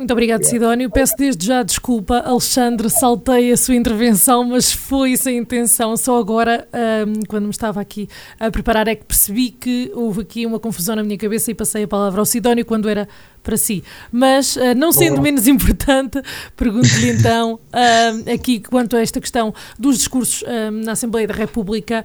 Muito 0.00 0.12
obrigado, 0.12 0.44
Sidónio. 0.44 0.88
Peço 0.88 1.14
desde 1.14 1.44
já 1.44 1.62
desculpa, 1.62 2.20
Alexandre, 2.20 2.88
saltei 2.88 3.52
a 3.52 3.56
sua 3.58 3.74
intervenção, 3.74 4.42
mas 4.44 4.72
foi 4.72 5.14
sem 5.14 5.36
intenção. 5.36 5.94
Só 5.94 6.18
agora, 6.18 6.66
um, 7.06 7.22
quando 7.28 7.44
me 7.44 7.50
estava 7.50 7.82
aqui 7.82 8.08
a 8.38 8.50
preparar, 8.50 8.88
é 8.88 8.94
que 8.94 9.04
percebi 9.04 9.50
que 9.50 9.92
houve 9.94 10.22
aqui 10.22 10.46
uma 10.46 10.58
confusão 10.58 10.96
na 10.96 11.02
minha 11.02 11.18
cabeça 11.18 11.50
e 11.50 11.54
passei 11.54 11.82
a 11.82 11.88
palavra 11.88 12.18
ao 12.18 12.24
Sidónio 12.24 12.64
quando 12.64 12.88
era 12.88 13.06
para 13.42 13.56
si. 13.56 13.82
Mas, 14.12 14.56
uh, 14.56 14.74
não 14.76 14.92
sendo 14.92 15.14
Olá. 15.14 15.22
menos 15.22 15.46
importante, 15.46 16.20
pergunto-lhe 16.56 17.10
então 17.10 17.54
uh, 17.54 18.32
aqui 18.32 18.60
quanto 18.60 18.96
a 18.96 19.00
esta 19.00 19.20
questão 19.20 19.52
dos 19.78 19.98
discursos 19.98 20.42
uh, 20.42 20.70
na 20.70 20.92
Assembleia 20.92 21.26
da 21.26 21.34
República 21.34 22.04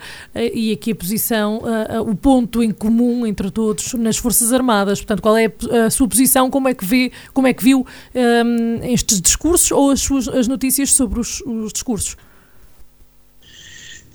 e 0.53 0.71
aqui 0.71 0.91
a 0.91 0.95
posição, 0.95 1.61
o 2.07 2.15
ponto 2.15 2.63
em 2.63 2.71
comum 2.71 3.25
entre 3.25 3.49
todos 3.51 3.93
nas 3.93 4.17
Forças 4.17 4.51
Armadas. 4.53 4.99
Portanto, 4.99 5.21
qual 5.21 5.37
é 5.37 5.51
a 5.85 5.89
sua 5.89 6.07
posição? 6.07 6.49
Como 6.49 6.67
é 6.67 6.73
que 6.73 6.85
vê, 6.85 7.11
como 7.33 7.47
é 7.47 7.53
que 7.53 7.63
viu 7.63 7.85
estes 8.83 9.21
discursos 9.21 9.71
ou 9.71 9.91
as 9.91 10.01
suas 10.01 10.27
as 10.27 10.47
notícias 10.47 10.93
sobre 10.93 11.19
os, 11.19 11.41
os 11.41 11.73
discursos? 11.73 12.17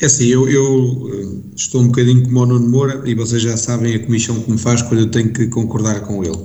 É 0.01 0.07
assim, 0.07 0.29
eu, 0.29 0.49
eu, 0.49 1.43
estou 1.55 1.83
um 1.83 1.89
bocadinho 1.89 2.23
como 2.23 2.41
o 2.41 2.47
Nuno 2.47 2.69
Moura 2.71 3.03
e 3.05 3.15
vocês 3.15 3.43
já 3.43 3.55
sabem 3.59 3.95
a 3.95 3.99
comissão 3.99 4.41
que 4.41 4.51
me 4.51 4.57
faz 4.57 4.81
quando 4.81 5.01
eu 5.01 5.11
tenho 5.11 5.31
que 5.31 5.47
concordar 5.49 6.01
com 6.01 6.25
ele. 6.25 6.39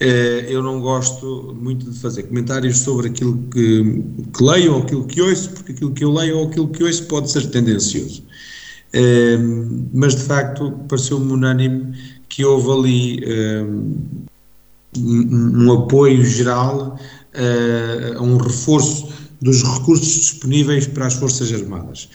Eh, 0.00 0.46
eu 0.48 0.62
não 0.62 0.80
gosto 0.80 1.56
muito 1.60 1.90
de 1.90 1.98
fazer 1.98 2.22
comentários 2.24 2.78
sobre 2.78 3.08
aquilo 3.08 3.36
que, 3.50 4.04
que, 4.32 4.44
leio 4.44 4.74
ou 4.74 4.82
aquilo 4.82 5.04
que 5.06 5.20
ouço, 5.20 5.50
porque 5.50 5.72
aquilo 5.72 5.92
que 5.92 6.04
eu 6.04 6.12
leio 6.12 6.38
ou 6.38 6.48
aquilo 6.48 6.68
que 6.68 6.84
ouço 6.84 7.04
pode 7.06 7.30
ser 7.30 7.50
tendencioso. 7.50 8.22
Eh, 8.92 9.36
mas 9.92 10.14
de 10.14 10.22
facto 10.22 10.70
pareceu-me 10.88 11.32
unânime 11.32 11.94
que 12.28 12.44
houve 12.44 12.70
ali 12.70 13.24
eh, 13.24 13.64
um, 14.96 15.64
um 15.66 15.72
apoio 15.72 16.24
geral 16.24 16.98
a 18.16 18.22
um 18.22 18.36
reforço 18.36 19.08
dos 19.40 19.62
recursos 19.62 20.08
disponíveis 20.08 20.86
para 20.88 21.06
as 21.06 21.14
Forças 21.14 21.52
Armadas. 21.52 22.08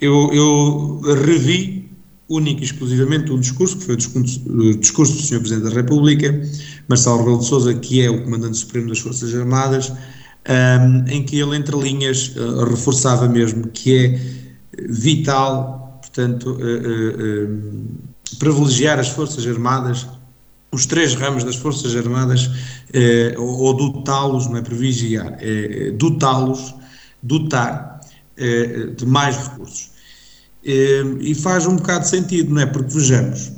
Eu, 0.00 0.30
eu 0.32 1.00
revi 1.24 1.88
único 2.28 2.60
e 2.60 2.64
exclusivamente 2.64 3.32
um 3.32 3.40
discurso, 3.40 3.78
que 3.78 3.84
foi 3.84 3.94
o 3.94 3.96
discurso, 3.96 4.42
o 4.46 4.74
discurso 4.74 5.14
do 5.14 5.22
Sr. 5.22 5.40
Presidente 5.40 5.64
da 5.64 5.74
República, 5.74 6.42
Marcelo 6.88 7.18
Rebelo 7.18 7.38
de 7.38 7.44
Sousa, 7.44 7.74
que 7.74 8.02
é 8.02 8.10
o 8.10 8.24
Comandante 8.24 8.56
Supremo 8.56 8.88
das 8.88 8.98
Forças 8.98 9.34
Armadas, 9.34 9.92
um, 10.48 11.04
em 11.12 11.22
que 11.22 11.38
ele, 11.38 11.54
entre 11.56 11.76
linhas, 11.76 12.34
uh, 12.34 12.64
reforçava 12.64 13.28
mesmo 13.28 13.68
que 13.68 13.94
é 13.94 14.20
vital, 14.88 15.98
portanto, 16.00 16.52
uh, 16.52 17.52
uh, 17.52 18.38
privilegiar 18.38 18.98
as 18.98 19.08
Forças 19.08 19.46
Armadas, 19.46 20.06
os 20.72 20.86
três 20.86 21.14
ramos 21.14 21.44
das 21.44 21.56
Forças 21.56 21.94
Armadas, 21.96 22.50
ou, 23.38 23.58
ou 23.60 23.74
dotá-los, 23.74 24.46
não 24.48 24.58
é 24.58 24.62
privilegiar, 24.62 25.38
é 25.40 25.90
dotá-los, 25.92 26.74
dotar 27.22 28.00
de 28.94 29.06
mais 29.06 29.34
recursos. 29.38 29.90
E 30.62 31.34
faz 31.34 31.66
um 31.66 31.76
bocado 31.76 32.00
de 32.00 32.10
sentido, 32.10 32.52
não 32.52 32.60
é? 32.60 32.66
Porque 32.66 32.92
vejamos, 32.92 33.50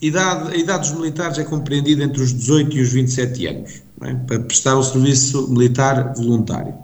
idade, 0.00 0.54
a 0.54 0.56
idade 0.56 0.88
dos 0.88 0.98
militares 0.98 1.36
é 1.38 1.44
compreendida 1.44 2.02
entre 2.04 2.22
os 2.22 2.32
18 2.32 2.74
e 2.76 2.80
os 2.80 2.92
27 2.92 3.46
anos, 3.46 3.82
é? 4.02 4.14
para 4.14 4.40
prestar 4.40 4.76
o 4.76 4.82
serviço 4.82 5.46
militar 5.48 6.14
voluntário. 6.14 6.74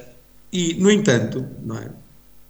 e, 0.54 0.76
no 0.76 0.90
entanto, 0.90 1.46
é? 1.76 1.90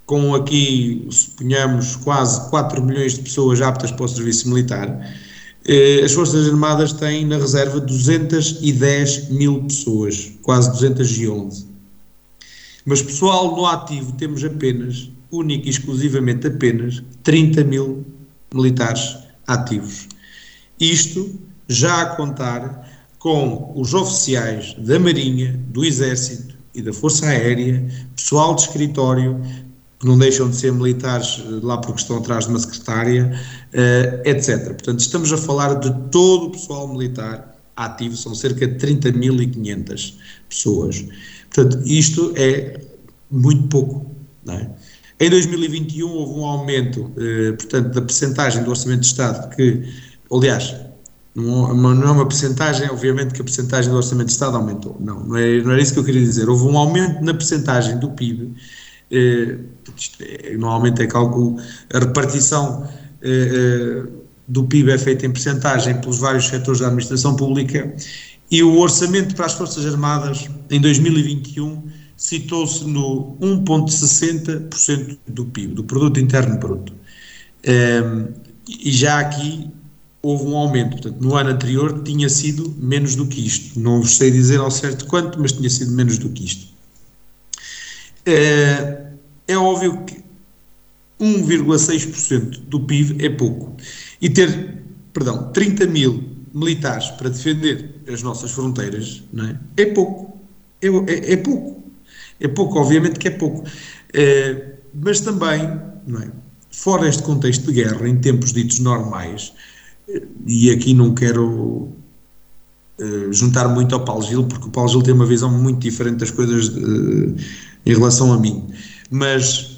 com 0.06 0.36
aqui, 0.36 1.08
suponhamos, 1.10 1.96
quase 1.96 2.48
4 2.52 2.84
milhões 2.84 3.16
de 3.16 3.22
pessoas 3.22 3.60
aptas 3.60 3.92
para 3.92 4.06
o 4.06 4.08
serviço 4.08 4.48
militar, 4.50 4.88
uh, 4.88 6.06
as 6.06 6.12
Forças 6.12 6.48
Armadas 6.48 6.94
têm 6.94 7.26
na 7.26 7.38
reserva 7.38 7.80
210 7.80 9.30
mil 9.30 9.64
pessoas, 9.64 10.32
quase 10.44 10.70
211. 10.74 11.67
Mas 12.88 13.02
pessoal 13.02 13.54
no 13.54 13.66
ativo 13.66 14.14
temos 14.14 14.46
apenas 14.46 15.12
única 15.30 15.68
e 15.68 15.70
exclusivamente 15.70 16.48
apenas 16.48 17.04
30 17.22 17.66
mil 17.66 18.06
militares 18.54 19.18
ativos. 19.46 20.08
Isto 20.80 21.38
já 21.68 22.04
a 22.04 22.06
contar 22.16 22.90
com 23.20 23.74
os 23.76 23.94
oficiais 23.94 24.74
da 24.76 24.98
Marinha, 24.98 25.60
do 25.68 25.84
Exército 25.84 26.56
e 26.74 26.82
da 26.82 26.94
Força 26.94 27.26
Aérea, 27.26 27.86
pessoal 28.16 28.56
de 28.56 28.62
escritório, 28.62 29.42
que 30.00 30.08
não 30.08 30.18
deixam 30.18 30.50
de 30.50 30.56
ser 30.56 30.72
militares 30.72 31.44
eh, 31.46 31.60
lá 31.62 31.80
porque 31.80 32.00
estão 32.00 32.18
atrás 32.20 32.46
de 32.46 32.52
uma 32.52 32.60
secretária, 32.60 33.38
uh, 33.74 34.30
etc. 34.30 34.68
Portanto, 34.68 35.02
estamos 35.02 35.34
a 35.34 35.38
falar 35.38 35.74
de 35.74 35.92
todo 36.10 36.46
o 36.46 36.52
pessoal 36.52 36.88
militar 36.88 37.54
ativo, 37.76 38.16
são 38.16 38.34
cerca 38.34 38.66
de 38.66 38.76
30.500 38.76 40.14
pessoas. 40.48 41.06
Portanto, 41.54 41.82
isto 41.86 42.34
é 42.36 42.80
muito 43.30 43.68
pouco, 43.68 44.06
é? 44.48 44.68
Em 45.20 45.30
2021 45.30 46.08
houve 46.08 46.40
um 46.40 46.46
aumento, 46.46 47.12
eh, 47.18 47.52
portanto, 47.54 47.94
da 47.94 48.02
percentagem 48.02 48.64
do 48.64 48.70
Orçamento 48.70 49.02
de 49.02 49.08
Estado 49.08 49.56
que, 49.56 49.84
aliás, 50.32 50.76
não, 51.38 51.74
não 51.74 52.08
é 52.08 52.12
uma 52.12 52.28
percentagem, 52.28 52.90
obviamente 52.90 53.34
que 53.34 53.42
a 53.42 53.44
percentagem 53.44 53.92
do 53.92 53.98
Orçamento 53.98 54.28
de 54.28 54.34
Estado 54.34 54.58
aumentou. 54.58 54.98
Não, 55.00 55.24
não, 55.24 55.38
é, 55.38 55.62
não 55.62 55.72
era 55.72 55.82
isso 55.82 55.94
que 55.94 56.00
eu 56.00 56.04
queria 56.04 56.22
dizer. 56.22 56.50
Houve 56.50 56.64
um 56.66 56.78
aumento 56.78 57.24
na 57.24 57.34
percentagem 57.34 58.00
do 58.00 58.10
PIB, 58.12 58.56
eh, 59.12 59.58
é, 60.20 60.58
normalmente 60.58 61.02
é 61.02 61.08
cálculo, 61.08 61.58
a 61.94 62.00
repartição 62.00 62.88
eh, 63.22 63.30
eh, 63.30 64.10
do 64.48 64.64
PIB 64.66 64.92
é 64.92 64.98
feita 64.98 65.26
em 65.26 65.32
percentagem 65.32 66.00
pelos 66.02 66.20
vários 66.20 66.48
setores 66.48 66.80
da 66.80 66.88
administração 66.88 67.36
pública 67.36 67.94
e 68.50 68.64
o 68.64 68.80
orçamento 68.80 69.36
para 69.36 69.46
as 69.46 69.54
Forças 69.54 69.86
Armadas 69.86 70.50
em 70.70 70.82
2021 70.82 71.84
citou-se 72.16 72.84
no 72.86 73.38
1,60% 73.40 75.18
do 75.28 75.46
PIB, 75.46 75.76
do 75.76 75.84
Produto 75.84 76.20
Interno 76.20 76.58
Bruto. 76.58 76.94
Um, 76.94 77.70
ehm, 77.70 78.28
e 78.68 78.92
já 78.92 79.20
aqui 79.20 79.70
houve 80.22 80.46
um 80.46 80.58
aumento, 80.58 80.92
portanto, 80.92 81.22
no 81.22 81.36
ano 81.36 81.52
anterior 81.52 82.02
tinha 82.04 82.28
sido 82.28 82.76
menos 82.78 83.16
do 83.16 83.28
que 83.28 83.46
isto. 83.46 83.80
Não 83.80 84.02
vos 84.02 84.18
sei 84.18 84.32
dizer 84.32 84.60
ao 84.60 84.72
certo 84.72 85.06
quanto, 85.06 85.40
mas 85.40 85.52
tinha 85.54 85.70
sido 85.70 85.92
menos 85.92 86.18
do 86.18 86.30
que 86.30 86.44
isto. 86.44 86.68
É, 88.26 89.08
é 89.48 89.58
óbvio 89.58 90.04
que 90.04 90.22
1,6% 91.20 92.60
do 92.68 92.82
PIB 92.82 93.24
é 93.26 93.30
pouco. 93.30 93.76
E 94.22 94.30
ter, 94.30 94.84
perdão, 95.14 95.52
30 95.52 95.88
mil 95.88 96.24
militares 96.54 97.10
para 97.12 97.30
defender 97.30 98.02
as 98.12 98.24
nossas 98.24 98.52
fronteiras 98.52 99.24
é? 99.78 99.84
é 99.84 99.86
pouco. 99.88 100.37
É, 100.82 101.34
é, 101.34 101.38
pouco. 101.38 101.84
É 102.40 102.48
pouco, 102.48 102.80
obviamente 102.80 103.20
que 103.20 103.28
é 103.28 103.32
pouco. 103.32 103.64
É, 104.14 104.74
mas 104.94 105.20
também, 105.20 105.62
é? 105.62 106.32
fora 106.72 107.08
este 107.08 107.24
contexto 107.24 107.66
de 107.68 107.74
guerra, 107.84 108.08
em 108.08 108.18
tempos 108.18 108.54
ditos 108.54 108.80
normais, 108.80 109.54
eh, 110.10 110.24
e 110.46 110.72
aqui 110.72 110.94
não 110.94 111.14
quero 111.14 111.90
uh, 113.00 113.32
juntar 113.32 113.68
muito 113.68 113.94
ao 113.94 114.06
Paulo 114.06 114.24
Gil, 114.24 114.46
porque 114.46 114.68
o 114.68 114.72
Paulo 114.72 114.90
Gil 114.90 115.02
tem 115.02 115.14
uma 115.14 115.26
visão 115.26 115.52
muito 115.52 115.80
diferente 115.80 116.18
das 116.18 116.32
coisas 116.32 116.70
uh, 116.70 117.36
em 117.86 117.94
relação 117.94 118.32
a 118.34 118.40
mim, 118.40 118.68
mas 119.10 119.78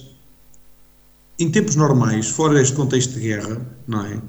em 1.39 1.49
tempos 1.49 1.75
normais, 1.75 2.27
fora 2.27 2.61
este 2.61 2.75
contexto 2.75 3.13
de 3.13 3.21
guerra, 3.21 3.65
não 3.87 4.05
é? 4.05 4.21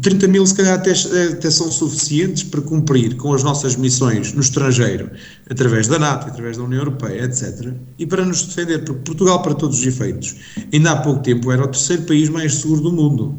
30 0.00 0.26
mil, 0.28 0.46
se 0.46 0.54
calhar, 0.54 0.74
até, 0.74 0.92
até, 0.92 1.50
são 1.50 1.70
suficientes 1.70 2.42
para 2.44 2.62
cumprir 2.62 3.14
com 3.16 3.34
as 3.34 3.42
nossas 3.42 3.76
missões 3.76 4.32
no 4.32 4.40
estrangeiro, 4.40 5.10
através 5.50 5.86
da 5.86 5.98
NATO, 5.98 6.28
através 6.28 6.56
da 6.56 6.62
União 6.62 6.80
Europeia, 6.80 7.24
etc., 7.24 7.74
e 7.98 8.06
para 8.06 8.24
nos 8.24 8.42
defender, 8.42 8.84
porque 8.84 9.02
Portugal, 9.04 9.42
para 9.42 9.54
todos 9.54 9.80
os 9.80 9.86
efeitos, 9.86 10.34
ainda 10.72 10.92
há 10.92 10.96
pouco 10.96 11.22
tempo 11.22 11.52
era 11.52 11.62
o 11.62 11.68
terceiro 11.68 12.04
país 12.04 12.30
mais 12.30 12.54
seguro 12.54 12.80
do 12.80 12.92
mundo. 12.92 13.38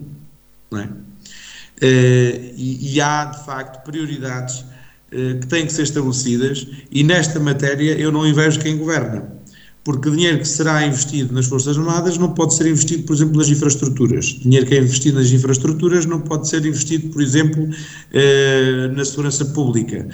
Não 0.70 0.80
é? 0.80 0.86
Uh, 0.86 2.54
e, 2.56 2.94
e, 2.94 3.02
há, 3.02 3.26
de 3.26 3.44
facto, 3.46 3.84
prioridades 3.84 4.60
uh, 4.60 5.40
que 5.42 5.48
têm 5.48 5.66
que 5.66 5.74
ser 5.74 5.84
estabelecidas, 5.84 6.68
e 6.92 7.04
nesta 7.04 7.40
matéria 7.40 7.98
eu 7.98 8.12
não 8.12 8.28
invejo 8.28 8.60
quem 8.60 8.78
governa 8.78 9.43
porque 9.84 10.10
dinheiro 10.10 10.40
que 10.40 10.48
será 10.48 10.86
investido 10.86 11.34
nas 11.34 11.46
Forças 11.46 11.78
Armadas 11.78 12.18
não 12.18 12.34
pode 12.34 12.56
ser 12.56 12.68
investido, 12.68 13.04
por 13.04 13.14
exemplo, 13.14 13.38
nas 13.38 13.50
infraestruturas. 13.50 14.26
Dinheiro 14.26 14.66
que 14.66 14.76
é 14.76 14.80
investido 14.80 15.20
nas 15.20 15.30
infraestruturas 15.30 16.06
não 16.06 16.22
pode 16.22 16.48
ser 16.48 16.66
investido, 16.66 17.10
por 17.10 17.22
exemplo, 17.22 17.68
eh, 18.14 18.88
na 18.96 19.04
segurança 19.04 19.44
pública 19.46 20.08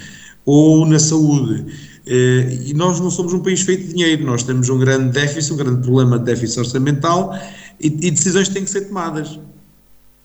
ou 0.44 0.88
na 0.88 0.98
saúde. 0.98 1.66
Eh, 2.08 2.58
e 2.66 2.74
nós 2.74 3.00
não 3.00 3.12
somos 3.12 3.32
um 3.32 3.40
país 3.40 3.62
feito 3.62 3.84
de 3.84 3.94
dinheiro, 3.94 4.26
nós 4.26 4.42
temos 4.42 4.70
um 4.70 4.80
grande 4.80 5.12
déficit, 5.12 5.54
um 5.54 5.58
grande 5.58 5.82
problema 5.82 6.18
de 6.18 6.26
déficit 6.26 6.60
orçamental 6.60 7.40
e, 7.80 7.88
e 7.88 8.12
decisões 8.12 8.50
têm 8.50 8.64
que 8.64 8.70
ser 8.72 8.88
tomadas. 8.88 9.40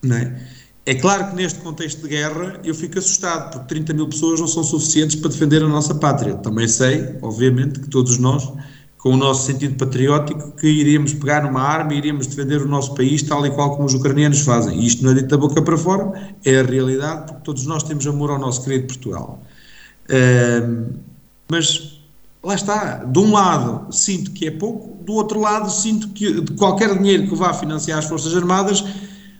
Não 0.01 0.15
é? 0.15 0.41
É 0.87 0.95
claro 0.95 1.29
que 1.29 1.35
neste 1.35 1.59
contexto 1.59 2.01
de 2.01 2.09
guerra 2.09 2.59
eu 2.63 2.73
fico 2.73 2.97
assustado, 2.97 3.51
porque 3.51 3.67
30 3.67 3.93
mil 3.93 4.07
pessoas 4.07 4.39
não 4.39 4.47
são 4.47 4.63
suficientes 4.63 5.15
para 5.15 5.29
defender 5.29 5.63
a 5.63 5.67
nossa 5.67 5.93
pátria. 5.95 6.35
Também 6.35 6.67
sei, 6.67 7.15
obviamente, 7.21 7.79
que 7.79 7.89
todos 7.89 8.17
nós 8.17 8.51
com 9.05 9.11
o 9.11 9.17
nosso 9.17 9.45
sentido 9.45 9.75
patriótico, 9.75 10.53
que 10.53 10.65
iríamos 10.65 11.13
pegar 11.13 11.43
numa 11.43 11.61
arma 11.61 11.93
e 11.93 11.97
iríamos 11.99 12.25
defender 12.25 12.59
o 12.63 12.67
nosso 12.67 12.95
país 12.95 13.21
tal 13.21 13.45
e 13.45 13.51
qual 13.51 13.75
como 13.75 13.85
os 13.85 13.93
ucranianos 13.93 14.39
fazem. 14.39 14.79
E 14.79 14.87
isto 14.87 15.03
não 15.03 15.11
é 15.11 15.13
dito 15.13 15.27
da 15.27 15.37
boca 15.37 15.61
para 15.61 15.77
fora, 15.77 16.33
é 16.43 16.59
a 16.59 16.63
realidade, 16.63 17.27
porque 17.27 17.41
todos 17.43 17.67
nós 17.67 17.83
temos 17.83 18.07
amor 18.07 18.31
ao 18.31 18.39
nosso 18.39 18.63
querido 18.63 18.87
Portugal. 18.87 19.43
Uh, 20.09 20.91
mas 21.47 22.01
lá 22.43 22.55
está, 22.55 23.03
de 23.03 23.19
um 23.19 23.31
lado 23.31 23.93
sinto 23.93 24.31
que 24.31 24.47
é 24.47 24.49
pouco, 24.49 24.97
do 25.03 25.13
outro 25.13 25.39
lado 25.39 25.69
sinto 25.69 26.09
que 26.09 26.41
qualquer 26.55 26.97
dinheiro 26.97 27.27
que 27.27 27.35
vá 27.35 27.53
financiar 27.53 27.99
as 27.99 28.05
Forças 28.05 28.35
Armadas 28.35 28.83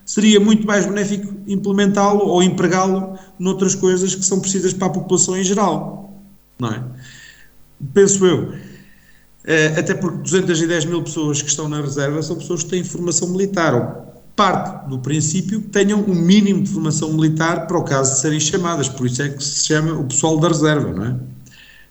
seria 0.06 0.40
muito 0.40 0.68
mais 0.68 0.86
benéfico 0.86 1.34
implementá-lo 1.48 2.24
ou 2.28 2.44
empregá-lo 2.44 3.18
noutras 3.40 3.74
coisas 3.74 4.14
que 4.14 4.24
são 4.24 4.40
precisas 4.40 4.74
para 4.74 4.86
a 4.86 4.92
população 4.92 5.36
em 5.36 5.44
geral, 5.44 6.14
não 6.60 6.70
é? 6.70 6.84
Penso 7.96 8.24
eu. 8.28 8.75
Eh, 9.48 9.68
até 9.78 9.94
porque 9.94 10.18
210 10.18 10.86
mil 10.86 11.04
pessoas 11.04 11.42
que 11.42 11.50
estão 11.50 11.70
na 11.70 11.80
reserva 11.80 12.22
são 12.24 12.36
pessoas 12.36 12.64
que 12.64 12.70
têm 12.72 12.84
formação 12.84 13.30
militar, 13.30 13.76
ou 13.76 14.06
parte 14.36 14.90
do 14.90 15.00
princípio 15.00 15.62
que 15.62 15.70
tenham 15.70 16.02
um 16.02 16.16
mínimo 16.16 16.64
de 16.64 16.70
formação 16.70 17.14
militar 17.14 17.68
para 17.68 17.78
o 17.78 17.84
caso 17.84 18.14
de 18.14 18.20
serem 18.20 18.40
chamadas, 18.40 18.90
por 18.90 19.06
isso 19.06 19.22
é 19.22 19.30
que 19.30 19.44
se 19.44 19.68
chama 19.68 19.94
o 19.94 20.04
pessoal 20.04 20.40
da 20.40 20.48
reserva, 20.48 20.92
não 20.92 21.06
é? 21.06 21.16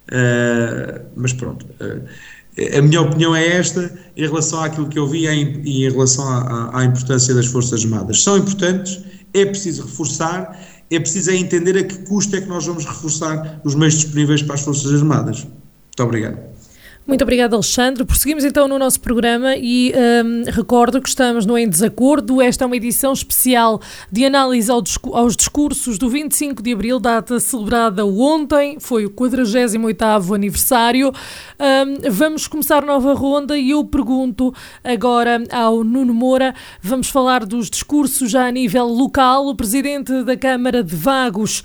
Uh, 0.07 1.07
mas 1.17 1.33
pronto, 1.33 1.65
uh, 1.81 2.77
a 2.77 2.83
minha 2.83 3.01
opinião 3.01 3.35
é 3.35 3.57
esta 3.57 3.91
em 4.15 4.27
relação 4.27 4.63
àquilo 4.63 4.87
que 4.89 4.99
eu 4.99 5.07
vi 5.07 5.27
em, 5.27 5.63
em 5.63 5.91
relação 5.91 6.29
à, 6.29 6.79
à, 6.79 6.85
importância 6.85 7.35
das 7.35 7.47
Forças 7.47 7.83
Armadas. 7.83 8.23
São 8.23 8.37
importantes, 8.37 9.01
é 9.33 9.47
preciso 9.47 9.85
reforçar, 9.85 10.61
é 10.91 11.01
preciso 11.01 11.31
é 11.31 11.37
entender 11.37 11.79
a 11.79 11.83
que 11.83 11.99
custo 12.01 12.37
é 12.37 12.41
que 12.43 12.49
nós 12.49 12.67
vamos 12.67 12.85
reforçar 12.85 13.61
os 13.65 13.75
meios 13.75 13.95
disponíveis 13.95 14.43
para 14.43 14.57
as 14.57 14.61
Forças 14.61 14.93
Armadas. 14.93 15.45
Muito 15.45 16.03
obrigado. 16.03 16.54
Muito 17.07 17.21
obrigada, 17.21 17.55
Alexandre. 17.55 18.03
Prosseguimos 18.03 18.47
então 18.47 18.67
no 18.67 18.79
nosso 18.79 18.99
programa 18.99 19.57
e 19.59 19.93
um, 20.25 20.51
recordo 20.51 21.03
que 21.03 21.09
estamos 21.11 21.45
no 21.45 21.59
Em 21.59 21.69
Desacordo. 21.69 22.41
Esta 22.41 22.65
é 22.65 22.67
uma 22.67 22.77
edição 22.77 23.13
especial 23.13 23.79
de 24.11 24.25
análise 24.25 24.71
ao 24.71 24.81
discu 24.81 25.15
aos 25.15 25.37
discursos 25.37 25.99
do 25.99 26.09
25 26.09 26.63
de 26.63 26.73
abril, 26.73 26.99
data 26.99 27.39
celebrada 27.39 28.07
ontem, 28.07 28.81
foi 28.81 29.05
o 29.05 29.11
48 29.11 30.35
aniversário. 30.35 31.13
Um, 31.61 32.11
vamos 32.11 32.49
começar 32.49 32.83
nova 32.83 33.13
ronda 33.13 33.59
e 33.59 33.73
eu 33.73 33.85
pergunto 33.85 34.55
agora 34.83 35.45
ao 35.53 35.85
Nuno 35.85 36.15
Moura, 36.15 36.55
vamos 36.81 37.11
falar 37.11 37.45
dos 37.45 37.69
discursos 37.69 38.31
já 38.31 38.47
a 38.47 38.51
nível 38.51 38.87
local. 38.87 39.47
O 39.47 39.55
presidente 39.55 40.23
da 40.23 40.39
Câmara 40.39 40.83
de 40.83 40.97
Vagos 40.97 41.63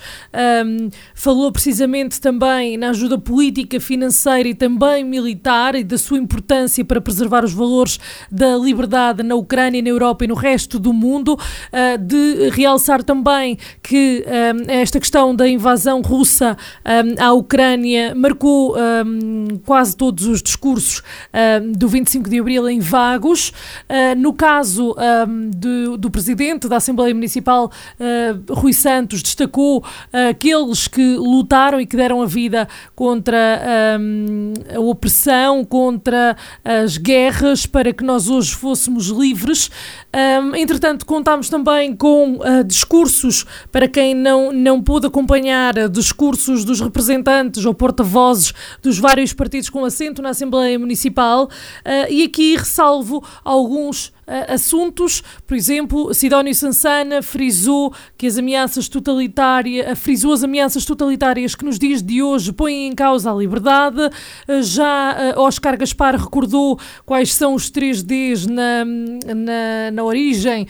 um, 0.66 0.90
falou 1.16 1.50
precisamente 1.50 2.20
também 2.20 2.76
na 2.76 2.90
ajuda 2.90 3.18
política, 3.18 3.80
financeira 3.80 4.50
e 4.50 4.54
também 4.54 5.06
militar 5.06 5.29
militar 5.30 5.76
e 5.76 5.84
da 5.84 5.98
sua 5.98 6.18
importância 6.18 6.84
para 6.84 7.00
preservar 7.00 7.46
os 7.46 7.54
valores 7.54 8.00
da 8.32 8.58
liberdade 8.58 9.22
na 9.22 9.36
Ucrânia, 9.36 9.82
na 9.82 9.90
Europa 9.90 10.26
e 10.26 10.28
no 10.28 10.34
resto 10.34 10.80
do 10.80 10.92
mundo, 10.92 11.38
ah, 11.72 11.96
de 11.98 12.50
realçar 12.50 13.04
também 13.04 13.58
que 13.82 14.26
ah, 14.28 14.72
esta 14.72 15.00
questão 15.00 15.36
da 15.36 15.48
invasão 15.48 16.02
russa 16.02 16.58
ah, 16.84 17.28
à 17.28 17.34
Ucrânia 17.34 18.16
marcou 18.16 18.76
quase 19.66 19.96
todos 19.96 20.26
os 20.26 20.42
discursos 20.42 21.02
do 21.76 21.88
25 21.88 22.30
de 22.30 22.40
abril 22.40 22.70
em 22.70 22.80
vagos. 22.80 23.52
No 24.18 24.34
caso 24.34 24.96
do, 25.56 25.98
do 25.98 26.10
presidente 26.10 26.68
da 26.68 26.78
Assembleia 26.78 27.14
Municipal, 27.14 27.72
Rui 28.50 28.74
Santos, 28.74 29.22
destacou 29.22 29.84
aqueles 30.30 30.88
que 30.88 31.16
lutaram 31.16 31.80
e 31.80 31.86
que 31.86 31.96
deram 31.96 32.22
a 32.22 32.26
vida 32.26 32.68
contra 32.96 33.62
a 34.76 34.80
opressão 34.80 35.18
opressão, 35.20 35.65
contra 35.65 36.38
as 36.63 36.97
guerras, 36.97 37.65
para 37.65 37.91
que 37.91 38.03
nós 38.03 38.30
hoje 38.30 38.55
fôssemos 38.55 39.07
livres. 39.07 39.70
Um, 40.41 40.55
entretanto, 40.55 41.05
contámos 41.05 41.49
também 41.49 41.95
com 41.95 42.36
uh, 42.38 42.63
discursos, 42.63 43.45
para 43.72 43.88
quem 43.88 44.15
não, 44.15 44.51
não 44.53 44.82
pôde 44.82 45.07
acompanhar, 45.07 45.78
uh, 45.78 45.89
discursos 45.89 46.63
dos 46.63 46.80
representantes 46.80 47.65
ou 47.65 47.74
porta-vozes 47.74 48.53
dos 48.82 48.97
vários 48.97 49.34
partidos 49.34 49.70
com 49.70 49.84
assento 49.84 50.22
na 50.22 50.30
Assembleia 50.30 50.80
Municipal, 50.80 51.45
uh, 51.45 51.49
e 52.11 52.24
aqui 52.24 52.55
ressalvo 52.55 53.24
alguns 53.43 54.13
assuntos. 54.48 55.24
Por 55.46 55.56
exemplo, 55.56 56.14
Sidónio 56.14 56.54
Sansana 56.54 57.22
frisou 57.22 57.94
que 58.18 58.28
as 58.28 58.38
ameaças 58.38 58.88
totalitárias, 58.88 59.98
frisou 60.00 60.34
as 60.34 60.44
ameaças 60.44 60.86
totalitárias 60.86 61.56
que 61.56 61.66
nos 61.66 61.80
dias 61.80 62.02
de 62.02 62.22
hoje 62.22 62.52
põem 62.52 62.88
em 62.88 62.96
causa 62.96 63.32
a 63.32 63.36
liberdade. 63.36 64.10
Já 64.62 65.34
Oscar 65.38 65.78
Gaspar 65.78 66.16
recordou 66.16 66.80
quais 67.06 67.34
são 67.34 67.54
os 67.54 67.70
três 67.70 68.04
Ds 68.04 68.48
na, 68.48 68.86
na, 68.86 69.92
na 69.94 70.04
origem 70.04 70.68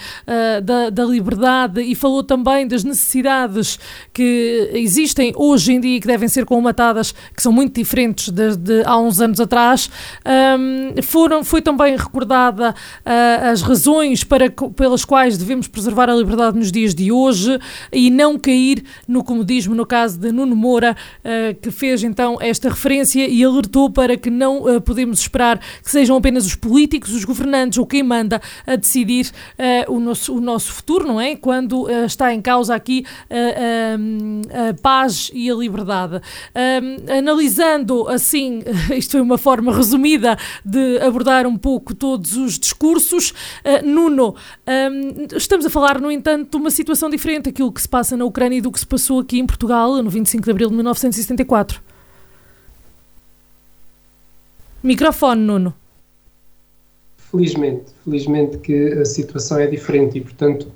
da, 0.64 0.90
da 0.90 1.06
liberdade 1.06 1.82
e 1.82 1.96
falou 1.96 2.24
também 2.24 2.68
das 2.68 2.84
necessidades 2.84 3.80
que 4.14 4.70
existem 4.74 5.34
hoje 5.36 5.74
em 5.74 5.80
dia 5.80 5.98
e 5.98 6.00
que 6.00 6.08
devem 6.08 6.28
ser 6.28 6.46
colmatadas, 6.46 7.12
que 7.36 7.42
são 7.42 7.52
muito 7.52 7.76
diferentes 7.76 8.30
de, 8.30 8.56
de 8.56 8.84
há 8.86 8.98
uns 8.98 9.20
anos 9.20 9.40
atrás. 9.40 9.90
Um, 10.26 11.02
foram, 11.02 11.44
foi 11.44 11.62
também 11.62 11.96
recordada 11.96 12.72
uh, 12.72 13.49
as 13.50 13.62
razões 13.62 14.24
para, 14.24 14.50
pelas 14.50 15.04
quais 15.04 15.38
devemos 15.38 15.68
preservar 15.68 16.10
a 16.10 16.16
liberdade 16.16 16.58
nos 16.58 16.72
dias 16.72 16.94
de 16.94 17.12
hoje 17.12 17.60
e 17.92 18.10
não 18.10 18.38
cair 18.38 18.84
no 19.08 19.24
comodismo, 19.24 19.74
no 19.74 19.86
caso 19.86 20.20
de 20.20 20.32
Nuno 20.32 20.56
Moura, 20.56 20.96
uh, 21.20 21.56
que 21.60 21.72
fez 21.72 22.04
então 22.04 22.38
esta 22.40 22.70
referência 22.70 23.28
e 23.28 23.44
alertou 23.44 23.90
para 23.90 24.16
que 24.16 24.30
não 24.30 24.64
uh, 24.64 24.82
podemos 24.82 25.20
esperar 25.20 25.60
que 25.84 25.90
sejam 25.90 26.16
apenas 26.16 26.46
os 26.46 26.56
políticos, 26.56 27.14
os 27.14 27.26
governantes 27.26 27.80
ou 27.80 27.86
quem 27.86 28.04
manda 28.04 28.42
a 28.66 28.76
decidir 28.76 29.32
uh, 29.88 29.94
o, 29.94 30.00
nosso, 30.00 30.36
o 30.36 30.42
nosso 30.42 30.72
futuro, 30.72 31.08
não 31.08 31.20
é? 31.20 31.36
Quando 31.36 31.90
está 32.06 32.34
em 32.34 32.42
causa 32.42 32.76
aqui 32.76 33.06
a 33.30 34.74
paz 34.82 35.32
e 35.34 35.50
a 35.50 35.56
liberdade. 35.56 36.22
analisando 37.18 38.08
assim, 38.08 38.62
isto 38.96 39.12
foi 39.12 39.22
uma 39.22 39.38
forma 39.38 39.76
resumida 39.76 40.38
de 40.64 41.00
abordar 41.00 41.48
um 41.48 41.58
pouco 41.58 41.96
todos 41.96 42.36
os 42.38 42.60
discursos, 42.60 43.34
Uh, 43.64 43.86
Nuno, 43.86 44.36
um, 44.68 45.38
estamos 45.38 45.66
a 45.66 45.70
falar, 45.70 46.00
no 46.00 46.12
entanto, 46.12 46.52
de 46.52 46.58
uma 46.58 46.72
situação 46.72 47.10
diferente, 47.10 47.50
aquilo 47.50 47.72
que 47.72 47.82
se 47.82 47.90
passa 47.90 48.16
na 48.16 48.26
Ucrânia 48.26 48.58
e 48.58 48.62
do 48.62 48.72
que 48.72 48.80
se 48.80 48.88
passou 48.88 49.20
aqui 49.20 49.40
em 49.40 49.46
Portugal 49.46 50.02
no 50.02 50.10
25 50.10 50.44
de 50.44 50.52
abril 50.52 50.70
de 50.70 50.76
1974. 50.76 51.82
Microfone, 54.82 55.42
Nuno. 55.42 55.74
Felizmente, 57.18 57.84
felizmente 58.04 58.58
que 58.58 58.94
a 58.94 59.06
situação 59.06 59.60
é 59.60 59.68
diferente 59.68 60.18
e, 60.18 60.22
portanto, 60.22 60.68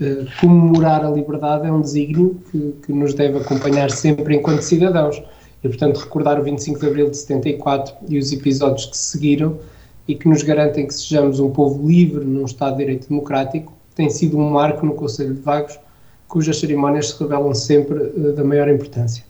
uh, 0.00 0.40
comemorar 0.40 1.04
a 1.04 1.10
liberdade 1.10 1.66
é 1.66 1.72
um 1.72 1.80
desígnio 1.80 2.40
que, 2.50 2.74
que 2.86 2.92
nos 2.92 3.14
deve 3.14 3.38
acompanhar 3.38 3.90
sempre 3.90 4.36
enquanto 4.36 4.62
cidadãos. 4.62 5.22
E, 5.62 5.68
portanto, 5.68 5.98
recordar 5.98 6.40
o 6.40 6.42
25 6.42 6.78
de 6.78 6.86
abril 6.86 7.10
de 7.10 7.16
74 7.16 7.94
e 8.08 8.18
os 8.18 8.32
episódios 8.32 8.86
que 8.86 8.96
seguiram 8.96 9.58
e 10.06 10.14
que 10.14 10.28
nos 10.28 10.42
garantem 10.42 10.86
que 10.86 10.94
sejamos 10.94 11.40
um 11.40 11.50
povo 11.50 11.86
livre 11.86 12.24
num 12.24 12.44
Estado 12.44 12.72
de 12.72 12.78
Direito 12.78 13.08
Democrático, 13.08 13.72
tem 13.94 14.10
sido 14.10 14.38
um 14.38 14.50
marco 14.50 14.84
no 14.84 14.94
Conselho 14.94 15.34
de 15.34 15.40
Vagos, 15.40 15.78
cujas 16.28 16.58
cerimónias 16.58 17.10
se 17.10 17.20
revelam 17.22 17.54
sempre 17.54 17.98
uh, 17.98 18.32
da 18.32 18.42
maior 18.42 18.68
importância. 18.68 19.24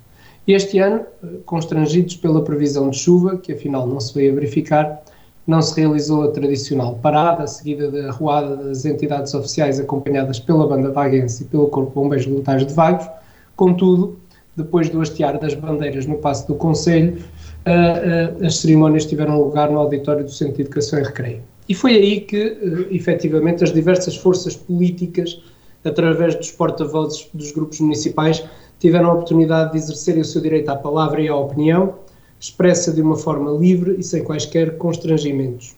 Este 0.46 0.78
ano, 0.78 1.02
uh, 1.22 1.38
constrangidos 1.44 2.16
pela 2.16 2.42
previsão 2.42 2.90
de 2.90 2.98
chuva, 2.98 3.36
que 3.36 3.52
afinal 3.52 3.86
não 3.86 4.00
se 4.00 4.14
veio 4.14 4.32
a 4.32 4.34
verificar, 4.36 5.02
não 5.46 5.60
se 5.60 5.80
realizou 5.80 6.22
a 6.22 6.30
tradicional 6.30 6.94
parada, 7.02 7.46
seguida 7.46 7.90
da 7.90 8.08
arruada 8.08 8.56
das 8.56 8.84
entidades 8.84 9.34
oficiais 9.34 9.80
acompanhadas 9.80 10.38
pela 10.38 10.66
banda 10.66 10.92
vaguense 10.92 11.42
e 11.42 11.46
pelo 11.46 11.66
Corpo 11.66 11.90
Bombeiros 12.00 12.26
Voluntários 12.26 12.66
de 12.66 12.72
Vagos. 12.72 13.08
Contudo, 13.56 14.16
depois 14.56 14.88
do 14.88 15.00
hastear 15.00 15.38
das 15.40 15.54
bandeiras 15.54 16.06
no 16.06 16.18
Passo 16.18 16.46
do 16.46 16.54
Conselho, 16.54 17.20
uh, 17.66 18.42
uh, 18.42 18.46
as 18.46 18.58
cerimónias 18.58 19.06
tiveram 19.06 19.40
lugar 19.40 19.70
no 19.70 19.78
auditório 19.78 20.24
do 20.24 20.30
Centro 20.30 20.56
de 20.56 20.62
Educação 20.62 20.98
e 20.98 21.02
Recreio. 21.02 21.42
E 21.68 21.74
foi 21.74 21.94
aí 21.94 22.20
que, 22.20 22.38
uh, 22.38 22.94
efetivamente, 22.94 23.64
as 23.64 23.72
diversas 23.72 24.16
forças 24.16 24.56
políticas, 24.56 25.42
através 25.84 26.34
dos 26.34 26.50
porta-vozes 26.50 27.28
dos 27.32 27.52
grupos 27.52 27.80
municipais, 27.80 28.44
tiveram 28.78 29.10
a 29.10 29.12
oportunidade 29.14 29.72
de 29.72 29.78
exercerem 29.78 30.22
o 30.22 30.24
seu 30.24 30.40
direito 30.40 30.68
à 30.68 30.76
palavra 30.76 31.20
e 31.20 31.28
à 31.28 31.36
opinião, 31.36 31.94
expressa 32.40 32.92
de 32.92 33.00
uma 33.00 33.16
forma 33.16 33.52
livre 33.52 33.94
e 33.98 34.02
sem 34.02 34.24
quaisquer 34.24 34.76
constrangimentos. 34.76 35.76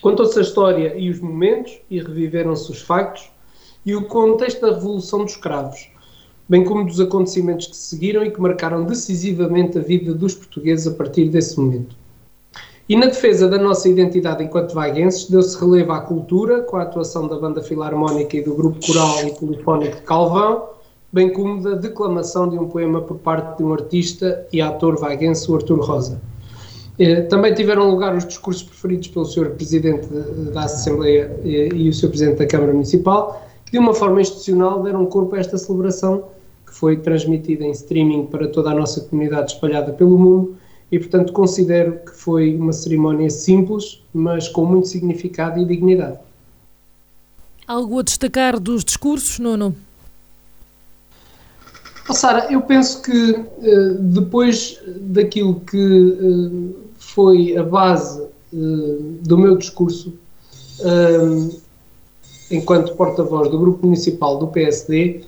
Contou-se 0.00 0.38
a 0.38 0.42
história 0.42 0.96
e 0.96 1.10
os 1.10 1.20
momentos 1.20 1.78
e 1.90 2.00
reviveram-se 2.00 2.70
os 2.72 2.80
factos 2.80 3.30
e 3.84 3.94
o 3.94 4.06
contexto 4.06 4.62
da 4.62 4.74
Revolução 4.74 5.24
dos 5.24 5.36
Cravos, 5.36 5.91
bem 6.52 6.64
como 6.64 6.84
dos 6.84 7.00
acontecimentos 7.00 7.66
que 7.66 7.74
seguiram 7.74 8.22
e 8.22 8.30
que 8.30 8.38
marcaram 8.38 8.84
decisivamente 8.84 9.78
a 9.78 9.80
vida 9.80 10.12
dos 10.12 10.34
portugueses 10.34 10.86
a 10.86 10.90
partir 10.90 11.30
desse 11.30 11.58
momento. 11.58 11.96
E 12.86 12.94
na 12.94 13.06
defesa 13.06 13.48
da 13.48 13.56
nossa 13.56 13.88
identidade 13.88 14.44
enquanto 14.44 14.74
vaguenses, 14.74 15.30
deu-se 15.30 15.58
relevo 15.58 15.92
à 15.92 16.00
cultura, 16.02 16.60
com 16.60 16.76
a 16.76 16.82
atuação 16.82 17.26
da 17.26 17.38
Banda 17.38 17.62
Filarmónica 17.62 18.36
e 18.36 18.42
do 18.42 18.54
Grupo 18.54 18.86
Coral 18.86 19.26
e 19.26 19.30
Polifónico 19.30 19.96
de 19.96 20.02
Calvão, 20.02 20.68
bem 21.10 21.32
como 21.32 21.62
da 21.62 21.72
declamação 21.72 22.50
de 22.50 22.58
um 22.58 22.68
poema 22.68 23.00
por 23.00 23.16
parte 23.16 23.56
de 23.56 23.64
um 23.64 23.72
artista 23.72 24.46
e 24.52 24.60
ator 24.60 25.00
vaguense, 25.00 25.50
o 25.50 25.54
Artur 25.54 25.80
Rosa. 25.80 26.20
Eh, 26.98 27.22
também 27.22 27.54
tiveram 27.54 27.88
lugar 27.88 28.14
os 28.14 28.26
discursos 28.26 28.62
preferidos 28.62 29.08
pelo 29.08 29.24
Sr. 29.24 29.52
Presidente 29.52 30.06
da 30.52 30.64
Assembleia 30.64 31.34
eh, 31.46 31.70
e 31.72 31.88
o 31.88 31.92
Sr. 31.94 32.08
Presidente 32.08 32.36
da 32.40 32.46
Câmara 32.46 32.74
Municipal, 32.74 33.42
que 33.64 33.72
de 33.72 33.78
uma 33.78 33.94
forma 33.94 34.20
institucional 34.20 34.82
deram 34.82 35.06
corpo 35.06 35.34
a 35.34 35.38
esta 35.38 35.56
celebração, 35.56 36.24
que 36.72 36.78
foi 36.78 36.96
transmitida 36.96 37.64
em 37.64 37.70
streaming 37.70 38.26
para 38.26 38.48
toda 38.48 38.70
a 38.70 38.74
nossa 38.74 39.02
comunidade 39.02 39.52
espalhada 39.52 39.92
pelo 39.92 40.18
mundo, 40.18 40.56
e 40.90 40.98
portanto 40.98 41.30
considero 41.32 41.98
que 41.98 42.12
foi 42.12 42.56
uma 42.56 42.72
cerimónia 42.72 43.28
simples, 43.28 44.02
mas 44.12 44.48
com 44.48 44.64
muito 44.64 44.88
significado 44.88 45.60
e 45.60 45.66
dignidade. 45.66 46.18
Algo 47.66 47.98
a 47.98 48.02
destacar 48.02 48.58
dos 48.58 48.84
discursos, 48.84 49.38
Nuno? 49.38 49.76
Oh, 52.08 52.14
Sara, 52.14 52.50
eu 52.50 52.62
penso 52.62 53.02
que 53.02 53.32
uh, 53.32 53.94
depois 54.00 54.80
daquilo 55.02 55.60
que 55.60 55.76
uh, 55.76 56.74
foi 56.96 57.56
a 57.56 57.62
base 57.62 58.20
uh, 58.20 59.18
do 59.22 59.38
meu 59.38 59.56
discurso, 59.56 60.14
enquanto 62.50 62.96
porta-voz 62.96 63.48
do 63.48 63.58
Grupo 63.58 63.86
Municipal 63.86 64.36
do 64.38 64.48
PSD, 64.48 65.22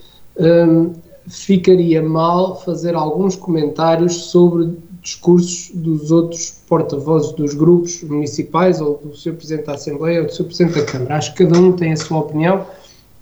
ficaria 1.28 2.02
mal 2.02 2.56
fazer 2.60 2.94
alguns 2.94 3.36
comentários 3.36 4.26
sobre 4.26 4.76
discursos 5.02 5.70
dos 5.74 6.10
outros 6.10 6.62
porta-vozes 6.66 7.32
dos 7.32 7.54
grupos 7.54 8.02
municipais, 8.02 8.80
ou 8.80 8.98
do 9.04 9.16
seu 9.16 9.34
Presidente 9.34 9.66
da 9.66 9.74
Assembleia, 9.74 10.20
ou 10.20 10.26
do 10.26 10.32
seu 10.32 10.44
Presidente 10.46 10.80
da 10.80 10.86
Câmara. 10.86 11.16
Acho 11.16 11.34
que 11.34 11.44
cada 11.44 11.58
um 11.58 11.72
tem 11.72 11.92
a 11.92 11.96
sua 11.96 12.20
opinião 12.20 12.66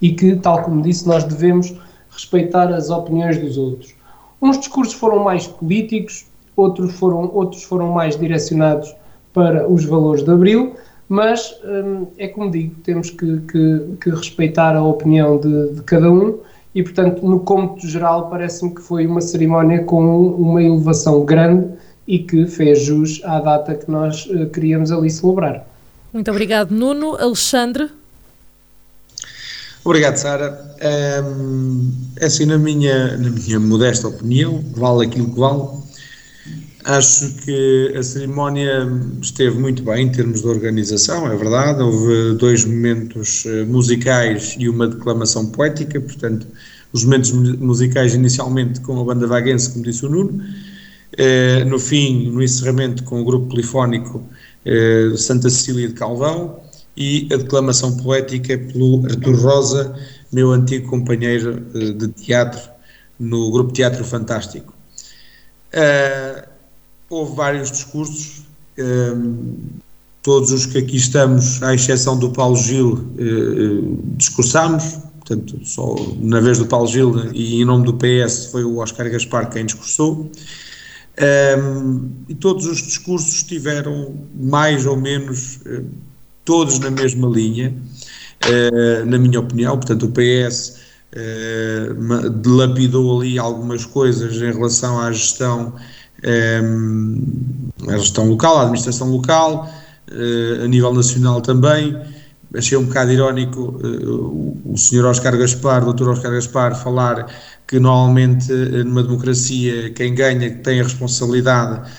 e 0.01 0.13
que, 0.13 0.35
tal 0.37 0.63
como 0.63 0.81
disse, 0.81 1.07
nós 1.07 1.23
devemos 1.23 1.73
respeitar 2.09 2.71
as 2.73 2.89
opiniões 2.89 3.37
dos 3.37 3.57
outros. 3.57 3.93
Uns 4.41 4.57
discursos 4.57 4.93
foram 4.93 5.23
mais 5.23 5.47
políticos, 5.47 6.25
outros 6.55 6.93
foram, 6.93 7.29
outros 7.33 7.63
foram 7.63 7.91
mais 7.91 8.17
direcionados 8.17 8.93
para 9.33 9.67
os 9.67 9.83
valores 9.85 10.23
de 10.23 10.31
Abril, 10.31 10.75
mas 11.09 11.55
hum, 11.63 12.07
é 12.17 12.27
como 12.27 12.51
digo, 12.51 12.75
temos 12.83 13.09
que, 13.09 13.41
que, 13.41 13.97
que 14.01 14.09
respeitar 14.09 14.75
a 14.75 14.83
opinião 14.83 15.37
de, 15.37 15.73
de, 15.73 15.81
cada 15.83 16.11
um 16.11 16.39
e, 16.75 16.81
portanto, 16.81 17.23
no 17.27 17.39
cômputo 17.39 17.87
geral, 17.87 18.29
parece-me 18.29 18.73
que 18.73 18.81
foi 18.81 19.05
uma 19.05 19.21
cerimónia 19.21 19.83
com 19.83 20.27
uma 20.27 20.61
elevação 20.61 21.23
grande 21.23 21.69
e 22.07 22.19
que 22.19 22.45
fez 22.47 22.83
jus 22.83 23.21
à 23.23 23.39
data 23.39 23.75
que 23.75 23.89
nós 23.89 24.25
uh, 24.25 24.49
queríamos 24.49 24.91
ali 24.91 25.09
celebrar. 25.09 25.65
Muito 26.11 26.29
obrigado, 26.29 26.71
Nuno. 26.71 27.15
Alexandre? 27.15 27.89
Obrigado, 29.85 30.15
Sara. 30.15 30.75
Um, 31.25 31.91
assim, 32.21 32.45
na 32.45 32.57
minha, 32.57 33.17
na 33.17 33.29
minha 33.29 33.59
modesta 33.59 34.07
opinião, 34.07 34.63
vale 34.75 35.05
aquilo 35.05 35.29
que 35.31 35.39
vale. 35.39 35.67
Acho 36.85 37.33
que 37.35 37.93
a 37.95 38.03
cerimónia 38.03 38.85
esteve 39.21 39.57
muito 39.57 39.83
bem 39.83 40.07
em 40.07 40.11
termos 40.11 40.41
de 40.41 40.47
organização, 40.47 41.31
é 41.31 41.35
verdade. 41.35 41.81
Houve 41.81 42.35
dois 42.35 42.65
momentos 42.65 43.45
eh, 43.45 43.63
musicais 43.63 44.55
e 44.59 44.67
uma 44.67 44.87
declamação 44.87 45.45
poética, 45.45 46.01
portanto, 46.01 46.45
os 46.91 47.05
momentos 47.05 47.31
musicais 47.31 48.13
inicialmente 48.13 48.81
com 48.81 48.99
a 48.99 49.03
banda 49.03 49.25
vaguense, 49.25 49.71
como 49.71 49.85
disse 49.85 50.05
o 50.05 50.09
Nuno, 50.09 50.43
eh, 51.17 51.63
no 51.63 51.79
fim, 51.79 52.29
no 52.29 52.43
encerramento 52.43 53.03
com 53.03 53.21
o 53.21 53.25
grupo 53.25 53.47
polifónico 53.47 54.21
eh, 54.65 55.13
Santa 55.15 55.49
Cecília 55.49 55.87
de 55.87 55.93
Calvão, 55.93 56.59
e 56.97 57.27
a 57.31 57.37
declamação 57.37 57.97
poética 57.97 58.57
pelo 58.57 59.05
Artur 59.05 59.35
Rosa, 59.35 59.95
meu 60.31 60.51
antigo 60.51 60.89
companheiro 60.89 61.61
de 61.71 62.07
teatro 62.09 62.61
no 63.19 63.51
grupo 63.51 63.71
Teatro 63.71 64.03
Fantástico. 64.03 64.73
Uh, 65.73 66.52
houve 67.13 67.35
vários 67.35 67.71
discursos, 67.71 68.43
uh, 68.79 69.45
todos 70.21 70.51
os 70.51 70.65
que 70.65 70.77
aqui 70.77 70.97
estamos, 70.97 71.61
à 71.61 71.73
exceção 71.73 72.17
do 72.17 72.31
Paulo 72.31 72.55
Gil, 72.55 72.93
uh, 72.93 74.15
discursámos, 74.17 74.97
portanto, 75.19 75.59
só 75.63 75.95
na 76.19 76.39
vez 76.39 76.57
do 76.57 76.65
Paulo 76.65 76.87
Gil 76.87 77.31
e 77.33 77.61
em 77.61 77.65
nome 77.65 77.85
do 77.85 77.93
PS 77.93 78.47
foi 78.51 78.63
o 78.63 78.77
Oscar 78.77 79.09
Gaspar 79.09 79.49
quem 79.49 79.65
discursou. 79.65 80.29
Um, 81.15 82.09
e 82.27 82.33
todos 82.33 82.65
os 82.65 82.81
discursos 82.81 83.43
tiveram 83.43 84.15
mais 84.35 84.87
ou 84.87 84.97
menos 84.97 85.59
todos 86.43 86.79
na 86.79 86.89
mesma 86.89 87.27
linha, 87.27 87.71
na 89.05 89.19
minha 89.19 89.39
opinião. 89.39 89.77
Portanto, 89.77 90.07
o 90.07 90.11
PS 90.11 90.79
uh, 91.13 91.15
eh, 91.15 91.93
ali 93.17 93.39
algumas 93.39 93.85
coisas 93.85 94.35
em 94.37 94.51
relação 94.51 94.99
à 94.99 95.11
gestão, 95.11 95.73
um, 96.25 97.69
eh, 97.87 97.93
à 97.93 97.97
gestão 97.97 98.27
local, 98.27 98.57
à 98.57 98.61
administração 98.61 99.09
local, 99.09 99.69
uh, 100.11 100.63
a 100.63 100.67
nível 100.67 100.93
nacional 100.93 101.41
também. 101.41 101.99
Achei 102.55 102.77
um 102.77 102.85
bocado 102.85 103.11
irónico 103.11 103.79
uh, 103.83 104.61
o, 104.65 104.77
senhor 104.77 105.05
Oscar 105.05 105.37
Gaspar, 105.37 105.81
o 105.81 105.85
doutor 105.85 106.09
Oscar 106.09 106.31
Gaspar, 106.31 106.75
falar 106.75 107.27
que 107.67 107.79
normalmente 107.79 108.51
numa 108.85 109.01
democracia 109.01 109.89
quem 109.91 110.13
ganha 110.13 110.49
tem 110.57 110.79
a 110.79 110.83
responsabilidade 110.83 111.89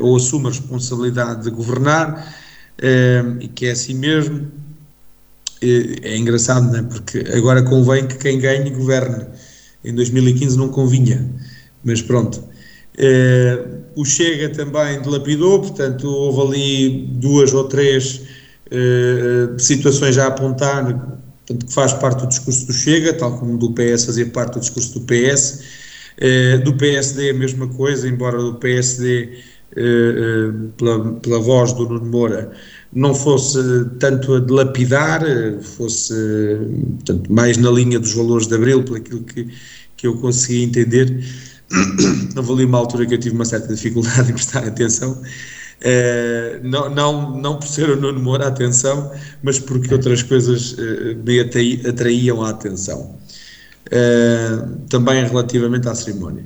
ou 0.00 0.16
assume 0.16 0.46
a 0.46 0.50
responsabilidade 0.50 1.42
de 1.42 1.50
governar 1.50 2.34
e 3.40 3.48
que 3.48 3.66
é 3.66 3.72
assim 3.72 3.94
mesmo. 3.94 4.50
É 5.60 6.16
engraçado, 6.16 6.70
não 6.72 6.78
é? 6.78 6.82
Porque 6.82 7.18
agora 7.34 7.62
convém 7.62 8.06
que 8.06 8.16
quem 8.16 8.38
ganhe 8.38 8.70
governe. 8.70 9.26
Em 9.84 9.94
2015 9.94 10.56
não 10.56 10.68
convinha, 10.68 11.28
mas 11.84 12.00
pronto. 12.00 12.42
O 13.96 14.04
Chega 14.04 14.48
também 14.50 15.00
dilapidou, 15.00 15.60
portanto, 15.60 16.08
houve 16.08 16.40
ali 16.40 17.06
duas 17.14 17.52
ou 17.54 17.64
três 17.64 18.22
situações 19.58 20.18
a 20.18 20.26
apontar, 20.26 20.84
portanto, 20.84 21.66
que 21.66 21.72
faz 21.72 21.92
parte 21.92 22.20
do 22.20 22.28
discurso 22.28 22.66
do 22.66 22.72
Chega, 22.72 23.12
tal 23.14 23.38
como 23.38 23.58
do 23.58 23.72
PS 23.72 24.06
fazia 24.06 24.26
parte 24.26 24.54
do 24.54 24.60
discurso 24.60 24.98
do 24.98 25.06
PS. 25.06 25.62
do 26.64 26.74
PSD 26.74 27.30
a 27.30 27.34
mesma 27.34 27.68
coisa, 27.68 28.08
embora 28.08 28.38
do 28.38 28.54
PSD 28.54 29.42
eh, 29.74 29.80
eh, 29.80 30.52
pela, 30.76 31.14
pela 31.14 31.38
voz 31.38 31.72
do 31.72 31.88
Nuno 31.88 32.04
Moura, 32.04 32.52
não 32.92 33.14
fosse 33.14 33.58
tanto 33.98 34.34
a 34.34 34.40
de 34.40 34.52
lapidar, 34.52 35.24
eh, 35.26 35.58
fosse 35.62 36.12
portanto, 36.96 37.32
mais 37.32 37.56
na 37.56 37.70
linha 37.70 37.98
dos 37.98 38.12
valores 38.12 38.46
de 38.46 38.54
Abril, 38.54 38.84
por 38.84 38.98
aquilo 38.98 39.22
que, 39.22 39.48
que 39.96 40.06
eu 40.06 40.18
consegui 40.18 40.64
entender. 40.64 41.24
Houve 42.36 42.52
ali 42.52 42.64
uma 42.64 42.78
altura 42.78 43.06
que 43.06 43.14
eu 43.14 43.18
tive 43.18 43.34
uma 43.34 43.44
certa 43.44 43.72
dificuldade 43.74 44.30
em 44.30 44.34
prestar 44.34 44.64
atenção, 44.64 45.12
uh, 45.12 46.60
não, 46.62 46.90
não, 46.90 47.36
não 47.36 47.58
por 47.58 47.66
ser 47.66 47.90
o 47.90 48.00
Nuno 48.00 48.20
Moura 48.20 48.48
atenção, 48.48 49.10
mas 49.42 49.58
porque 49.58 49.92
outras 49.92 50.22
coisas 50.22 50.72
uh, 50.72 51.16
me 51.24 51.40
atraíam 51.40 52.42
a 52.42 52.50
atenção. 52.50 53.16
Uh, 53.86 54.78
também 54.88 55.24
relativamente 55.24 55.88
à 55.88 55.94
cerimónia. 55.94 56.44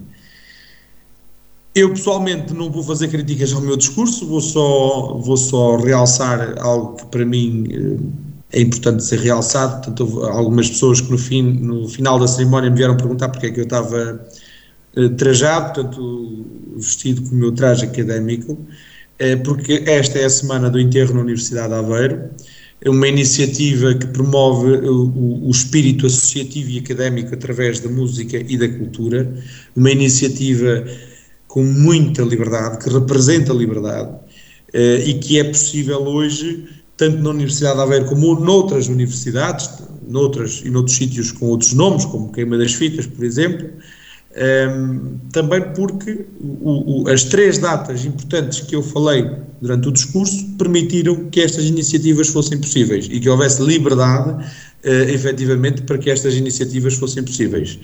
Eu 1.75 1.91
pessoalmente 1.91 2.55
não 2.55 2.71
vou 2.71 2.83
fazer 2.83 3.09
críticas 3.09 3.53
ao 3.53 3.61
meu 3.61 3.77
discurso, 3.77 4.27
vou 4.27 4.41
só, 4.41 5.19
vou 5.19 5.37
só 5.37 5.77
realçar 5.77 6.55
algo 6.59 6.97
que 6.97 7.07
para 7.07 7.25
mim 7.25 7.69
é 8.51 8.63
importante 8.63 9.05
ser 9.05 9.21
realçado. 9.21 9.75
Portanto, 9.75 10.01
houve 10.01 10.31
algumas 10.31 10.71
pessoas 10.71 11.03
que 11.03 11.11
no, 11.11 11.19
fim, 11.19 11.43
no 11.43 11.87
final 11.87 12.19
da 12.19 12.27
cerimónia 12.27 12.71
me 12.71 12.77
vieram 12.77 12.97
perguntar 12.97 13.29
porque 13.29 13.47
é 13.47 13.51
que 13.51 13.61
eu 13.61 13.65
estava 13.65 14.27
trajado, 15.17 15.75
portanto, 15.75 16.47
vestido 16.77 17.23
com 17.23 17.35
o 17.35 17.39
meu 17.39 17.53
traje 17.53 17.85
académico. 17.85 18.59
porque 19.45 19.83
esta 19.87 20.19
é 20.19 20.25
a 20.25 20.31
semana 20.31 20.69
do 20.71 20.79
enterro 20.79 21.15
na 21.15 21.21
Universidade 21.21 21.69
de 21.69 21.75
Aveiro, 21.75 22.31
é 22.81 22.91
uma 22.91 23.09
iniciativa 23.09 23.95
que 23.95 24.07
promove 24.07 24.71
o, 24.87 25.47
o, 25.47 25.51
espírito 25.51 26.07
associativo 26.07 26.71
e 26.71 26.79
académico 26.79 27.35
através 27.35 27.81
da 27.81 27.89
música 27.89 28.37
e 28.37 28.57
da 28.57 28.69
cultura, 28.69 29.33
uma 29.75 29.91
iniciativa 29.91 30.85
com 31.49 31.65
muita 31.65 32.23
liberdade, 32.23 32.85
que 32.85 32.91
representa 32.91 33.53
a 33.53 33.57
liberdade 33.57 34.15
eh, 34.75 35.03
e 35.07 35.15
que 35.15 35.41
é 35.41 35.45
possível 35.45 36.03
hoje, 36.03 36.69
tanto 36.97 37.23
na 37.23 37.31
Universidade 37.31 37.77
de 37.77 37.83
Aveiro 37.83 38.05
como 38.05 38.39
noutras 38.39 38.89
universidades, 38.89 39.71
noutras 40.07 40.63
e 40.65 40.71
noutros 40.71 40.97
sítios 40.97 41.33
com 41.33 41.47
outros 41.47 41.73
nomes, 41.73 42.05
como 42.05 42.31
Queima 42.31 42.59
das 42.59 42.75
Fitas, 42.75 43.07
por 43.07 43.25
exemplo, 43.25 43.69
um, 44.37 45.19
também 45.33 45.63
porque 45.75 46.27
o, 46.39 47.05
o, 47.05 47.09
as 47.09 47.25
três 47.25 47.57
datas 47.57 48.05
importantes 48.05 48.61
que 48.61 48.77
eu 48.77 48.83
falei 48.83 49.31
durante 49.63 49.89
o 49.89 49.93
discurso 49.93 50.47
permitiram 50.59 51.31
que 51.31 51.41
estas 51.41 51.65
iniciativas 51.65 52.29
fossem 52.29 52.59
possíveis 52.59 53.09
e 53.11 53.19
que 53.19 53.29
houvesse 53.31 53.63
liberdade, 53.63 54.31
uh, 54.31 54.89
efetivamente, 55.09 55.83
para 55.83 55.97
que 55.97 56.11
estas 56.11 56.35
iniciativas 56.35 56.95
fossem 56.95 57.23
possíveis. 57.23 57.79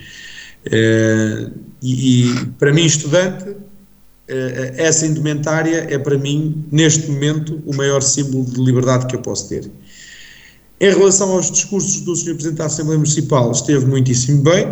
Uh, 0.66 1.50
e, 1.80 2.30
e, 2.30 2.46
para 2.58 2.70
mim, 2.70 2.84
estudante, 2.84 3.48
uh, 3.48 3.58
essa 4.76 5.06
indumentária 5.06 5.86
é 5.88 5.98
para 5.98 6.18
mim, 6.18 6.66
neste 6.70 7.10
momento, 7.10 7.62
o 7.64 7.74
maior 7.74 8.02
símbolo 8.02 8.44
de 8.44 8.62
liberdade 8.62 9.06
que 9.06 9.16
eu 9.16 9.20
posso 9.20 9.48
ter. 9.48 9.70
Em 10.78 10.90
relação 10.90 11.30
aos 11.30 11.50
discursos 11.50 12.02
do 12.02 12.14
Sr. 12.14 12.34
Presidente 12.34 12.58
da 12.58 12.66
Assembleia 12.66 12.98
Municipal, 12.98 13.52
esteve 13.52 13.86
muitíssimo 13.86 14.42
bem. 14.42 14.66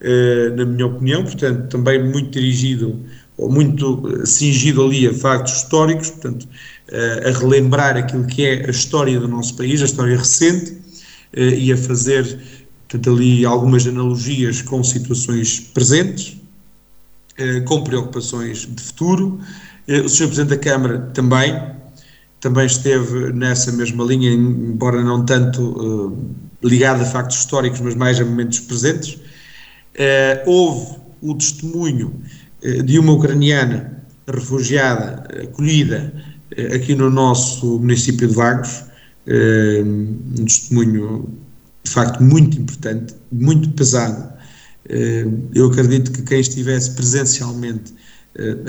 Eh, 0.00 0.50
na 0.56 0.64
minha 0.64 0.86
opinião, 0.86 1.22
portanto, 1.22 1.68
também 1.68 2.02
muito 2.02 2.30
dirigido 2.30 3.00
ou 3.36 3.50
muito 3.50 4.02
eh, 4.08 4.26
cingido 4.26 4.84
ali 4.84 5.06
a 5.06 5.14
factos 5.14 5.54
históricos, 5.54 6.10
portanto, 6.10 6.48
eh, 6.88 7.30
a 7.30 7.38
relembrar 7.38 7.96
aquilo 7.96 8.26
que 8.26 8.44
é 8.44 8.66
a 8.66 8.70
história 8.70 9.18
do 9.20 9.28
nosso 9.28 9.56
país, 9.56 9.80
a 9.82 9.84
história 9.84 10.16
recente, 10.16 10.82
e 11.36 11.72
a 11.72 11.76
fazer, 11.76 12.38
portanto, 12.88 13.12
ali 13.12 13.44
algumas 13.44 13.84
analogias 13.84 14.62
com 14.62 14.84
situações 14.84 15.58
presentes, 15.58 16.36
com 17.64 17.82
preocupações 17.82 18.68
de 18.72 18.80
futuro. 18.80 19.40
O 19.88 20.08
Sr. 20.08 20.26
Presidente 20.26 20.50
da 20.50 20.58
Câmara 20.58 20.98
também, 21.12 21.60
também 22.38 22.66
esteve 22.66 23.32
nessa 23.32 23.72
mesma 23.72 24.04
linha, 24.04 24.30
embora 24.30 25.02
não 25.02 25.24
tanto 25.24 26.16
ligado 26.62 27.02
a 27.02 27.04
factos 27.04 27.38
históricos, 27.38 27.80
mas 27.80 27.96
mais 27.96 28.20
a 28.20 28.24
momentos 28.24 28.60
presentes. 28.60 29.18
Uh, 29.94 30.50
houve 30.50 30.96
o 31.22 31.34
testemunho 31.34 32.20
uh, 32.64 32.82
de 32.82 32.98
uma 32.98 33.12
ucraniana 33.12 34.02
refugiada, 34.26 35.24
acolhida 35.40 36.12
uh, 36.58 36.74
aqui 36.74 36.96
no 36.96 37.08
nosso 37.08 37.78
município 37.78 38.26
de 38.26 38.34
Vagos, 38.34 38.84
um 39.26 40.44
testemunho 40.44 41.28
de 41.82 41.90
facto 41.90 42.22
muito 42.22 42.58
importante, 42.60 43.14
muito 43.32 43.70
pesado. 43.70 44.34
eu 45.54 45.66
acredito 45.68 46.12
que 46.12 46.20
quem 46.20 46.40
estivesse 46.40 46.90
presencialmente 46.90 47.94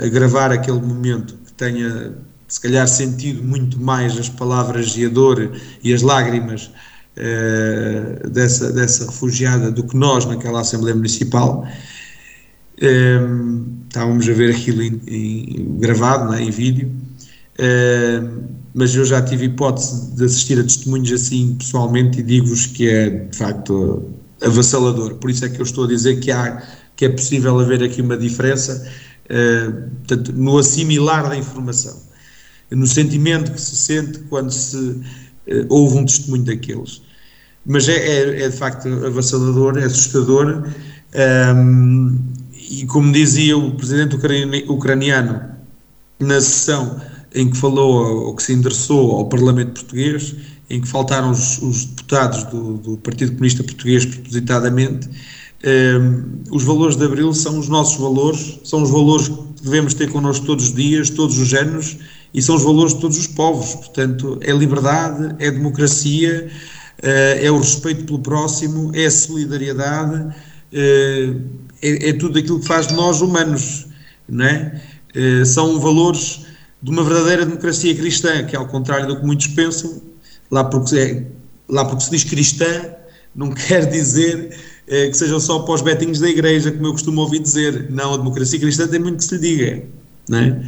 a 0.02 0.08
gravar 0.08 0.50
aquele 0.50 0.80
momento 0.80 1.34
que 1.44 1.52
tenha 1.52 2.14
se 2.48 2.58
calhar 2.58 2.88
sentido 2.88 3.44
muito 3.44 3.78
mais 3.78 4.16
as 4.16 4.30
palavras 4.30 4.96
e 4.96 5.04
a 5.04 5.10
dor 5.10 5.52
e 5.82 5.92
as 5.92 6.00
lágrimas 6.00 6.70
uh, 7.16 8.28
dessa, 8.28 8.72
dessa 8.72 9.06
refugiada 9.06 9.70
do 9.70 9.84
que 9.84 9.96
nós 9.96 10.24
naquela 10.24 10.60
Assembleia 10.60 10.94
Municipal. 10.94 11.66
Um, 12.80 12.86
ehm, 12.86 13.64
estávamos 13.88 14.28
a 14.28 14.32
ver 14.32 14.54
aquilo 14.54 14.82
em, 14.82 15.00
em, 15.06 15.78
gravado, 15.78 16.30
né, 16.30 16.42
em 16.42 16.50
vídeo, 16.50 16.90
uh, 17.58 18.42
mas 18.74 18.94
eu 18.94 19.04
já 19.04 19.22
tive 19.22 19.46
hipótese 19.46 20.14
de 20.14 20.24
assistir 20.24 20.58
a 20.58 20.62
testemunhos 20.62 21.10
assim 21.10 21.56
pessoalmente 21.58 22.20
e 22.20 22.22
digo-vos 22.22 22.66
que 22.66 22.88
é 22.88 23.08
de 23.08 23.36
facto 23.36 24.10
avassalador. 24.42 25.14
Por 25.14 25.30
isso 25.30 25.46
é 25.46 25.48
que 25.48 25.58
eu 25.58 25.64
estou 25.64 25.84
a 25.84 25.88
dizer 25.88 26.20
que, 26.20 26.30
há, 26.30 26.62
que 26.94 27.06
é 27.06 27.08
possível 27.08 27.58
haver 27.58 27.82
aqui 27.82 28.02
uma 28.02 28.18
diferença 28.18 28.86
uh, 29.30 29.72
portanto, 30.06 30.32
no 30.34 30.58
assimilar 30.58 31.28
da 31.30 31.36
informação, 31.36 31.96
no 32.70 32.86
sentimento 32.86 33.52
que 33.52 33.60
se 33.60 33.76
sente 33.76 34.18
quando 34.28 34.50
se 34.50 35.00
uh, 35.48 35.66
ouve 35.68 35.98
um 35.98 36.04
testemunho 36.04 36.44
daqueles 36.44 37.02
mas 37.66 37.88
é, 37.88 37.96
é, 37.96 38.42
é 38.44 38.48
de 38.48 38.56
facto 38.56 38.86
avassalador, 39.04 39.76
é 39.76 39.84
assustador. 39.84 40.64
Um, 41.56 42.18
e 42.70 42.86
como 42.86 43.12
dizia 43.12 43.56
o 43.56 43.72
presidente 43.72 44.16
ucraniano 44.68 45.40
na 46.20 46.40
sessão 46.40 47.00
em 47.34 47.50
que 47.50 47.56
falou 47.56 48.26
ou 48.26 48.34
que 48.34 48.42
se 48.42 48.52
endereçou 48.52 49.16
ao 49.16 49.28
Parlamento 49.28 49.80
Português, 49.80 50.34
em 50.70 50.80
que 50.80 50.88
faltaram 50.88 51.30
os, 51.30 51.58
os 51.58 51.84
deputados 51.84 52.44
do, 52.44 52.78
do, 52.78 52.96
Partido 52.98 53.32
Comunista 53.32 53.62
Português 53.62 54.06
propositadamente, 54.06 55.08
um, 56.00 56.42
os 56.50 56.64
valores 56.64 56.96
de 56.96 57.04
Abril 57.04 57.32
são 57.34 57.58
os 57.58 57.68
nossos 57.68 57.98
valores, 58.00 58.58
são 58.64 58.82
os 58.82 58.90
valores 58.90 59.28
que 59.28 59.62
devemos 59.62 59.94
ter 59.94 60.10
connosco 60.10 60.46
todos 60.46 60.66
os 60.66 60.74
dias, 60.74 61.10
todos 61.10 61.38
os 61.38 61.52
anos, 61.52 61.98
e 62.36 62.42
são 62.42 62.54
os 62.54 62.62
valores 62.62 62.92
de 62.92 63.00
todos 63.00 63.16
os 63.16 63.26
povos. 63.26 63.74
Portanto, 63.74 64.38
é 64.42 64.52
liberdade, 64.52 65.34
é 65.38 65.50
democracia, 65.50 66.50
eh, 67.02 67.46
é 67.46 67.50
o 67.50 67.56
respeito 67.56 68.04
pelo 68.04 68.18
próximo, 68.18 68.90
é 68.94 69.06
a 69.06 69.10
solidariedade, 69.10 70.34
eh, 70.70 71.32
é, 71.80 72.10
é 72.10 72.12
tudo 72.12 72.38
aquilo 72.38 72.60
que 72.60 72.66
faz 72.66 72.88
de 72.88 72.94
nós 72.94 73.22
humanos, 73.22 73.86
não 74.28 74.44
é? 74.44 74.82
Eh, 75.14 75.46
são 75.46 75.80
valores 75.80 76.44
de 76.82 76.90
uma 76.90 77.02
verdadeira 77.02 77.46
democracia 77.46 77.94
cristã, 77.96 78.44
que 78.44 78.54
ao 78.54 78.66
contrário 78.66 79.06
do 79.06 79.16
que 79.18 79.24
muitos 79.24 79.46
pensam, 79.46 80.02
lá 80.50 80.62
porque, 80.62 80.98
é, 80.98 81.24
lá 81.66 81.86
porque 81.86 82.04
se 82.04 82.10
diz 82.10 82.24
cristã, 82.24 82.66
não 83.34 83.50
quer 83.54 83.86
dizer 83.86 84.54
que 84.86 85.14
sejam 85.14 85.40
só 85.40 85.60
para 85.60 85.74
os 85.74 85.82
betinhos 85.82 86.20
da 86.20 86.28
igreja, 86.28 86.70
como 86.70 86.86
eu 86.86 86.92
costumo 86.92 87.20
ouvir 87.20 87.40
dizer. 87.40 87.90
Não, 87.90 88.14
a 88.14 88.16
democracia 88.18 88.60
cristã 88.60 88.86
tem 88.86 89.00
muito 89.00 89.16
que 89.16 89.24
se 89.24 89.36
lhe 89.36 89.40
diga, 89.40 89.82
não 90.28 90.38
é? 90.38 90.62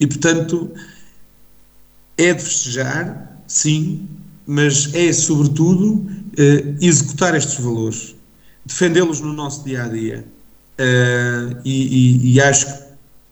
E 0.00 0.06
portanto, 0.06 0.70
é 2.16 2.32
de 2.32 2.42
festejar, 2.42 3.40
sim, 3.46 4.08
mas 4.46 4.92
é, 4.94 5.12
sobretudo, 5.12 6.06
eh, 6.36 6.74
executar 6.80 7.34
estes 7.34 7.58
valores, 7.58 8.14
defendê-los 8.64 9.20
no 9.20 9.32
nosso 9.32 9.64
dia 9.64 9.84
a 9.84 9.88
dia. 9.88 10.24
Uh, 10.76 11.56
e, 11.64 12.26
e, 12.26 12.34
e, 12.34 12.40
acho 12.40 12.66
que, 12.66 12.84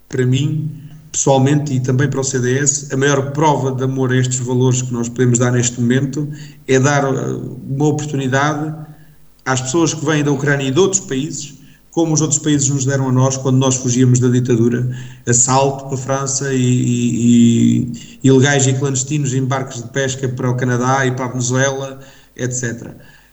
para 0.09 0.25
mim, 0.25 0.71
pessoalmente 1.11 1.75
e 1.75 1.81
também 1.81 2.09
para 2.09 2.21
o 2.21 2.25
CDS, 2.25 2.93
a 2.93 2.97
maior 2.97 3.33
prova 3.33 3.73
de 3.73 3.83
amor 3.83 4.13
a 4.13 4.17
estes 4.17 4.39
valores 4.39 4.81
que 4.81 4.93
nós 4.93 5.09
podemos 5.09 5.41
dar 5.41 5.51
neste 5.51 5.81
momento 5.81 6.29
é 6.69 6.79
dar 6.79 7.03
eh, 7.03 7.41
uma 7.69 7.87
oportunidade 7.87 8.73
às 9.45 9.61
pessoas 9.61 9.93
que 9.93 10.05
vêm 10.05 10.23
da 10.23 10.31
Ucrânia 10.31 10.69
e 10.69 10.71
de 10.71 10.79
outros 10.79 11.01
países 11.01 11.55
como 11.93 12.15
os 12.15 12.23
outros 12.23 12.41
países 12.41 12.69
nos 12.71 12.87
deram 12.87 13.11
a 13.11 13.13
nós 13.13 13.37
quando 13.37 13.59
nós 13.59 13.77
fugíamos 13.77 14.19
da 14.19 14.29
ditadura, 14.29 14.91
assalto 15.29 15.85
para 15.85 15.95
a 15.95 15.99
França 15.99 16.53
e, 16.53 16.59
e, 16.59 17.93
e 18.25 18.29
ilegais 18.29 18.67
e 18.67 18.73
clandestinos 18.73 19.35
em 19.35 19.45
barcos 19.45 19.83
de 19.83 19.89
pesca 19.91 20.27
para 20.27 20.51
o 20.51 20.57
Canadá 20.57 21.07
e 21.07 21.13
para 21.13 21.27
a 21.27 21.29
Venezuela, 21.29 22.01
etc. 22.35 22.93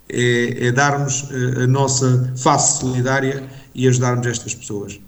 É, 0.10 0.68
é 0.68 0.72
darmos 0.74 1.26
eh, 1.32 1.64
a 1.64 1.68
nossa 1.68 2.34
face 2.36 2.82
solidária 2.82 3.44
e 3.74 3.88
ajudarmos 3.88 4.28
estas 4.28 4.54
pessoas. 4.54 5.00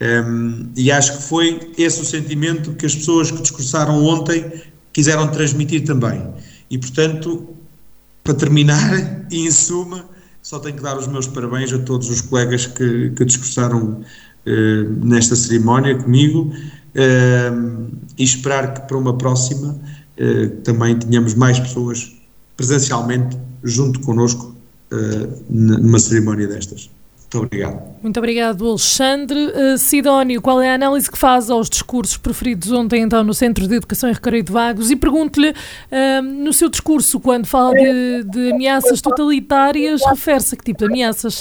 Um, 0.00 0.06
ehm, 0.06 0.72
e 0.76 0.92
acho 0.92 1.16
que 1.16 1.22
foi 1.24 1.72
esse 1.76 2.00
o 2.00 2.04
sentimento 2.04 2.74
que 2.74 2.86
as 2.86 2.94
pessoas 2.94 3.30
que 3.30 3.42
discursaram 3.42 4.04
ontem 4.04 4.52
quiseram 4.92 5.26
transmitir 5.28 5.84
também. 5.84 6.22
E, 6.70 6.78
portanto, 6.78 7.56
para 8.22 8.34
terminar, 8.34 9.26
e 9.30 9.40
em 9.48 9.50
suma, 9.50 10.13
só 10.44 10.58
tenho 10.58 10.76
que 10.76 10.82
dar 10.82 10.98
os 10.98 11.06
meus 11.06 11.26
parabéns 11.26 11.72
a 11.72 11.78
todos 11.78 12.10
os 12.10 12.20
colegas 12.20 12.66
que, 12.66 13.10
que 13.16 13.24
discursaram 13.24 14.04
eh, 14.44 14.84
nesta 15.02 15.34
cerimónia 15.34 15.96
comigo 15.96 16.52
eh, 16.94 17.50
e 18.18 18.22
esperar 18.22 18.74
que 18.74 18.86
para 18.86 18.98
uma 18.98 19.16
próxima 19.16 19.74
eh, 20.18 20.48
também 20.62 20.98
tenhamos 20.98 21.34
mais 21.34 21.58
pessoas 21.58 22.14
presencialmente 22.58 23.38
junto 23.64 24.00
connosco 24.00 24.54
numa 25.50 25.98
cerimónia 25.98 26.46
destas. 26.46 26.88
Muito 27.34 27.46
obrigado. 27.46 27.94
Muito 28.00 28.18
obrigado, 28.18 28.68
Alexandre. 28.68 29.38
Uh, 29.46 29.76
Sidónio, 29.76 30.40
qual 30.40 30.60
é 30.60 30.70
a 30.70 30.74
análise 30.74 31.10
que 31.10 31.18
faz 31.18 31.50
aos 31.50 31.68
discursos 31.68 32.16
preferidos 32.16 32.70
ontem, 32.70 33.02
então, 33.02 33.24
no 33.24 33.34
Centro 33.34 33.66
de 33.66 33.74
Educação 33.74 34.08
e 34.08 34.12
Recreio 34.12 34.44
de 34.44 34.52
Vagos? 34.52 34.90
E 34.90 34.94
pergunto-lhe, 34.94 35.50
uh, 35.50 36.22
no 36.22 36.52
seu 36.52 36.68
discurso, 36.68 37.18
quando 37.18 37.46
fala 37.46 37.74
de, 37.74 38.24
de 38.24 38.52
ameaças 38.52 39.00
totalitárias, 39.00 40.00
refere-se 40.06 40.54
a 40.54 40.58
que 40.58 40.64
tipo 40.64 40.78
de 40.78 40.84
ameaças? 40.84 41.40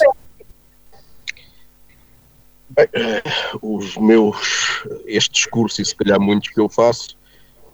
Bem, 2.69 2.87
os 3.61 3.95
meus, 3.97 4.87
este 5.05 5.31
discurso 5.31 5.79
e 5.79 5.85
se 5.85 5.95
calhar 5.95 6.19
muitos 6.19 6.49
que 6.49 6.59
eu 6.59 6.69
faço, 6.69 7.15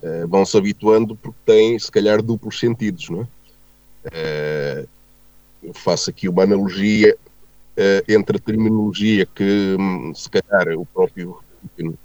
uh, 0.03 0.27
vão-se 0.27 0.57
habituando 0.57 1.15
porque 1.15 1.39
têm, 1.45 1.79
se 1.79 1.89
calhar, 1.89 2.21
duplos 2.21 2.59
sentidos, 2.59 3.09
não 3.09 3.21
é? 3.21 4.85
eu 5.61 5.73
faço 5.73 6.09
aqui 6.09 6.27
uma 6.27 6.43
analogia 6.43 7.15
entre 8.07 8.37
a 8.37 8.39
terminologia 8.39 9.25
que, 9.25 9.75
um, 9.79 10.13
se 10.13 10.29
calhar, 10.29 10.77
o 10.77 10.85
próprio 10.85 11.37
Putin 11.61 11.97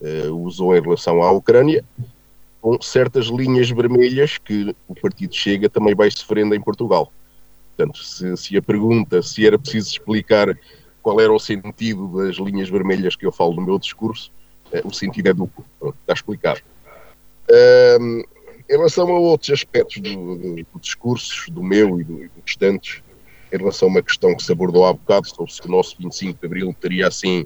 uh, 0.00 0.34
usou 0.34 0.76
em 0.76 0.80
relação 0.80 1.22
à 1.22 1.30
Ucrânia, 1.30 1.84
com 2.60 2.80
certas 2.80 3.26
linhas 3.26 3.70
vermelhas 3.70 4.38
que 4.38 4.74
o 4.86 4.94
Partido 4.94 5.34
Chega 5.34 5.68
também 5.68 5.94
vai 5.94 6.10
sofrendo 6.10 6.54
em 6.54 6.60
Portugal. 6.60 7.12
Portanto, 7.76 8.02
se, 8.02 8.36
se 8.36 8.56
a 8.56 8.62
pergunta 8.62 9.22
se 9.22 9.46
era 9.46 9.58
preciso 9.58 9.88
explicar 9.90 10.58
qual 11.02 11.20
era 11.20 11.32
o 11.32 11.38
sentido 11.38 12.08
das 12.16 12.36
linhas 12.36 12.68
vermelhas 12.68 13.14
que 13.14 13.24
eu 13.24 13.32
falo 13.32 13.54
no 13.54 13.62
meu 13.62 13.78
discurso, 13.78 14.32
uh, 14.72 14.86
o 14.86 14.92
sentido 14.92 15.28
é 15.28 15.32
duplo. 15.32 15.64
Pronto, 15.78 15.96
está 16.00 16.14
explicado. 16.14 16.60
Um, 18.00 18.22
em 18.68 18.76
relação 18.76 19.08
a 19.08 19.18
outros 19.18 19.50
aspectos 19.50 20.00
do, 20.00 20.36
do, 20.36 20.54
do 20.56 20.80
discurso, 20.80 21.50
do 21.50 21.62
meu 21.62 21.98
e 22.00 22.04
do, 22.04 22.24
e 22.24 22.28
do 22.28 22.42
restantes, 22.44 23.02
em 23.52 23.56
relação 23.56 23.88
a 23.88 23.90
uma 23.90 24.02
questão 24.02 24.34
que 24.36 24.42
se 24.42 24.52
abordou 24.52 24.86
há 24.86 24.92
bocado, 24.92 25.28
sobre 25.28 25.52
se 25.52 25.64
o 25.64 25.70
nosso 25.70 25.96
25 25.98 26.38
de 26.40 26.46
Abril 26.46 26.74
teria, 26.80 27.08
assim, 27.08 27.42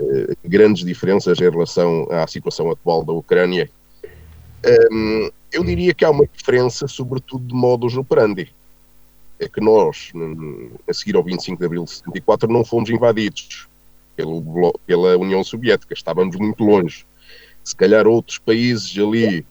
eh, 0.00 0.34
grandes 0.44 0.84
diferenças 0.84 1.38
em 1.40 1.50
relação 1.50 2.06
à 2.10 2.26
situação 2.26 2.70
atual 2.70 3.04
da 3.04 3.12
Ucrânia. 3.12 3.70
Um, 4.90 5.30
eu 5.52 5.64
diria 5.64 5.92
que 5.92 6.04
há 6.04 6.10
uma 6.10 6.26
diferença, 6.26 6.86
sobretudo 6.86 7.46
de 7.46 7.54
modus 7.54 7.96
operandi. 7.96 8.54
É 9.38 9.48
que 9.48 9.60
nós, 9.60 10.12
a 10.88 10.94
seguir 10.94 11.16
ao 11.16 11.24
25 11.24 11.58
de 11.58 11.66
Abril 11.66 11.84
de 11.84 11.90
74, 11.90 12.50
não 12.50 12.64
fomos 12.64 12.88
invadidos 12.88 13.68
pela 14.86 15.16
União 15.18 15.42
Soviética, 15.42 15.94
estávamos 15.94 16.36
muito 16.36 16.62
longe. 16.62 17.04
Se 17.64 17.74
calhar 17.74 18.06
outros 18.06 18.38
países 18.38 18.96
ali 18.98 19.44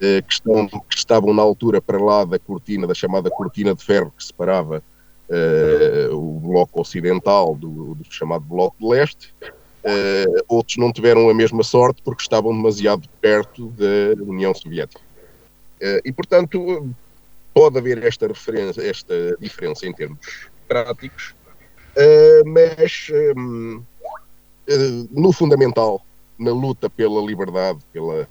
eh, 0.00 0.20
que, 0.22 0.32
estão, 0.32 0.68
que, 0.68 0.96
estavam 0.96 1.32
na 1.32 1.42
altura 1.42 1.80
para 1.80 2.02
lá 2.02 2.24
da 2.24 2.38
cortina, 2.38 2.86
da 2.86 2.94
chamada 2.94 3.30
cortina 3.30 3.74
de 3.74 3.84
ferro 3.84 4.12
que 4.16 4.24
separava 4.24 4.82
eh, 5.28 6.08
o 6.10 6.40
bloco 6.40 6.80
ocidental 6.80 7.54
do, 7.54 7.94
do, 7.94 8.04
chamado 8.10 8.44
bloco 8.44 8.76
de 8.78 8.86
leste, 8.86 9.34
eh, 9.84 10.24
outros 10.48 10.76
não 10.76 10.92
tiveram 10.92 11.28
a 11.28 11.34
mesma 11.34 11.62
sorte 11.62 12.02
porque 12.02 12.22
estavam 12.22 12.52
demasiado 12.52 13.08
perto 13.20 13.68
da 13.70 14.22
União 14.22 14.54
Soviética. 14.54 15.00
e, 16.04 16.12
portanto, 16.12 16.88
pode 17.52 17.78
haver 17.78 18.02
esta, 18.02 18.26
referência, 18.26 18.82
esta 18.82 19.36
diferença 19.38 19.86
em 19.86 19.92
termos 19.92 20.48
práticos, 20.66 21.34
mas 22.46 23.10
no 25.10 25.32
fundamental, 25.32 26.04
na 26.38 26.52
luta 26.52 26.88
pela 26.88 27.20
liberdade, 27.20 27.78
pela, 27.92 28.28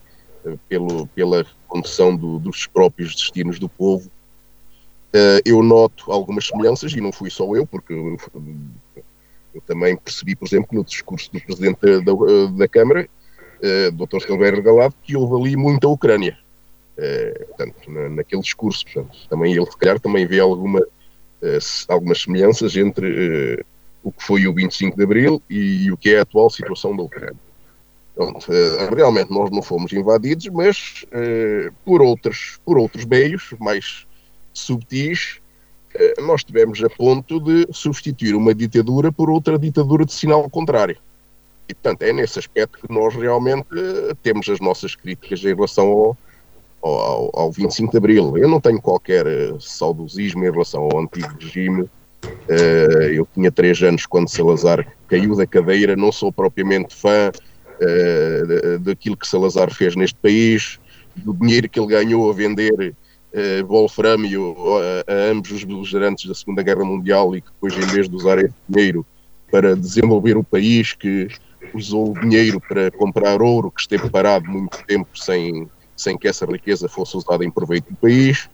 pelo, 0.68 1.08
pela 1.08 1.46
condução 1.68 2.16
do, 2.16 2.40
dos 2.40 2.68
próprios 2.68 3.16
destinos 3.16 3.60
do 3.60 3.68
povo, 3.68 4.08
uh, 4.08 4.15
eu 5.46 5.64
noto 5.64 6.12
algumas 6.12 6.48
semelhanças, 6.48 6.94
e 6.94 7.02
não 7.02 7.12
fui 7.12 7.30
só 7.30 7.56
eu, 7.56 7.66
porque 7.66 7.94
eu, 7.94 8.18
eu 9.54 9.62
também 9.66 9.96
percebi, 9.96 10.36
por 10.36 10.48
exemplo, 10.48 10.70
no 10.72 10.84
discurso 10.84 11.32
do 11.32 11.40
Presidente 11.40 11.80
da, 12.02 12.14
da, 12.58 12.68
Câmara, 12.68 13.08
uh, 13.60 13.92
Dr. 13.92 14.26
Silveira 14.26 14.62
Galado, 14.62 14.96
que 15.04 15.16
houve 15.16 15.50
ali 15.50 15.56
muita 15.56 15.88
Ucrânia. 15.88 16.38
Uh, 16.98 17.46
portanto, 17.48 17.92
na, 17.92 18.10
naquele 18.10 18.42
discurso, 18.42 18.84
portanto, 18.86 19.18
também 19.30 19.54
ele, 19.54 19.66
se 19.66 19.78
calhar, 19.78 20.00
também 20.00 20.26
vê 20.26 20.40
alguma, 20.40 20.80
uh, 20.80 21.60
algumas 21.88 22.22
semelhanças 22.22 22.76
entre 22.76 23.64
o 24.04 24.12
que 24.12 24.24
foi 24.24 24.48
o 24.48 24.54
25 24.54 24.96
de 24.96 25.04
Abril 25.04 25.42
e, 25.50 25.86
e 25.86 25.92
o 25.92 25.98
que 25.98 26.12
é 26.12 26.20
a 26.20 26.22
atual 26.22 26.50
situação 26.50 26.96
da 26.96 27.04
Ucrânia. 27.04 27.46
Eh, 28.18 28.96
realmente 28.96 29.30
nós 29.30 29.52
não 29.52 29.62
fomos 29.62 29.92
invadidos, 29.92 30.48
mas 30.48 31.06
eh, 31.12 31.70
por, 31.84 32.02
outros, 32.02 32.60
por 32.64 32.78
outros 32.78 33.04
meios 33.04 33.54
mais 33.60 34.08
subtis, 34.60 35.40
eh, 35.94 36.22
nós 36.22 36.44
tivemos 36.44 36.84
a 36.84 36.90
ponto 36.90 37.40
de 37.40 37.68
substituir 37.72 38.36
uma 38.36 38.54
ditadura 38.54 39.12
por 39.12 39.30
outra 39.30 39.58
ditadura 39.58 40.06
de 40.06 40.14
sinal 40.14 40.50
contrário. 40.50 40.98
E, 41.68 41.74
portanto, 41.74 42.04
é 42.04 42.14
nesse 42.14 42.38
aspecto 42.38 42.80
que 42.80 42.94
nós 42.94 43.16
realmente 43.16 43.68
temos 44.22 44.48
as 44.50 44.60
nossas 44.60 44.96
críticas 44.96 45.40
em 45.44 45.56
relação 45.56 45.88
ao, 45.88 46.18
ao, 46.82 47.32
ao 47.34 47.52
25 47.52 47.92
de 47.92 47.98
Abril. 47.98 48.38
Eu 48.38 48.48
não 48.48 48.62
tenho 48.62 48.80
qualquer 48.80 49.26
saudosismo 49.60 50.46
em 50.46 50.52
relação 50.52 50.84
ao 50.84 51.00
antigo 51.00 51.36
regime. 51.40 51.90
Eu 53.12 53.28
tinha 53.34 53.52
três 53.52 53.82
anos 53.82 54.06
quando 54.06 54.30
Salazar 54.30 54.86
caiu 55.08 55.36
da 55.36 55.48
cadeira, 55.48 55.96
não 55.96 56.12
sou 56.12 56.32
propriamente 56.32 56.94
fã 56.94 57.32
daquilo 58.82 59.18
que 59.18 59.28
Salazar 59.28 59.74
fez 59.74 59.96
neste 59.96 60.18
país, 60.20 60.80
do 61.16 61.34
dinheiro 61.34 61.68
que 61.68 61.80
ele 61.80 61.88
ganhou 61.88 62.30
a 62.30 62.34
vender 62.34 62.94
uh, 63.36 63.66
wolframio 63.66 64.56
a, 64.78 65.12
a, 65.12 65.16
ambos 65.32 65.52
os 65.52 65.64
beligerantes 65.64 66.26
da 66.26 66.34
Segunda 66.34 66.64
Guerra 66.64 66.86
Mundial 66.86 67.36
e 67.36 67.42
que 67.42 67.50
depois, 67.52 67.74
em 67.76 67.94
vez 67.94 68.10
de 68.10 68.16
usar 68.16 68.40
esse 68.40 68.54
dinheiro 68.68 69.06
para 69.52 69.76
desenvolver 69.76 70.38
o 70.38 70.44
país, 70.44 70.94
que 70.94 71.28
usou 71.74 72.12
o 72.12 72.20
dinheiro 72.20 72.60
para 72.62 72.90
comprar 72.92 73.42
ouro, 73.42 73.70
que 73.70 73.82
esteve 73.82 74.10
parado 74.10 74.50
muito 74.50 74.84
tempo 74.86 75.10
sem, 75.18 75.70
sem 75.96 76.18
que 76.18 76.28
essa 76.28 76.46
riqueza 76.46 76.88
fosse 76.88 77.18
usada 77.18 77.44
em 77.44 77.52
proveito 77.52 77.90
do 77.90 77.96
país. 77.98 78.50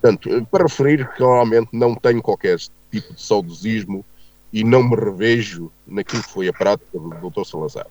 Portanto, 0.00 0.46
para 0.50 0.64
referir, 0.64 1.06
claramente 1.16 1.68
não 1.72 1.94
tenho 1.94 2.22
qualquer 2.22 2.58
tipo 2.90 3.12
de 3.12 3.20
saudosismo 3.20 4.04
e 4.52 4.64
não 4.64 4.82
me 4.82 4.96
revejo 4.96 5.70
naquilo 5.86 6.22
que 6.22 6.30
foi 6.30 6.48
a 6.48 6.52
prática 6.52 6.98
do 6.98 7.30
Dr. 7.30 7.44
Salazar. 7.44 7.86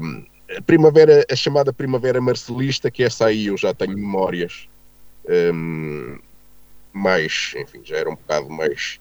Um, 0.00 0.24
a 0.56 0.62
primavera, 0.62 1.24
a 1.30 1.36
chamada 1.36 1.72
primavera 1.72 2.20
marcelista, 2.20 2.90
que 2.90 3.02
essa 3.02 3.26
aí 3.26 3.46
eu 3.46 3.56
já 3.56 3.72
tenho 3.74 3.94
memórias 3.94 4.68
um, 5.28 6.18
mais, 6.92 7.54
enfim, 7.56 7.80
já 7.84 7.96
era 7.96 8.10
um 8.10 8.14
bocado 8.14 8.48
mais 8.50 9.00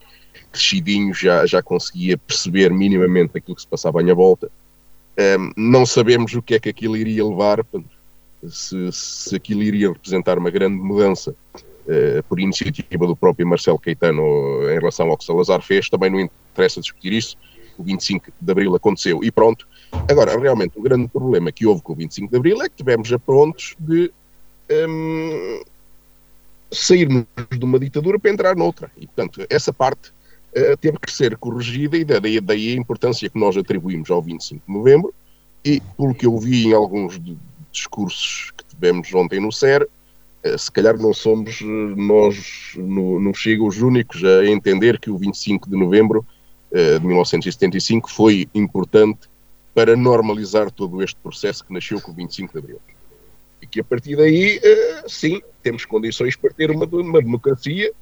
crescidinho, 0.51 1.13
já, 1.13 1.45
já 1.45 1.61
conseguia 1.61 2.17
perceber 2.17 2.71
minimamente 2.71 3.37
aquilo 3.37 3.55
que 3.55 3.61
se 3.61 3.67
passava 3.67 3.99
à 3.99 4.03
minha 4.03 4.15
volta. 4.15 4.51
Um, 5.39 5.51
não 5.55 5.85
sabemos 5.85 6.33
o 6.33 6.41
que 6.41 6.55
é 6.55 6.59
que 6.59 6.69
aquilo 6.69 6.97
iria 6.97 7.25
levar, 7.25 7.63
se, 8.49 8.91
se 8.91 9.35
aquilo 9.35 9.61
iria 9.61 9.89
representar 9.89 10.37
uma 10.37 10.49
grande 10.49 10.77
mudança 10.77 11.35
uh, 11.53 12.23
por 12.27 12.39
iniciativa 12.39 13.05
do 13.05 13.15
próprio 13.15 13.47
Marcelo 13.47 13.79
Caetano 13.79 14.21
em 14.71 14.79
relação 14.79 15.09
ao 15.09 15.17
que 15.17 15.23
Salazar 15.23 15.61
fez, 15.61 15.89
também 15.89 16.09
não 16.09 16.19
interessa 16.19 16.81
discutir 16.81 17.13
isso. 17.13 17.37
O 17.77 17.83
25 17.83 18.31
de 18.39 18.51
Abril 18.51 18.75
aconteceu 18.75 19.23
e 19.23 19.31
pronto. 19.31 19.67
Agora, 20.09 20.39
realmente, 20.39 20.77
o 20.77 20.81
grande 20.81 21.07
problema 21.07 21.51
que 21.51 21.65
houve 21.65 21.81
com 21.81 21.93
o 21.93 21.95
25 21.95 22.29
de 22.29 22.37
Abril 22.37 22.61
é 22.61 22.69
que 22.69 22.75
tivemos 22.75 23.11
a 23.11 23.19
prontos 23.19 23.75
de 23.79 24.11
um, 24.87 25.61
sairmos 26.73 27.25
de 27.51 27.63
uma 27.63 27.79
ditadura 27.79 28.19
para 28.19 28.31
entrar 28.31 28.55
noutra. 28.55 28.91
E, 28.97 29.05
portanto, 29.05 29.45
essa 29.49 29.71
parte 29.71 30.09
uh, 30.09 30.77
teve 30.79 30.97
que 30.99 31.11
ser 31.11 31.37
corrigida 31.37 31.97
e 31.97 32.03
daí, 32.03 32.39
daí 32.41 32.73
a 32.73 32.75
importância 32.75 33.29
que 33.29 33.39
nós 33.39 33.55
atribuímos 33.57 34.09
ao 34.09 34.21
25 34.21 34.63
de 34.67 34.73
novembro 34.73 35.13
e, 35.63 35.81
pelo 35.97 36.13
que 36.13 36.25
eu 36.25 36.37
vi 36.37 36.67
em 36.67 36.73
alguns 36.73 37.19
discursos 37.71 38.51
que 38.57 38.65
tivemos 38.65 39.13
ontem 39.13 39.39
no 39.39 39.51
SER, 39.51 39.87
uh, 40.45 40.57
se 40.57 40.71
calhar 40.71 40.97
não 40.97 41.13
somos 41.13 41.61
uh, 41.61 41.65
nós 41.65 42.73
no, 42.75 43.19
no 43.19 43.33
Chega 43.33 43.63
os 43.63 43.81
únicos 43.81 44.23
a 44.23 44.45
entender 44.45 44.99
que 44.99 45.09
o 45.09 45.17
25 45.17 45.69
de 45.69 45.77
novembro 45.77 46.25
de 46.99 47.05
1975 47.05 48.09
foi 48.09 48.49
importante 48.51 49.29
para 49.75 49.95
normalizar 49.95 50.71
todo 50.71 51.03
este 51.03 51.15
processo 51.21 51.63
que 51.63 51.71
nasceu 51.71 52.01
com 52.01 52.11
o 52.11 52.15
25 52.15 52.51
de 52.51 52.57
Abril. 52.57 52.79
E 53.63 53.65
que 53.65 53.79
a 53.79 53.83
partir 53.83 54.17
daí, 54.17 54.57
uh, 54.57 55.09
sim, 55.09 55.41
temos 55.61 55.85
condições 55.85 56.35
para 56.35 56.51
ter 56.51 56.69
uma, 56.69 56.85
uma, 56.85 57.21
democracia 57.21 57.93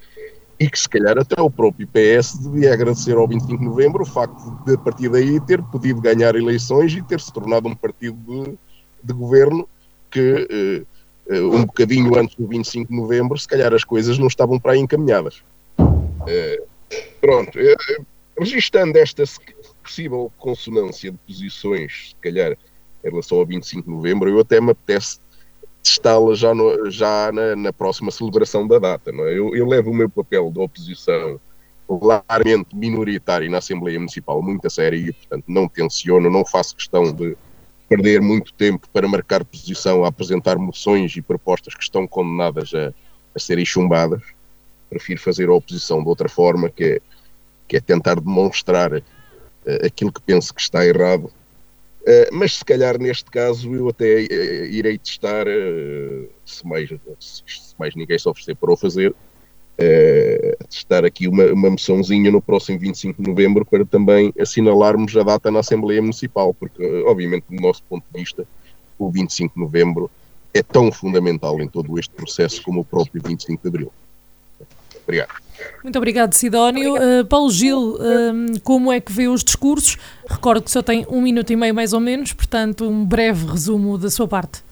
e 0.60 0.68
que 0.68 0.80
se 0.80 0.90
calhar 0.90 1.20
até 1.20 1.40
o 1.40 1.52
próprio 1.52 1.88
PS 1.88 2.40
devia 2.40 2.74
agradecer 2.74 3.16
ao 3.16 3.28
25 3.28 3.60
de 3.60 3.66
Novembro 3.66 4.02
o 4.02 4.06
facto 4.06 4.42
de 4.66 4.74
a 4.74 4.78
partir 4.80 5.10
daí 5.10 5.40
ter 5.42 5.62
podido 5.62 6.02
ganhar 6.02 6.36
eleições 6.36 6.94
e 6.94 7.04
ter 7.04 7.20
se 7.20 7.32
tornado 7.32 7.68
um 7.68 7.76
partido 7.76 8.18
de, 8.26 8.58
de 9.04 9.14
governo 9.14 9.70
que 10.10 10.86
uh, 11.30 11.32
uh, 11.32 11.56
um 11.56 11.64
bocadinho 11.64 12.18
antes 12.18 12.36
do 12.36 12.48
25 12.48 12.90
de 12.90 13.00
Novembro 13.00 13.38
se 13.38 13.48
calhar 13.48 13.72
as 13.72 13.84
coisas 13.84 14.18
não 14.18 14.28
estavam 14.28 14.60
para 14.60 14.72
aí 14.72 14.80
encaminhadas. 14.80 15.44
pronto, 17.22 17.52
registando 18.36 18.98
esta 18.98 19.24
possível 19.84 20.32
consonância 20.40 21.12
de 21.12 21.18
posições, 21.20 22.10
se 22.10 22.16
calhar, 22.16 22.54
em 23.04 23.10
relação 23.10 23.38
ao 23.38 23.46
25 23.46 23.84
de 23.84 23.96
novembro, 23.96 24.28
eu 24.28 24.40
até 24.40 24.60
me 24.60 24.72
apetece 24.72 25.20
testá-la 25.82 26.36
já, 26.36 26.54
no, 26.54 26.90
já 26.90 27.32
na, 27.32 27.56
na, 27.56 27.74
próxima 27.74 28.12
celebração 28.12 28.68
da 28.68 28.80
data. 28.80 29.12
Não 29.12 29.26
é? 29.26 29.38
eu, 29.38 29.56
eu 29.56 29.66
levo 29.66 29.92
o 29.92 29.96
meu 29.96 30.10
papel 30.10 30.52
de 30.52 30.60
oposição 30.60 31.40
claramente 31.88 32.76
minoritário 32.76 33.50
na 33.50 33.58
Assembleia 33.58 34.00
Municipal 34.00 34.42
muito 34.42 34.66
a 34.66 34.70
sério 34.70 34.98
e, 34.98 35.12
portanto, 35.12 35.46
não 35.48 35.68
tenciono, 35.68 36.30
não 36.30 36.46
faço 36.46 36.76
questão 36.76 37.12
de 37.12 37.36
perder 37.90 38.22
muito 38.22 38.54
tempo 38.54 38.88
para 38.94 39.08
marcar 39.08 39.44
posição 39.44 40.06
a 40.06 40.08
apresentar 40.08 40.58
moções 40.58 41.14
e 41.18 41.22
propostas 41.22 41.74
que 41.74 41.84
estão 41.84 42.08
condenadas 42.08 42.74
a, 42.74 42.94
a 43.36 43.40
serem 43.40 43.66
chumbadas. 43.66 44.22
Prefiro 44.90 45.20
fazer 45.20 45.50
a 45.50 45.54
oposição 45.54 46.02
de 46.02 46.08
outra 46.08 46.30
forma, 46.30 46.70
que 46.70 46.84
é, 46.84 47.00
que 47.68 47.76
é 47.76 47.82
tentar 47.82 48.16
demonstrar 48.22 48.94
uh, 48.94 49.04
aquilo 49.86 50.12
que 50.12 50.22
penso 50.22 50.54
que 50.54 50.62
está 50.62 50.86
errado. 50.86 51.30
Uh, 52.02 52.34
mas 52.34 52.58
se 52.58 52.66
calhar 52.66 53.00
neste 53.00 53.30
caso 53.30 53.74
eu 53.76 53.90
até 53.90 54.22
uh, 54.22 54.66
irei 54.66 54.98
testar, 54.98 55.46
se, 56.46 56.66
mais, 56.66 56.90
se 57.20 57.76
mais 57.78 57.96
ninguém 57.96 58.18
se 58.18 58.28
oferecer 58.28 58.56
para 58.56 58.72
o 58.72 58.78
fazer, 58.78 59.14
testar 60.70 61.06
aqui 61.06 61.28
uma, 61.28 61.46
uma 61.46 61.70
moçãozinha 61.72 62.30
no 62.30 62.42
próximo 62.42 62.78
25 62.78 63.22
de 63.22 63.30
novembro 63.30 63.66
para 63.66 63.84
também 63.84 64.32
assinalarmos 64.40 65.16
a 65.18 65.24
data 65.24 65.50
na 65.50 65.60
Assembleia 65.60 66.02
Municipal, 66.02 66.54
porque, 66.54 66.84
obviamente, 67.04 67.46
do 67.50 67.60
nosso 67.60 67.82
ponto 67.84 68.04
de 68.12 68.20
vista, 68.20 68.48
o 68.98 69.10
25 69.10 69.56
de 69.56 69.62
novembro 69.62 70.10
é 70.54 70.62
tão 70.62 70.92
fundamental 70.92 71.60
em 71.62 71.68
todo 71.68 71.98
este 71.98 72.14
processo 72.14 72.62
como 72.62 72.82
o 72.82 72.86
próprio 72.86 73.22
25 73.24 73.62
de 73.62 73.68
abril. 73.68 73.92
Obrigado. 75.04 75.51
Muito 75.84 75.98
obrigado, 75.98 76.34
Sidónio. 76.34 76.96
Uh, 76.96 77.26
Paulo 77.26 77.50
Gil, 77.50 77.96
uh, 77.96 78.60
como 78.64 78.92
é 78.92 79.00
que 79.00 79.12
vê 79.12 79.28
os 79.28 79.44
discursos? 79.44 79.98
Recordo 80.30 80.64
que 80.64 80.72
só 80.72 80.82
tem 80.82 81.06
um 81.10 81.22
minuto 81.22 81.52
e 81.52 81.56
meio 81.56 81.74
mais 81.74 81.94
ou 81.94 82.00
menos, 82.00 82.34
portanto, 82.34 82.88
um 82.88 83.06
breve 83.06 83.46
resumo 83.46 83.98
da 83.98 84.10
sua 84.10 84.28
parte. 84.28 84.64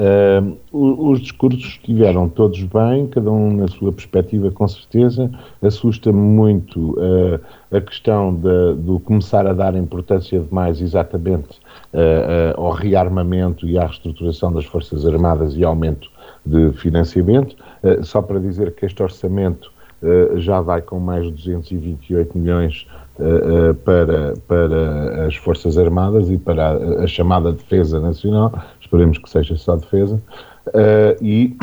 Uh, 0.00 0.56
os 0.72 1.20
discursos 1.20 1.62
estiveram 1.62 2.26
todos 2.26 2.62
bem, 2.62 3.06
cada 3.08 3.30
um 3.30 3.56
na 3.56 3.68
sua 3.68 3.92
perspectiva, 3.92 4.50
com 4.50 4.66
certeza. 4.66 5.30
Assusta-me 5.60 6.18
muito 6.18 6.92
uh, 6.92 7.40
a 7.70 7.80
questão 7.80 8.34
de, 8.34 8.74
do 8.76 8.98
começar 9.00 9.46
a 9.46 9.52
dar 9.52 9.74
importância 9.74 10.40
demais 10.40 10.80
exatamente 10.80 11.58
uh, 11.92 12.56
ao 12.56 12.70
rearmamento 12.70 13.68
e 13.68 13.78
à 13.78 13.84
reestruturação 13.84 14.52
das 14.52 14.64
Forças 14.64 15.04
Armadas 15.04 15.54
e 15.54 15.64
aumento 15.64 16.08
de 16.46 16.72
financiamento. 16.72 17.54
só 18.02 18.22
para 18.22 18.40
dizer 18.40 18.74
que 18.74 18.86
este 18.86 19.02
orçamento 19.02 19.70
já 20.36 20.60
vai 20.60 20.80
com 20.80 20.98
mais 20.98 21.24
de 21.24 21.32
228 21.32 22.38
milhões 22.38 22.86
Uh, 23.18 23.74
para, 23.74 24.32
para 24.48 25.26
as 25.26 25.36
Forças 25.36 25.76
Armadas 25.76 26.30
e 26.30 26.38
para 26.38 26.70
a, 26.70 27.04
a, 27.04 27.06
chamada 27.06 27.52
Defesa 27.52 28.00
Nacional, 28.00 28.50
esperemos 28.80 29.18
que 29.18 29.28
seja 29.28 29.56
só 29.56 29.76
defesa, 29.76 30.22
e 31.20 31.54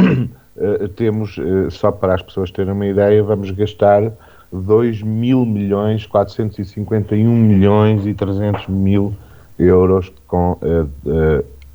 temos, 0.95 1.35
só 1.71 1.91
para 1.91 2.13
as 2.13 2.21
pessoas 2.21 2.51
terem 2.51 2.71
uma 2.71 2.85
ideia, 2.85 3.23
vamos 3.23 3.49
gastar 3.49 4.11
2 4.53 5.01
mil 5.01 5.47
milhões, 5.47 6.05
451 6.05 7.27
milhões 7.27 8.05
e 8.05 8.13
300 8.13 8.67
mil 8.67 9.15
euros 9.57 10.13
com, 10.27 10.59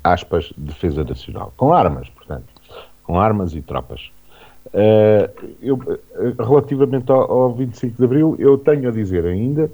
aspas, 0.01 0.53
defesa 0.55 1.03
nacional, 1.03 1.51
com 1.57 1.73
armas, 1.73 2.07
portanto, 2.07 2.45
com 3.03 3.19
armas 3.19 3.53
e 3.53 3.61
tropas. 3.61 4.12
Uh, 4.73 5.29
eu, 5.61 5.79
relativamente 6.39 7.11
ao, 7.11 7.31
ao, 7.31 7.53
25 7.53 7.95
de 7.95 8.03
Abril, 8.03 8.35
eu 8.39 8.57
tenho 8.57 8.89
a 8.89 8.91
dizer 8.91 9.23
ainda 9.23 9.69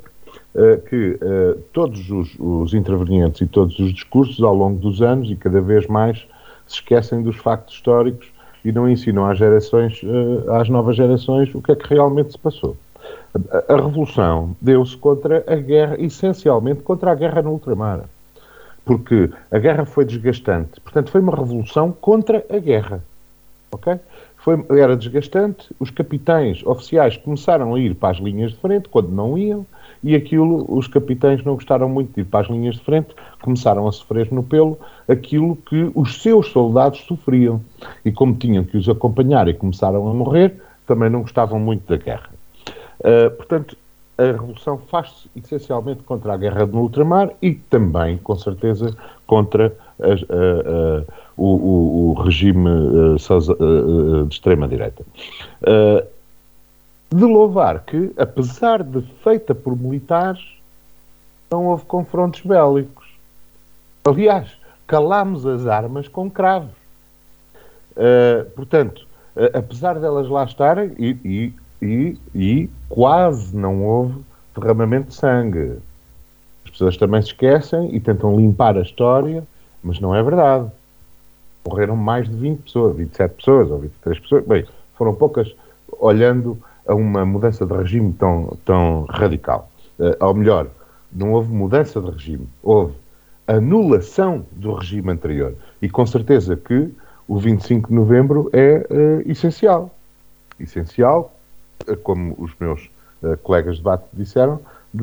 uh, 0.54 0.82
que 0.90 1.12
uh, 1.12 1.58
todos 1.72 2.10
os, 2.12 2.36
os, 2.38 2.74
intervenientes 2.74 3.40
e 3.40 3.48
todos 3.48 3.80
os 3.80 3.94
discursos 3.94 4.44
ao 4.44 4.54
longo 4.54 4.78
dos 4.78 5.02
anos 5.02 5.32
e 5.32 5.38
cada 5.38 5.62
vez 5.62 5.88
mais 5.88 6.28
se 6.68 6.76
esquecem 6.76 7.24
dos 7.24 7.38
factos 7.38 7.76
históricos 7.76 8.28
e 8.64 8.74
não 8.74 8.90
ensinam 8.90 9.26
às 9.26 9.38
gerações, 9.38 10.02
às 10.50 10.68
novas 10.68 10.98
gerações, 10.98 11.56
o 11.56 11.62
que 11.62 11.72
é 11.72 11.76
que 11.76 11.88
realmente 11.88 12.34
se 12.34 12.38
passou. 12.38 12.76
A, 13.34 13.74
a 13.74 13.76
revolução 13.78 14.54
deu-se 14.60 14.98
contra 14.98 15.46
a 15.48 15.56
guerra, 15.56 15.96
essencialmente 15.98 16.82
contra 16.82 17.12
a 17.12 17.16
guerra 17.16 17.42
no 17.42 17.52
ultramar. 17.52 18.04
Porque 18.84 19.30
a 19.50 19.60
guerra 19.60 19.86
foi 19.86 20.04
desgastante. 20.04 20.82
Portanto, 20.82 21.10
foi 21.10 21.22
uma 21.22 21.36
revolução 21.36 21.92
contra 21.92 22.46
a 22.50 22.58
guerra. 22.58 23.02
Ok? 23.72 23.98
Foi, 24.50 24.80
era 24.80 24.98
desgastante, 24.98 25.70
os 25.80 25.92
capitães 25.92 26.66
oficiais 26.66 27.16
começaram 27.18 27.76
a 27.76 27.80
ir 27.80 27.94
para 27.94 28.10
as 28.10 28.18
linhas 28.18 28.52
de 28.52 28.58
frente 28.58 28.90
quando 28.90 29.10
não 29.10 29.38
iam, 29.38 29.64
e 30.04 30.16
aquilo, 30.16 30.66
os 30.68 30.88
capitães 30.88 31.44
não 31.44 31.54
gostaram 31.54 31.88
muito 31.88 32.16
de 32.16 32.22
ir 32.22 32.24
para 32.24 32.40
as 32.40 32.48
linhas 32.48 32.76
de 32.76 32.82
frente, 32.82 33.10
começaram 33.44 33.88
a 33.88 33.92
sofrer 33.92 34.32
no 34.32 34.42
pelo 34.42 34.80
aquilo 35.08 35.56
que 35.56 35.92
os 35.94 36.24
seus 36.24 36.48
soldados 36.48 37.02
sofriam. 37.02 37.62
E 38.04 38.12
como 38.12 38.36
tinham 38.36 38.64
que 38.64 38.76
os 38.76 38.90
acompanhar 38.90 39.48
e 39.48 39.54
começaram 39.54 40.10
a 40.10 40.14
morrer, 40.16 40.56
também 40.88 41.12
não 41.12 41.22
gostavam 41.22 41.60
muito 41.60 41.88
da 41.88 41.98
guerra. 41.98 42.30
Uh, 43.02 43.30
portanto, 43.36 43.78
a 44.18 44.24
revolução 44.24 44.80
faz-se 44.80 45.30
essencialmente 45.36 46.02
contra 46.02 46.34
a 46.34 46.38
guerra 46.38 46.66
no 46.66 46.82
ultramar 46.82 47.30
e 47.40 47.54
também, 47.54 48.18
com 48.18 48.36
certeza, 48.36 48.96
contra 49.28 49.76
uh, 50.00 51.02
uh, 51.02 51.06
o, 51.38 52.12
o, 52.12 52.14
regime 52.24 52.70
uh, 52.70 54.26
de 54.26 54.34
extrema-direita. 54.34 55.04
de 57.12 57.24
louvar 57.24 57.82
que, 57.82 58.12
apesar 58.18 58.84
de 58.84 59.02
feita 59.24 59.54
por 59.54 59.78
militares, 59.78 60.42
não 61.52 61.66
houve 61.66 61.86
confrontos 61.86 62.42
bélicos. 62.42 63.08
Aliás, 64.06 64.50
calámos 64.88 65.46
as 65.46 65.66
armas 65.68 66.08
com 66.08 66.30
cravos. 66.30 66.78
portanto, 68.56 69.08
apesar 69.54 70.00
delas 70.00 70.30
lá 70.30 70.44
estarem, 70.44 70.94
e, 70.98 71.18
e, 71.26 71.54
e, 71.82 72.18
e 72.36 72.70
quase 72.88 73.56
não 73.56 73.84
houve 73.84 74.24
derramamento 74.56 75.10
de 75.10 75.16
sangue. 75.16 75.78
As 76.66 76.72
pessoas 76.72 76.98
também 76.98 77.22
se 77.22 77.30
esquecem 77.30 77.96
e 77.96 78.00
tentam 78.00 78.38
limpar 78.38 78.78
a 78.78 78.82
história 78.82 79.44
mas 79.84 80.00
não 80.00 80.16
é 80.16 80.22
verdade. 80.22 80.70
Morreram 81.66 81.96
mais 81.96 82.30
de 82.30 82.36
20 82.36 82.60
pessoas, 82.64 82.96
27 82.96 83.36
pessoas 83.36 83.72
ou 83.72 83.80
23 83.80 84.20
pessoas. 84.20 84.46
Bem, 84.46 84.66
foram 84.96 85.14
poucas 85.14 85.54
olhando 86.00 86.58
a 86.88 86.96
uma 86.96 87.26
mudança 87.26 87.66
de 87.66 87.74
regime 87.74 88.14
tão, 88.14 88.58
tão 88.66 89.06
radical. 89.10 89.70
Uh, 90.00 90.26
ou 90.26 90.34
melhor, 90.34 90.68
não 91.12 91.34
houve 91.34 91.52
mudança 91.52 92.02
de 92.02 92.10
regime, 92.10 92.48
houve 92.64 92.94
anulação 93.48 94.46
do 94.52 94.74
regime 94.74 95.12
anterior. 95.12 95.56
E 95.82 95.90
com 95.90 96.06
certeza 96.06 96.56
que 96.56 96.92
o 97.28 97.38
25 97.38 97.90
de 97.90 97.96
novembro 97.96 98.50
é 98.54 98.86
uh, 98.90 99.32
essencial. 99.32 99.94
Essencial, 100.60 101.34
uh, 101.88 101.98
como 101.98 102.36
os 102.38 102.52
meus 102.60 102.90
uh, 103.24 103.38
colegas 103.38 103.76
de 103.76 103.82
debate 103.82 104.06
disseram, 104.14 104.60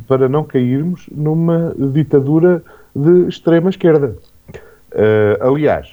para 0.09 0.29
não 0.29 0.45
cairmos 0.45 1.07
numa 1.11 1.75
ditadura 1.93 2.63
de 2.95 3.29
extrema 3.29 3.71
esquerda. 3.71 4.17
Uh, 4.97 5.37
aliás, 5.47 5.93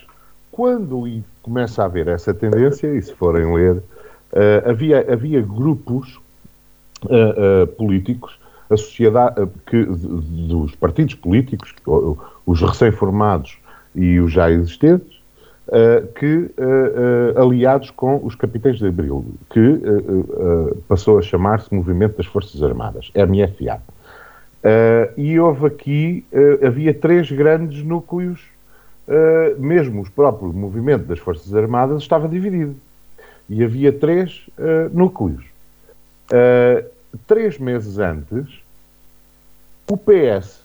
quando 0.49 1.06
começa 1.41 1.82
a 1.82 1.86
haver 1.86 2.08
essa 2.08 2.34
tendência, 2.34 2.88
e 2.88 3.01
se 3.01 3.14
forem 3.14 3.54
ler, 3.54 3.76
uh, 3.76 4.70
havia, 4.70 5.06
havia 5.12 5.41
grupos 5.41 6.22
uh, 7.04 7.68
políticos, 7.76 8.39
a 8.70 8.78
sociedade, 8.78 9.45
que, 9.66 9.84
dos 9.84 10.74
partidos 10.76 11.16
políticos, 11.16 11.76
os 12.45 12.62
recém-formados 12.62 13.58
e 13.93 14.20
os 14.20 14.32
já 14.32 14.49
existentes, 14.49 15.22
que 16.16 16.49
aliados 17.39 17.91
com 17.91 18.20
os 18.24 18.34
capitães 18.34 18.80
de 18.80 18.88
Abril, 18.88 19.24
que 19.51 19.80
passou 20.88 21.20
a 21.20 21.22
chamar-se 21.22 21.74
Movimento 21.74 22.18
das 22.18 22.26
Forças 22.26 22.64
Armadas, 22.64 23.12
MFA. 23.14 23.80
e 25.18 25.39
houve 25.39 25.68
aqui, 25.68 26.26
havia 26.66 26.93
três 26.93 27.30
grandes 27.32 27.84
núcleos 27.84 28.39
uh, 29.08 29.60
mesmo 29.60 30.01
os 30.01 30.10
próprios 30.10 30.54
movimentos 30.54 31.08
das 31.08 31.20
Forças 31.20 31.54
Armadas 31.54 32.01
estava 32.01 32.28
dividido. 32.28 32.76
E 33.49 33.64
havia 33.64 33.91
três 33.91 34.47
uh, 34.58 34.89
núcleos. 34.95 35.43
Uh, 36.32 36.88
três 37.28 37.60
meses 37.60 37.99
antes, 37.99 38.62
o 39.89 39.97
PS 39.97 40.64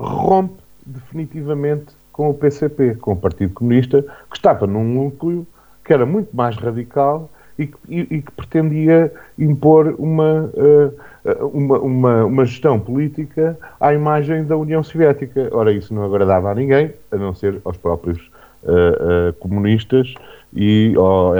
rompe 0.00 0.62
definitivamente 0.86 1.86
com 2.12 2.30
o 2.30 2.34
PCP, 2.34 2.94
com 2.96 3.12
o 3.12 3.16
Partido 3.16 3.52
Comunista, 3.54 4.02
que 4.30 4.36
estava 4.36 4.66
num 4.66 4.84
núcleo 4.84 5.46
que 5.84 5.92
era 5.92 6.04
muito 6.04 6.34
mais 6.36 6.56
radical 6.56 7.30
e 7.58 7.66
que, 7.66 7.76
e, 7.88 8.00
e 8.00 8.22
que 8.22 8.32
pretendia 8.32 9.12
impor 9.38 9.94
uma, 9.98 10.50
uh, 10.54 11.46
uma, 11.46 11.78
uma, 11.78 12.24
uma, 12.24 12.44
gestão 12.44 12.78
política 12.78 13.58
à 13.80 13.92
imagem 13.92 14.44
da 14.44 14.56
União 14.56 14.82
Soviética. 14.82 15.48
Ora, 15.52 15.72
isso 15.72 15.92
não 15.92 16.04
agradava 16.04 16.52
a 16.52 16.54
ninguém, 16.54 16.92
a 17.10 17.16
não 17.16 17.34
ser 17.34 17.60
aos 17.64 17.76
próprios 17.76 18.30
uh, 18.62 19.30
uh, 19.30 19.32
comunistas 19.40 20.14
e 20.54 20.94
ao, 20.96 21.34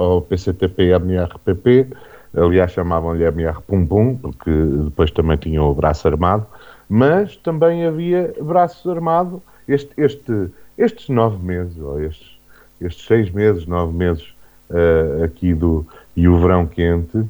ao 0.00 0.22
PCTP 0.22 0.84
e 0.84 0.92
MRPP, 0.92 1.88
aliás 2.34 2.72
chamavam-lhe 2.72 3.24
MR 3.24 3.60
Pum 3.66 3.84
Pum, 3.84 4.16
porque 4.16 4.50
depois 4.84 5.10
também 5.10 5.36
tinham 5.36 5.70
o 5.70 5.74
braço 5.74 6.08
armado, 6.08 6.46
mas 6.88 7.36
também 7.36 7.84
havia 7.84 8.32
braço 8.40 8.90
armado 8.90 9.42
este, 9.68 9.90
este, 9.98 10.48
estes 10.78 11.10
nove 11.10 11.44
meses, 11.44 11.78
ou 11.78 12.00
estes, 12.02 12.38
estes 12.80 13.06
seis 13.06 13.30
meses, 13.30 13.66
nove 13.66 13.92
meses 13.92 14.33
uh, 14.70 15.24
aqui 15.24 15.54
do 15.54 15.86
e 16.16 16.28
o 16.28 16.38
verão 16.38 16.66
quente, 16.66 17.16
uh, 17.18 17.28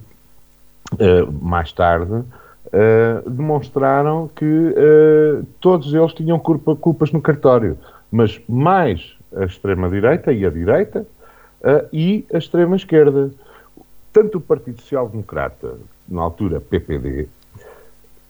mais 1.41 1.73
tarde, 1.73 2.13
uh, 2.13 3.31
demonstraram 3.31 4.29
que 4.35 4.75
todos 5.61 5.93
eles 5.95 6.13
tinham 6.13 6.39
culpa, 6.39 6.77
culpas 6.77 7.13
no 7.13 7.21
cartório, 7.21 7.79
mas 8.11 8.41
mais 8.49 9.17
a 9.35 9.45
extrema-direita 9.45 10.33
e 10.33 10.45
a 10.45 10.51
direita 10.51 11.07
e 11.93 12.25
a 12.33 12.39
extrema-esquerda. 12.39 13.31
Tanto 14.13 14.39
o 14.39 14.41
Partido 14.41 14.81
Social 14.81 15.09
Democrata, 15.09 15.75
na 16.09 16.23
altura 16.23 16.61
PPD, 16.61 17.27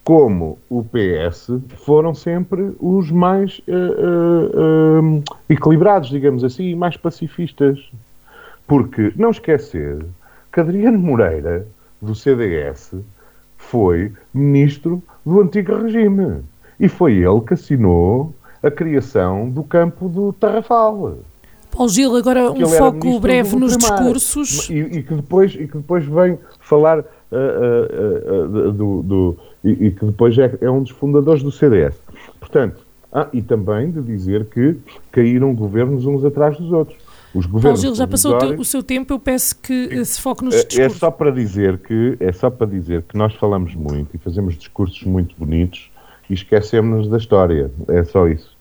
como 0.05 0.59
o 0.69 0.85
PS 0.85 1.51
foram 1.79 2.15
sempre 2.15 2.77
os 2.79 3.11
mais 3.11 3.61
uh, 3.61 3.73
uh, 3.73 5.17
uh, 5.19 5.25
equilibrados, 5.49 6.11
digamos 6.11 6.45
assim, 6.45 6.65
e 6.65 6.77
mais 6.77 6.97
pacifistas. 6.97 7.91
Porque 8.67 9.13
não 9.17 9.31
esquecer 9.31 10.05
que 10.53 10.61
Adriano 10.61 10.99
Moreira, 10.99 11.67
do 12.01 12.15
CDS, 12.15 12.95
foi 13.57 14.13
ministro 14.33 15.03
do 15.25 15.41
antigo 15.41 15.77
regime. 15.77 16.43
E 16.79 16.89
foi 16.89 17.15
ele 17.15 17.41
que 17.41 17.55
assinou 17.55 18.35
a 18.63 18.71
criação 18.71 19.51
do 19.51 19.63
campo 19.63 20.09
do 20.09 20.33
Tarrafal. 20.33 21.19
Paulo 21.71 21.91
Gil, 21.91 22.15
agora 22.17 22.53
um 22.53 22.67
foco 22.67 23.19
breve 23.19 23.57
nos 23.57 23.77
discursos. 23.77 24.71
E, 24.71 24.79
e, 24.79 25.03
que 25.03 25.15
depois, 25.15 25.55
e 25.55 25.67
que 25.67 25.77
depois 25.77 26.05
vem 26.07 26.39
falar 26.61 27.01
uh, 27.01 27.05
uh, 27.33 28.45
uh, 28.45 28.73
do. 28.73 29.03
do 29.03 29.37
e, 29.65 29.87
e, 29.87 29.91
que 29.91 30.05
depois 30.05 30.39
é, 30.39 30.57
é, 30.61 30.71
um 30.71 30.83
dos 30.83 30.93
fundadores 30.93 31.43
do 31.43 31.51
CDS. 31.51 31.97
Portanto, 32.39 32.85
ah, 33.13 33.29
e 33.33 33.41
também 33.41 33.91
de 33.91 34.03
dizer 34.03 34.45
que 34.47 34.77
caíram 35.11 35.55
governos 35.55 36.07
uns 36.07 36.25
atrás 36.25 36.57
dos 36.59 36.71
outros. 36.71 36.99
Os 37.35 37.47
governos 37.47 37.81
Paulo 37.81 37.95
Gil, 37.95 37.95
já 37.97 38.07
passou 38.07 38.37
o 38.57 38.65
seu 38.65 38.83
tempo, 38.83 39.13
eu 39.13 39.19
peço 39.19 39.57
que 39.57 40.05
se 40.05 40.21
foque 40.21 40.45
nos 40.45 40.55
discursos. 40.55 40.79
É, 40.79 40.85
é 40.85 40.89
só 40.89 41.11
para 41.11 41.33
dizer 41.33 41.79
que 41.79 42.17
é 42.21 42.33
só 42.33 42.49
para 42.49 42.67
dizer 42.67 43.03
que 43.03 43.19
nós 43.19 43.35
falamos 43.35 43.75
muito 43.75 44.15
e 44.15 44.19
fazemos 44.19 44.57
discursos 44.57 45.03
muito 45.03 45.35
bonitos 45.37 45.91
e 46.31 46.35
esquecemos-nos 46.35 47.09
da 47.09 47.17
história. 47.17 47.71
É 47.89 48.05
só 48.05 48.29
isso. 48.29 48.55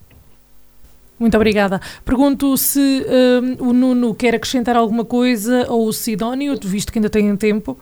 Muito 1.20 1.38
obrigada. 1.38 1.80
Pergunto 2.04 2.58
se 2.58 3.06
um, 3.60 3.70
o 3.70 3.74
Nuno 3.74 4.16
quer 4.16 4.34
acrescentar 4.34 4.76
alguma 4.76 5.06
coisa 5.06 5.68
ou 5.70 5.88
o 5.88 5.94
Sidónio, 5.94 6.58
visto 6.62 6.92
que 6.92 6.98
ainda 6.98 7.10
tem 7.10 7.36
tempo. 7.38 7.78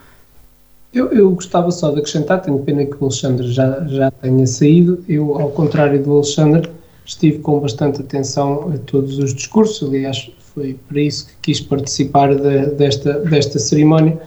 Eu, 0.94 1.08
eu, 1.14 1.32
gostava 1.32 1.72
só 1.72 1.90
de 1.90 2.00
acrescentar, 2.00 2.42
tenho 2.42 2.60
pena 2.60 2.86
que 2.86 2.96
o 3.00 3.06
Alexandre 3.06 3.50
já, 3.50 3.82
já 3.88 4.12
tenha 4.12 4.46
saído. 4.46 5.02
Eu, 5.08 5.40
ao 5.40 5.50
contrário 5.52 6.04
do 6.04 6.12
Alexandre, 6.16 6.70
estive 7.06 7.40
com 7.40 7.60
bastante 7.62 8.02
atenção 8.02 8.74
a 8.74 8.78
todos 8.78 9.18
os 9.18 9.34
discursos. 9.34 9.88
Aliás, 9.88 10.30
foi 10.54 10.78
para 10.88 11.00
isso 11.00 11.28
que 11.28 11.34
quis 11.42 11.62
participar 11.62 12.36
de, 12.36 12.68
desta, 12.72 13.20
desta 13.20 13.60
cerimónia. 13.60 14.20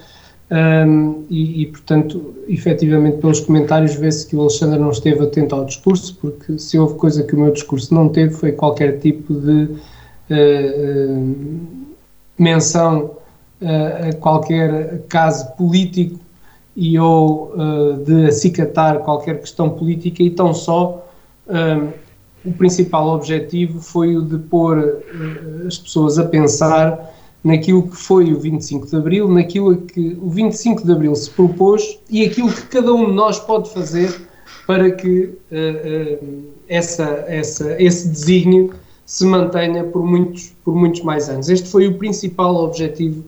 Um, 0.50 1.24
e, 1.30 1.62
e, 1.62 1.66
portanto, 1.66 2.34
efetivamente, 2.48 3.18
pelos 3.18 3.40
comentários, 3.40 3.94
vê-se 3.94 4.26
que 4.26 4.36
o 4.36 4.42
Alexandre 4.42 4.78
não 4.78 4.90
esteve 4.90 5.22
atento 5.22 5.54
ao 5.54 5.64
discurso, 5.64 6.16
porque 6.20 6.58
se 6.58 6.78
houve 6.78 6.94
coisa 6.94 7.22
que 7.22 7.34
o 7.34 7.40
meu 7.40 7.50
discurso 7.50 7.94
não 7.94 8.08
teve 8.08 8.34
foi 8.34 8.52
qualquer 8.52 8.98
tipo 8.98 9.34
de 9.34 9.68
uh, 10.30 11.10
uh, 11.10 11.36
menção 12.38 13.16
uh, 13.60 14.10
a 14.10 14.12
qualquer 14.14 15.02
caso 15.08 15.50
político 15.56 16.20
e 16.76 16.98
ou 16.98 17.54
de 18.04 18.26
acicatar 18.26 18.98
qualquer 18.98 19.38
questão 19.38 19.70
política, 19.70 20.24
e 20.24 20.30
tão 20.30 20.52
só 20.52 21.06
o 22.44 22.52
principal 22.52 23.08
objetivo 23.08 23.80
foi 23.80 24.16
o 24.16 24.22
de 24.22 24.38
pôr 24.38 25.02
as 25.66 25.78
pessoas 25.78 26.18
a 26.18 26.24
pensar 26.24 27.14
naquilo 27.42 27.88
que 27.88 27.96
foi 27.96 28.32
o 28.32 28.40
25 28.40 28.86
de 28.86 28.96
Abril, 28.96 29.28
naquilo 29.28 29.76
que 29.76 30.16
o 30.20 30.30
25 30.30 30.84
de 30.84 30.92
Abril 30.92 31.14
se 31.14 31.30
propôs 31.30 31.98
e 32.08 32.24
aquilo 32.24 32.50
que 32.50 32.62
cada 32.66 32.92
um 32.92 33.06
de 33.06 33.12
nós 33.12 33.38
pode 33.38 33.70
fazer 33.70 34.28
para 34.66 34.90
que 34.90 35.24
uh, 35.24 35.34
uh, 36.24 36.44
essa, 36.66 37.24
essa, 37.28 37.80
esse 37.80 38.08
desígnio 38.08 38.72
se 39.04 39.26
mantenha 39.26 39.84
por 39.84 40.02
muitos, 40.02 40.54
por 40.64 40.74
muitos 40.74 41.02
mais 41.02 41.28
anos. 41.28 41.50
Este 41.50 41.68
foi 41.68 41.86
o 41.86 41.98
principal 41.98 42.56
objetivo 42.56 43.22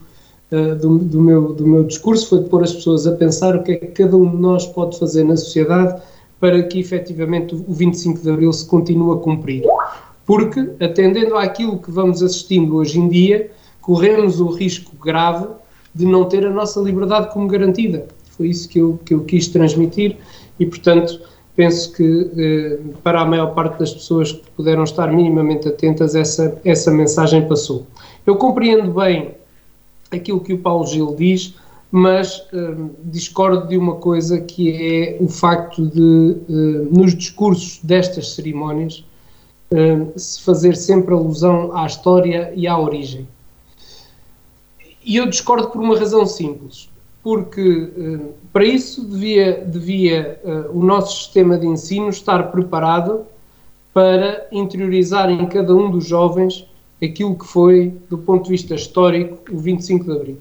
uh, 0.50 0.74
do, 0.76 0.98
do, 0.98 1.20
meu, 1.20 1.52
do 1.52 1.66
meu 1.66 1.84
discurso, 1.84 2.30
foi 2.30 2.42
de 2.42 2.48
pôr 2.48 2.62
as 2.62 2.72
pessoas 2.72 3.06
a 3.06 3.12
pensar 3.12 3.54
o 3.54 3.62
que 3.62 3.72
é 3.72 3.76
que 3.76 3.86
cada 3.88 4.16
um 4.16 4.30
de 4.30 4.36
nós 4.38 4.64
pode 4.66 4.98
fazer 4.98 5.24
na 5.24 5.36
sociedade 5.36 6.00
para 6.40 6.62
que 6.64 6.78
efetivamente 6.78 7.54
o 7.54 7.72
25 7.72 8.20
de 8.20 8.30
Abril 8.30 8.52
se 8.52 8.66
continue 8.66 9.16
a 9.16 9.20
cumprir. 9.20 9.64
Porque, 10.24 10.60
atendendo 10.80 11.36
àquilo 11.36 11.78
que 11.78 11.90
vamos 11.90 12.22
assistindo 12.22 12.76
hoje 12.76 12.98
em 12.98 13.08
dia, 13.08 13.50
corremos 13.80 14.40
o 14.40 14.48
risco 14.48 14.96
grave 14.96 15.46
de 15.94 16.04
não 16.04 16.24
ter 16.24 16.44
a 16.44 16.50
nossa 16.50 16.80
liberdade 16.80 17.32
como 17.32 17.46
garantida. 17.46 18.06
Foi 18.36 18.48
isso 18.48 18.68
que 18.68 18.78
eu, 18.78 18.98
que 19.04 19.14
eu 19.14 19.24
quis 19.24 19.48
transmitir 19.48 20.16
e, 20.58 20.66
portanto, 20.66 21.20
penso 21.54 21.92
que 21.92 22.30
eh, 22.36 22.78
para 23.02 23.22
a 23.22 23.24
maior 23.24 23.54
parte 23.54 23.78
das 23.78 23.94
pessoas 23.94 24.32
que 24.32 24.50
puderam 24.50 24.84
estar 24.84 25.10
minimamente 25.10 25.66
atentas, 25.66 26.14
essa, 26.14 26.60
essa 26.64 26.90
mensagem 26.90 27.48
passou. 27.48 27.86
Eu 28.26 28.36
compreendo 28.36 28.92
bem 28.92 29.36
aquilo 30.10 30.40
que 30.40 30.52
o 30.52 30.58
Paulo 30.58 30.86
Gil 30.86 31.14
diz, 31.16 31.54
mas 31.96 32.46
eh, 32.52 32.74
discordo 33.04 33.66
de 33.68 33.78
uma 33.78 33.94
coisa 33.94 34.38
que 34.38 34.70
é 34.70 35.16
o 35.18 35.28
facto 35.28 35.86
de, 35.86 36.36
eh, 36.46 36.88
nos 36.94 37.14
discursos 37.14 37.80
destas 37.82 38.34
cerimónias, 38.34 39.02
eh, 39.70 40.06
se 40.14 40.42
fazer 40.42 40.76
sempre 40.76 41.14
alusão 41.14 41.74
à 41.74 41.86
história 41.86 42.52
e 42.54 42.66
à 42.66 42.78
origem. 42.78 43.26
E 45.06 45.16
eu 45.16 45.26
discordo 45.26 45.70
por 45.70 45.80
uma 45.80 45.98
razão 45.98 46.26
simples, 46.26 46.90
porque 47.22 47.62
uh, 47.62 48.34
para 48.52 48.64
isso 48.64 49.02
devia, 49.02 49.64
devia 49.64 50.38
uh, 50.44 50.78
o 50.78 50.84
nosso 50.84 51.24
sistema 51.24 51.56
de 51.56 51.66
ensino 51.66 52.10
estar 52.10 52.50
preparado 52.52 53.24
para 53.94 54.46
interiorizar 54.52 55.30
em 55.30 55.46
cada 55.46 55.74
um 55.74 55.90
dos 55.90 56.06
jovens 56.06 56.68
aquilo 57.02 57.38
que 57.38 57.46
foi, 57.46 57.94
do 58.10 58.18
ponto 58.18 58.44
de 58.44 58.50
vista 58.50 58.74
histórico, 58.74 59.38
o 59.50 59.58
25 59.58 60.04
de 60.04 60.12
Abril. 60.12 60.38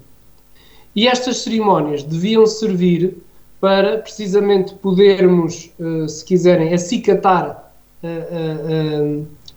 E 0.96 1.06
estas 1.06 1.42
cerimónias 1.42 2.02
deviam 2.02 2.46
servir 2.46 3.18
para 3.60 3.98
precisamente 3.98 4.74
podermos, 4.74 5.70
uh, 5.78 6.08
se 6.08 6.24
quiserem, 6.24 6.72
acicatar 6.72 7.64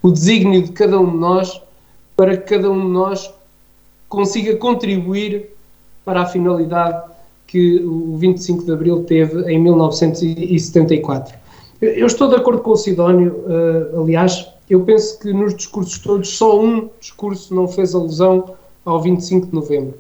o 0.02 0.12
desígnio 0.12 0.64
de 0.64 0.72
cada 0.72 1.00
um 1.00 1.12
de 1.12 1.18
nós, 1.18 1.62
para 2.16 2.36
que 2.36 2.56
cada 2.56 2.72
um 2.72 2.80
de 2.80 2.88
nós 2.88 3.32
consiga 4.08 4.56
contribuir 4.56 5.52
para 6.04 6.22
a 6.22 6.26
finalidade 6.26 7.12
que 7.46 7.80
o 7.84 8.18
25 8.18 8.64
de 8.64 8.72
Abril 8.72 9.04
teve 9.04 9.52
em 9.52 9.60
1974. 9.60 11.38
Eu 11.80 12.08
estou 12.08 12.28
de 12.28 12.38
acordo 12.38 12.62
com 12.62 12.72
o 12.72 12.76
Sidónio, 12.76 13.44
aliás, 13.96 14.48
eu 14.68 14.82
penso 14.82 15.20
que 15.20 15.32
nos 15.32 15.56
discursos 15.56 16.00
todos 16.00 16.30
só 16.36 16.60
um 16.60 16.90
discurso 17.00 17.54
não 17.54 17.68
fez 17.68 17.94
alusão 17.94 18.56
ao 18.84 19.00
25 19.00 19.48
de 19.48 19.54
Novembro. 19.54 19.94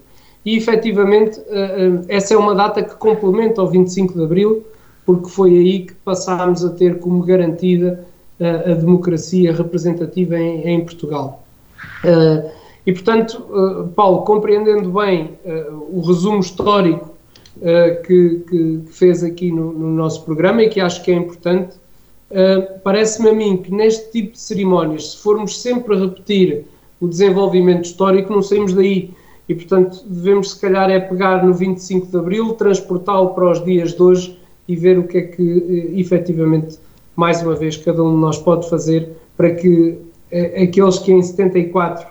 E 0.45 0.55
efetivamente 0.55 1.39
uh, 1.39 1.43
uh, 1.43 2.05
essa 2.07 2.33
é 2.33 2.37
uma 2.37 2.55
data 2.55 2.81
que 2.81 2.95
complementa 2.95 3.61
o 3.61 3.67
25 3.67 4.13
de 4.13 4.23
Abril, 4.23 4.65
porque 5.05 5.29
foi 5.29 5.51
aí 5.51 5.79
que 5.85 5.93
passámos 5.93 6.63
a 6.63 6.69
ter 6.69 6.99
como 6.99 7.23
garantida 7.23 8.05
a 8.39 8.73
democracia 8.73 9.51
representativa 9.51 10.39
em, 10.39 10.65
em 10.65 10.85
Portugal. 10.85 11.43
E, 12.85 12.93
portanto, 12.93 13.91
Paulo, 13.95 14.21
compreendendo 14.21 14.91
bem 14.91 15.31
o 15.91 15.99
resumo 15.99 16.39
histórico 16.39 17.15
que, 18.05 18.43
que, 18.47 18.81
fez 18.91 19.23
aqui 19.23 19.51
no, 19.51 19.73
no, 19.73 19.89
nosso 19.89 20.23
programa 20.23 20.61
e 20.61 20.69
que 20.69 20.79
acho 20.79 21.03
que 21.03 21.11
é 21.11 21.15
importante, 21.15 21.75
parece-me 22.83 23.29
a 23.29 23.33
mim 23.33 23.57
que 23.57 23.73
neste 23.73 24.11
tipo 24.11 24.33
de 24.33 24.39
cerimónias, 24.39 25.11
se 25.11 25.17
formos 25.17 25.59
sempre 25.59 25.95
a 25.95 25.99
repetir 25.99 26.65
o 27.01 27.07
desenvolvimento 27.07 27.85
histórico, 27.85 28.31
não 28.31 28.41
saímos 28.41 28.73
daí. 28.73 29.11
E, 29.49 29.55
portanto, 29.55 30.05
devemos, 30.07 30.51
se 30.51 30.61
calhar, 30.61 30.89
é 30.91 30.99
pegar 30.99 31.43
no 31.43 31.53
25 31.53 32.07
de 32.07 32.17
Abril, 32.17 32.53
transportá-lo 32.53 33.29
para 33.29 33.51
os 33.51 33.63
dias 33.65 33.93
de 33.93 34.01
hoje 34.01 34.39
e 34.67 34.75
ver 34.75 34.99
o 34.99 35.03
que 35.03 35.17
é 35.17 35.21
que, 35.23 35.91
efetivamente, 35.95 36.77
mais 37.15 37.41
uma 37.41 37.55
vez, 37.55 37.75
cada 37.75 38.03
um 38.03 38.13
de 38.13 38.21
nós 38.21 38.37
pode 38.37 38.69
fazer 38.69 39.09
para 39.35 39.55
que 39.55 39.97
aqueles 40.61 40.99
que 40.99 41.11
em 41.11 41.21
74 41.21 42.05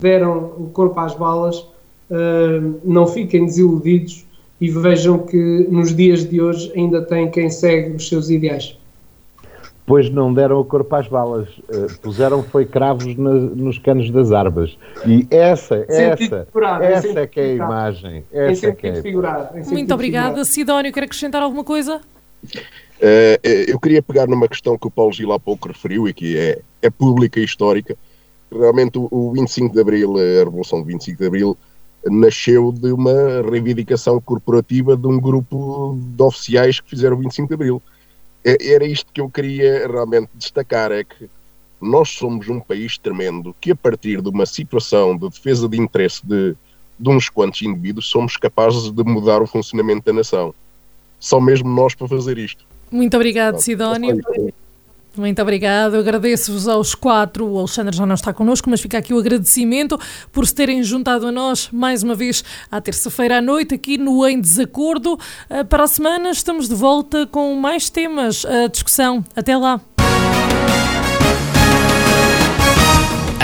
deram 0.00 0.52
o 0.58 0.70
corpo 0.72 0.98
às 0.98 1.14
balas, 1.14 1.58
uh, 1.58 2.80
não 2.84 3.06
fiquem 3.06 3.46
desiludidos 3.46 4.26
e 4.60 4.68
vejam 4.68 5.18
que 5.18 5.66
nos 5.70 5.94
dias 5.94 6.28
de 6.28 6.40
hoje 6.40 6.72
ainda 6.74 7.02
tem 7.02 7.30
quem 7.30 7.50
segue 7.50 7.96
os 7.96 8.08
seus 8.08 8.30
ideais. 8.30 8.76
Pois 9.84 10.08
não 10.08 10.32
deram 10.32 10.60
o 10.60 10.64
corpo 10.64 10.94
às 10.94 11.08
balas, 11.08 11.48
uh, 11.48 11.98
puseram 12.00 12.42
foi 12.42 12.64
cravos 12.64 13.16
na, 13.16 13.32
nos 13.32 13.78
canos 13.78 14.10
das 14.10 14.30
armas. 14.30 14.78
E 15.04 15.26
essa, 15.28 15.84
essa, 15.88 16.46
figurado, 16.46 16.84
essa 16.84 17.20
é 17.20 17.26
que 17.26 17.40
é 17.40 17.44
a 17.44 17.52
imagem. 17.54 18.24
Essa 18.32 18.68
é 18.68 18.72
que 18.72 18.86
é 18.86 19.02
figurado, 19.02 19.58
Muito 19.70 19.92
obrigada. 19.92 20.44
Sidónio, 20.44 20.92
quer 20.92 21.04
acrescentar 21.04 21.42
alguma 21.42 21.64
coisa? 21.64 22.00
Uh, 22.44 23.38
eu 23.42 23.80
queria 23.80 24.00
pegar 24.00 24.28
numa 24.28 24.46
questão 24.46 24.78
que 24.78 24.86
o 24.86 24.90
Paulo 24.90 25.12
Gil 25.12 25.32
há 25.32 25.40
pouco 25.40 25.66
referiu 25.66 26.08
e 26.08 26.14
que 26.14 26.38
é, 26.38 26.60
é 26.80 26.88
pública 26.88 27.40
e 27.40 27.44
histórica 27.44 27.96
realmente 28.52 28.98
o, 28.98 29.32
25 29.32 29.74
de 29.74 29.80
Abril, 29.80 30.16
a 30.16 30.44
Revolução 30.44 30.80
do 30.80 30.86
25 30.86 31.18
de 31.18 31.26
Abril, 31.26 31.56
nasceu 32.04 32.72
de 32.72 32.92
uma 32.92 33.42
reivindicação 33.48 34.20
corporativa 34.20 34.96
de 34.96 35.06
um 35.06 35.20
grupo 35.20 35.98
de 35.98 36.22
oficiais 36.22 36.80
que 36.80 36.90
fizeram 36.90 37.16
o 37.16 37.20
25 37.20 37.48
de 37.48 37.54
Abril. 37.54 37.82
É, 38.44 38.72
era 38.72 38.84
isto 38.84 39.12
que 39.12 39.20
eu 39.20 39.28
queria 39.28 39.86
realmente 39.86 40.30
destacar, 40.34 40.90
é 40.90 41.04
que 41.04 41.28
nós 41.80 42.10
somos 42.10 42.48
um 42.48 42.60
país 42.60 42.96
tremendo 42.96 43.54
que 43.60 43.72
a 43.72 43.76
partir 43.76 44.20
de 44.22 44.28
uma 44.28 44.46
situação 44.46 45.16
de 45.16 45.28
defesa 45.28 45.68
de 45.68 45.78
interesse 45.80 46.24
de, 46.24 46.54
de 46.98 47.08
uns 47.08 47.28
quantos 47.28 47.62
indivíduos 47.62 48.06
somos 48.08 48.36
capazes 48.36 48.90
de 48.90 49.02
mudar 49.02 49.42
o 49.42 49.46
funcionamento 49.46 50.04
da 50.04 50.12
nação. 50.12 50.54
Só 51.18 51.40
mesmo 51.40 51.68
nós 51.68 51.94
para 51.94 52.08
fazer 52.08 52.38
isto. 52.38 52.64
Muito 52.90 53.16
obrigado, 53.16 53.58
Sidónio. 53.58 54.20
Muito 55.16 55.42
obrigado, 55.42 55.96
agradeço-vos 55.96 56.66
aos 56.66 56.94
quatro. 56.94 57.46
O 57.46 57.58
Alexandre 57.58 57.94
já 57.94 58.06
não 58.06 58.14
está 58.14 58.32
connosco, 58.32 58.70
mas 58.70 58.80
fica 58.80 58.96
aqui 58.96 59.12
o 59.12 59.18
agradecimento 59.18 59.98
por 60.30 60.46
se 60.46 60.54
terem 60.54 60.82
juntado 60.82 61.26
a 61.26 61.32
nós 61.32 61.68
mais 61.70 62.02
uma 62.02 62.14
vez 62.14 62.42
à 62.70 62.80
terça-feira 62.80 63.38
à 63.38 63.42
noite, 63.42 63.74
aqui 63.74 63.98
no 63.98 64.26
Em 64.26 64.40
Desacordo. 64.40 65.18
Ah, 65.50 65.64
para 65.64 65.84
a 65.84 65.86
semana 65.86 66.30
estamos 66.30 66.68
de 66.68 66.74
volta 66.74 67.26
com 67.26 67.54
mais 67.56 67.90
temas, 67.90 68.46
a 68.46 68.68
discussão. 68.68 69.22
Até 69.36 69.56
lá. 69.56 69.80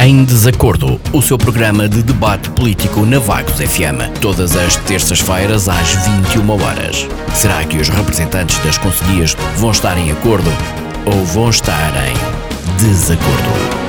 Em 0.00 0.24
Desacordo, 0.24 1.00
o 1.12 1.20
seu 1.20 1.36
programa 1.36 1.88
de 1.88 2.02
debate 2.04 2.48
político 2.50 3.04
na 3.04 3.18
Vagos 3.18 3.54
FM, 3.54 4.20
todas 4.22 4.56
as 4.56 4.76
terças-feiras 4.76 5.68
às 5.68 5.88
21 6.06 6.50
horas. 6.50 7.06
Será 7.34 7.64
que 7.64 7.76
os 7.76 7.88
representantes 7.88 8.58
das 8.60 8.78
conselhias 8.78 9.36
vão 9.56 9.72
estar 9.72 9.98
em 9.98 10.12
acordo? 10.12 10.50
Ou 11.08 11.24
vão 11.24 11.48
estar 11.48 11.92
em 12.06 12.76
desacordo. 12.76 13.87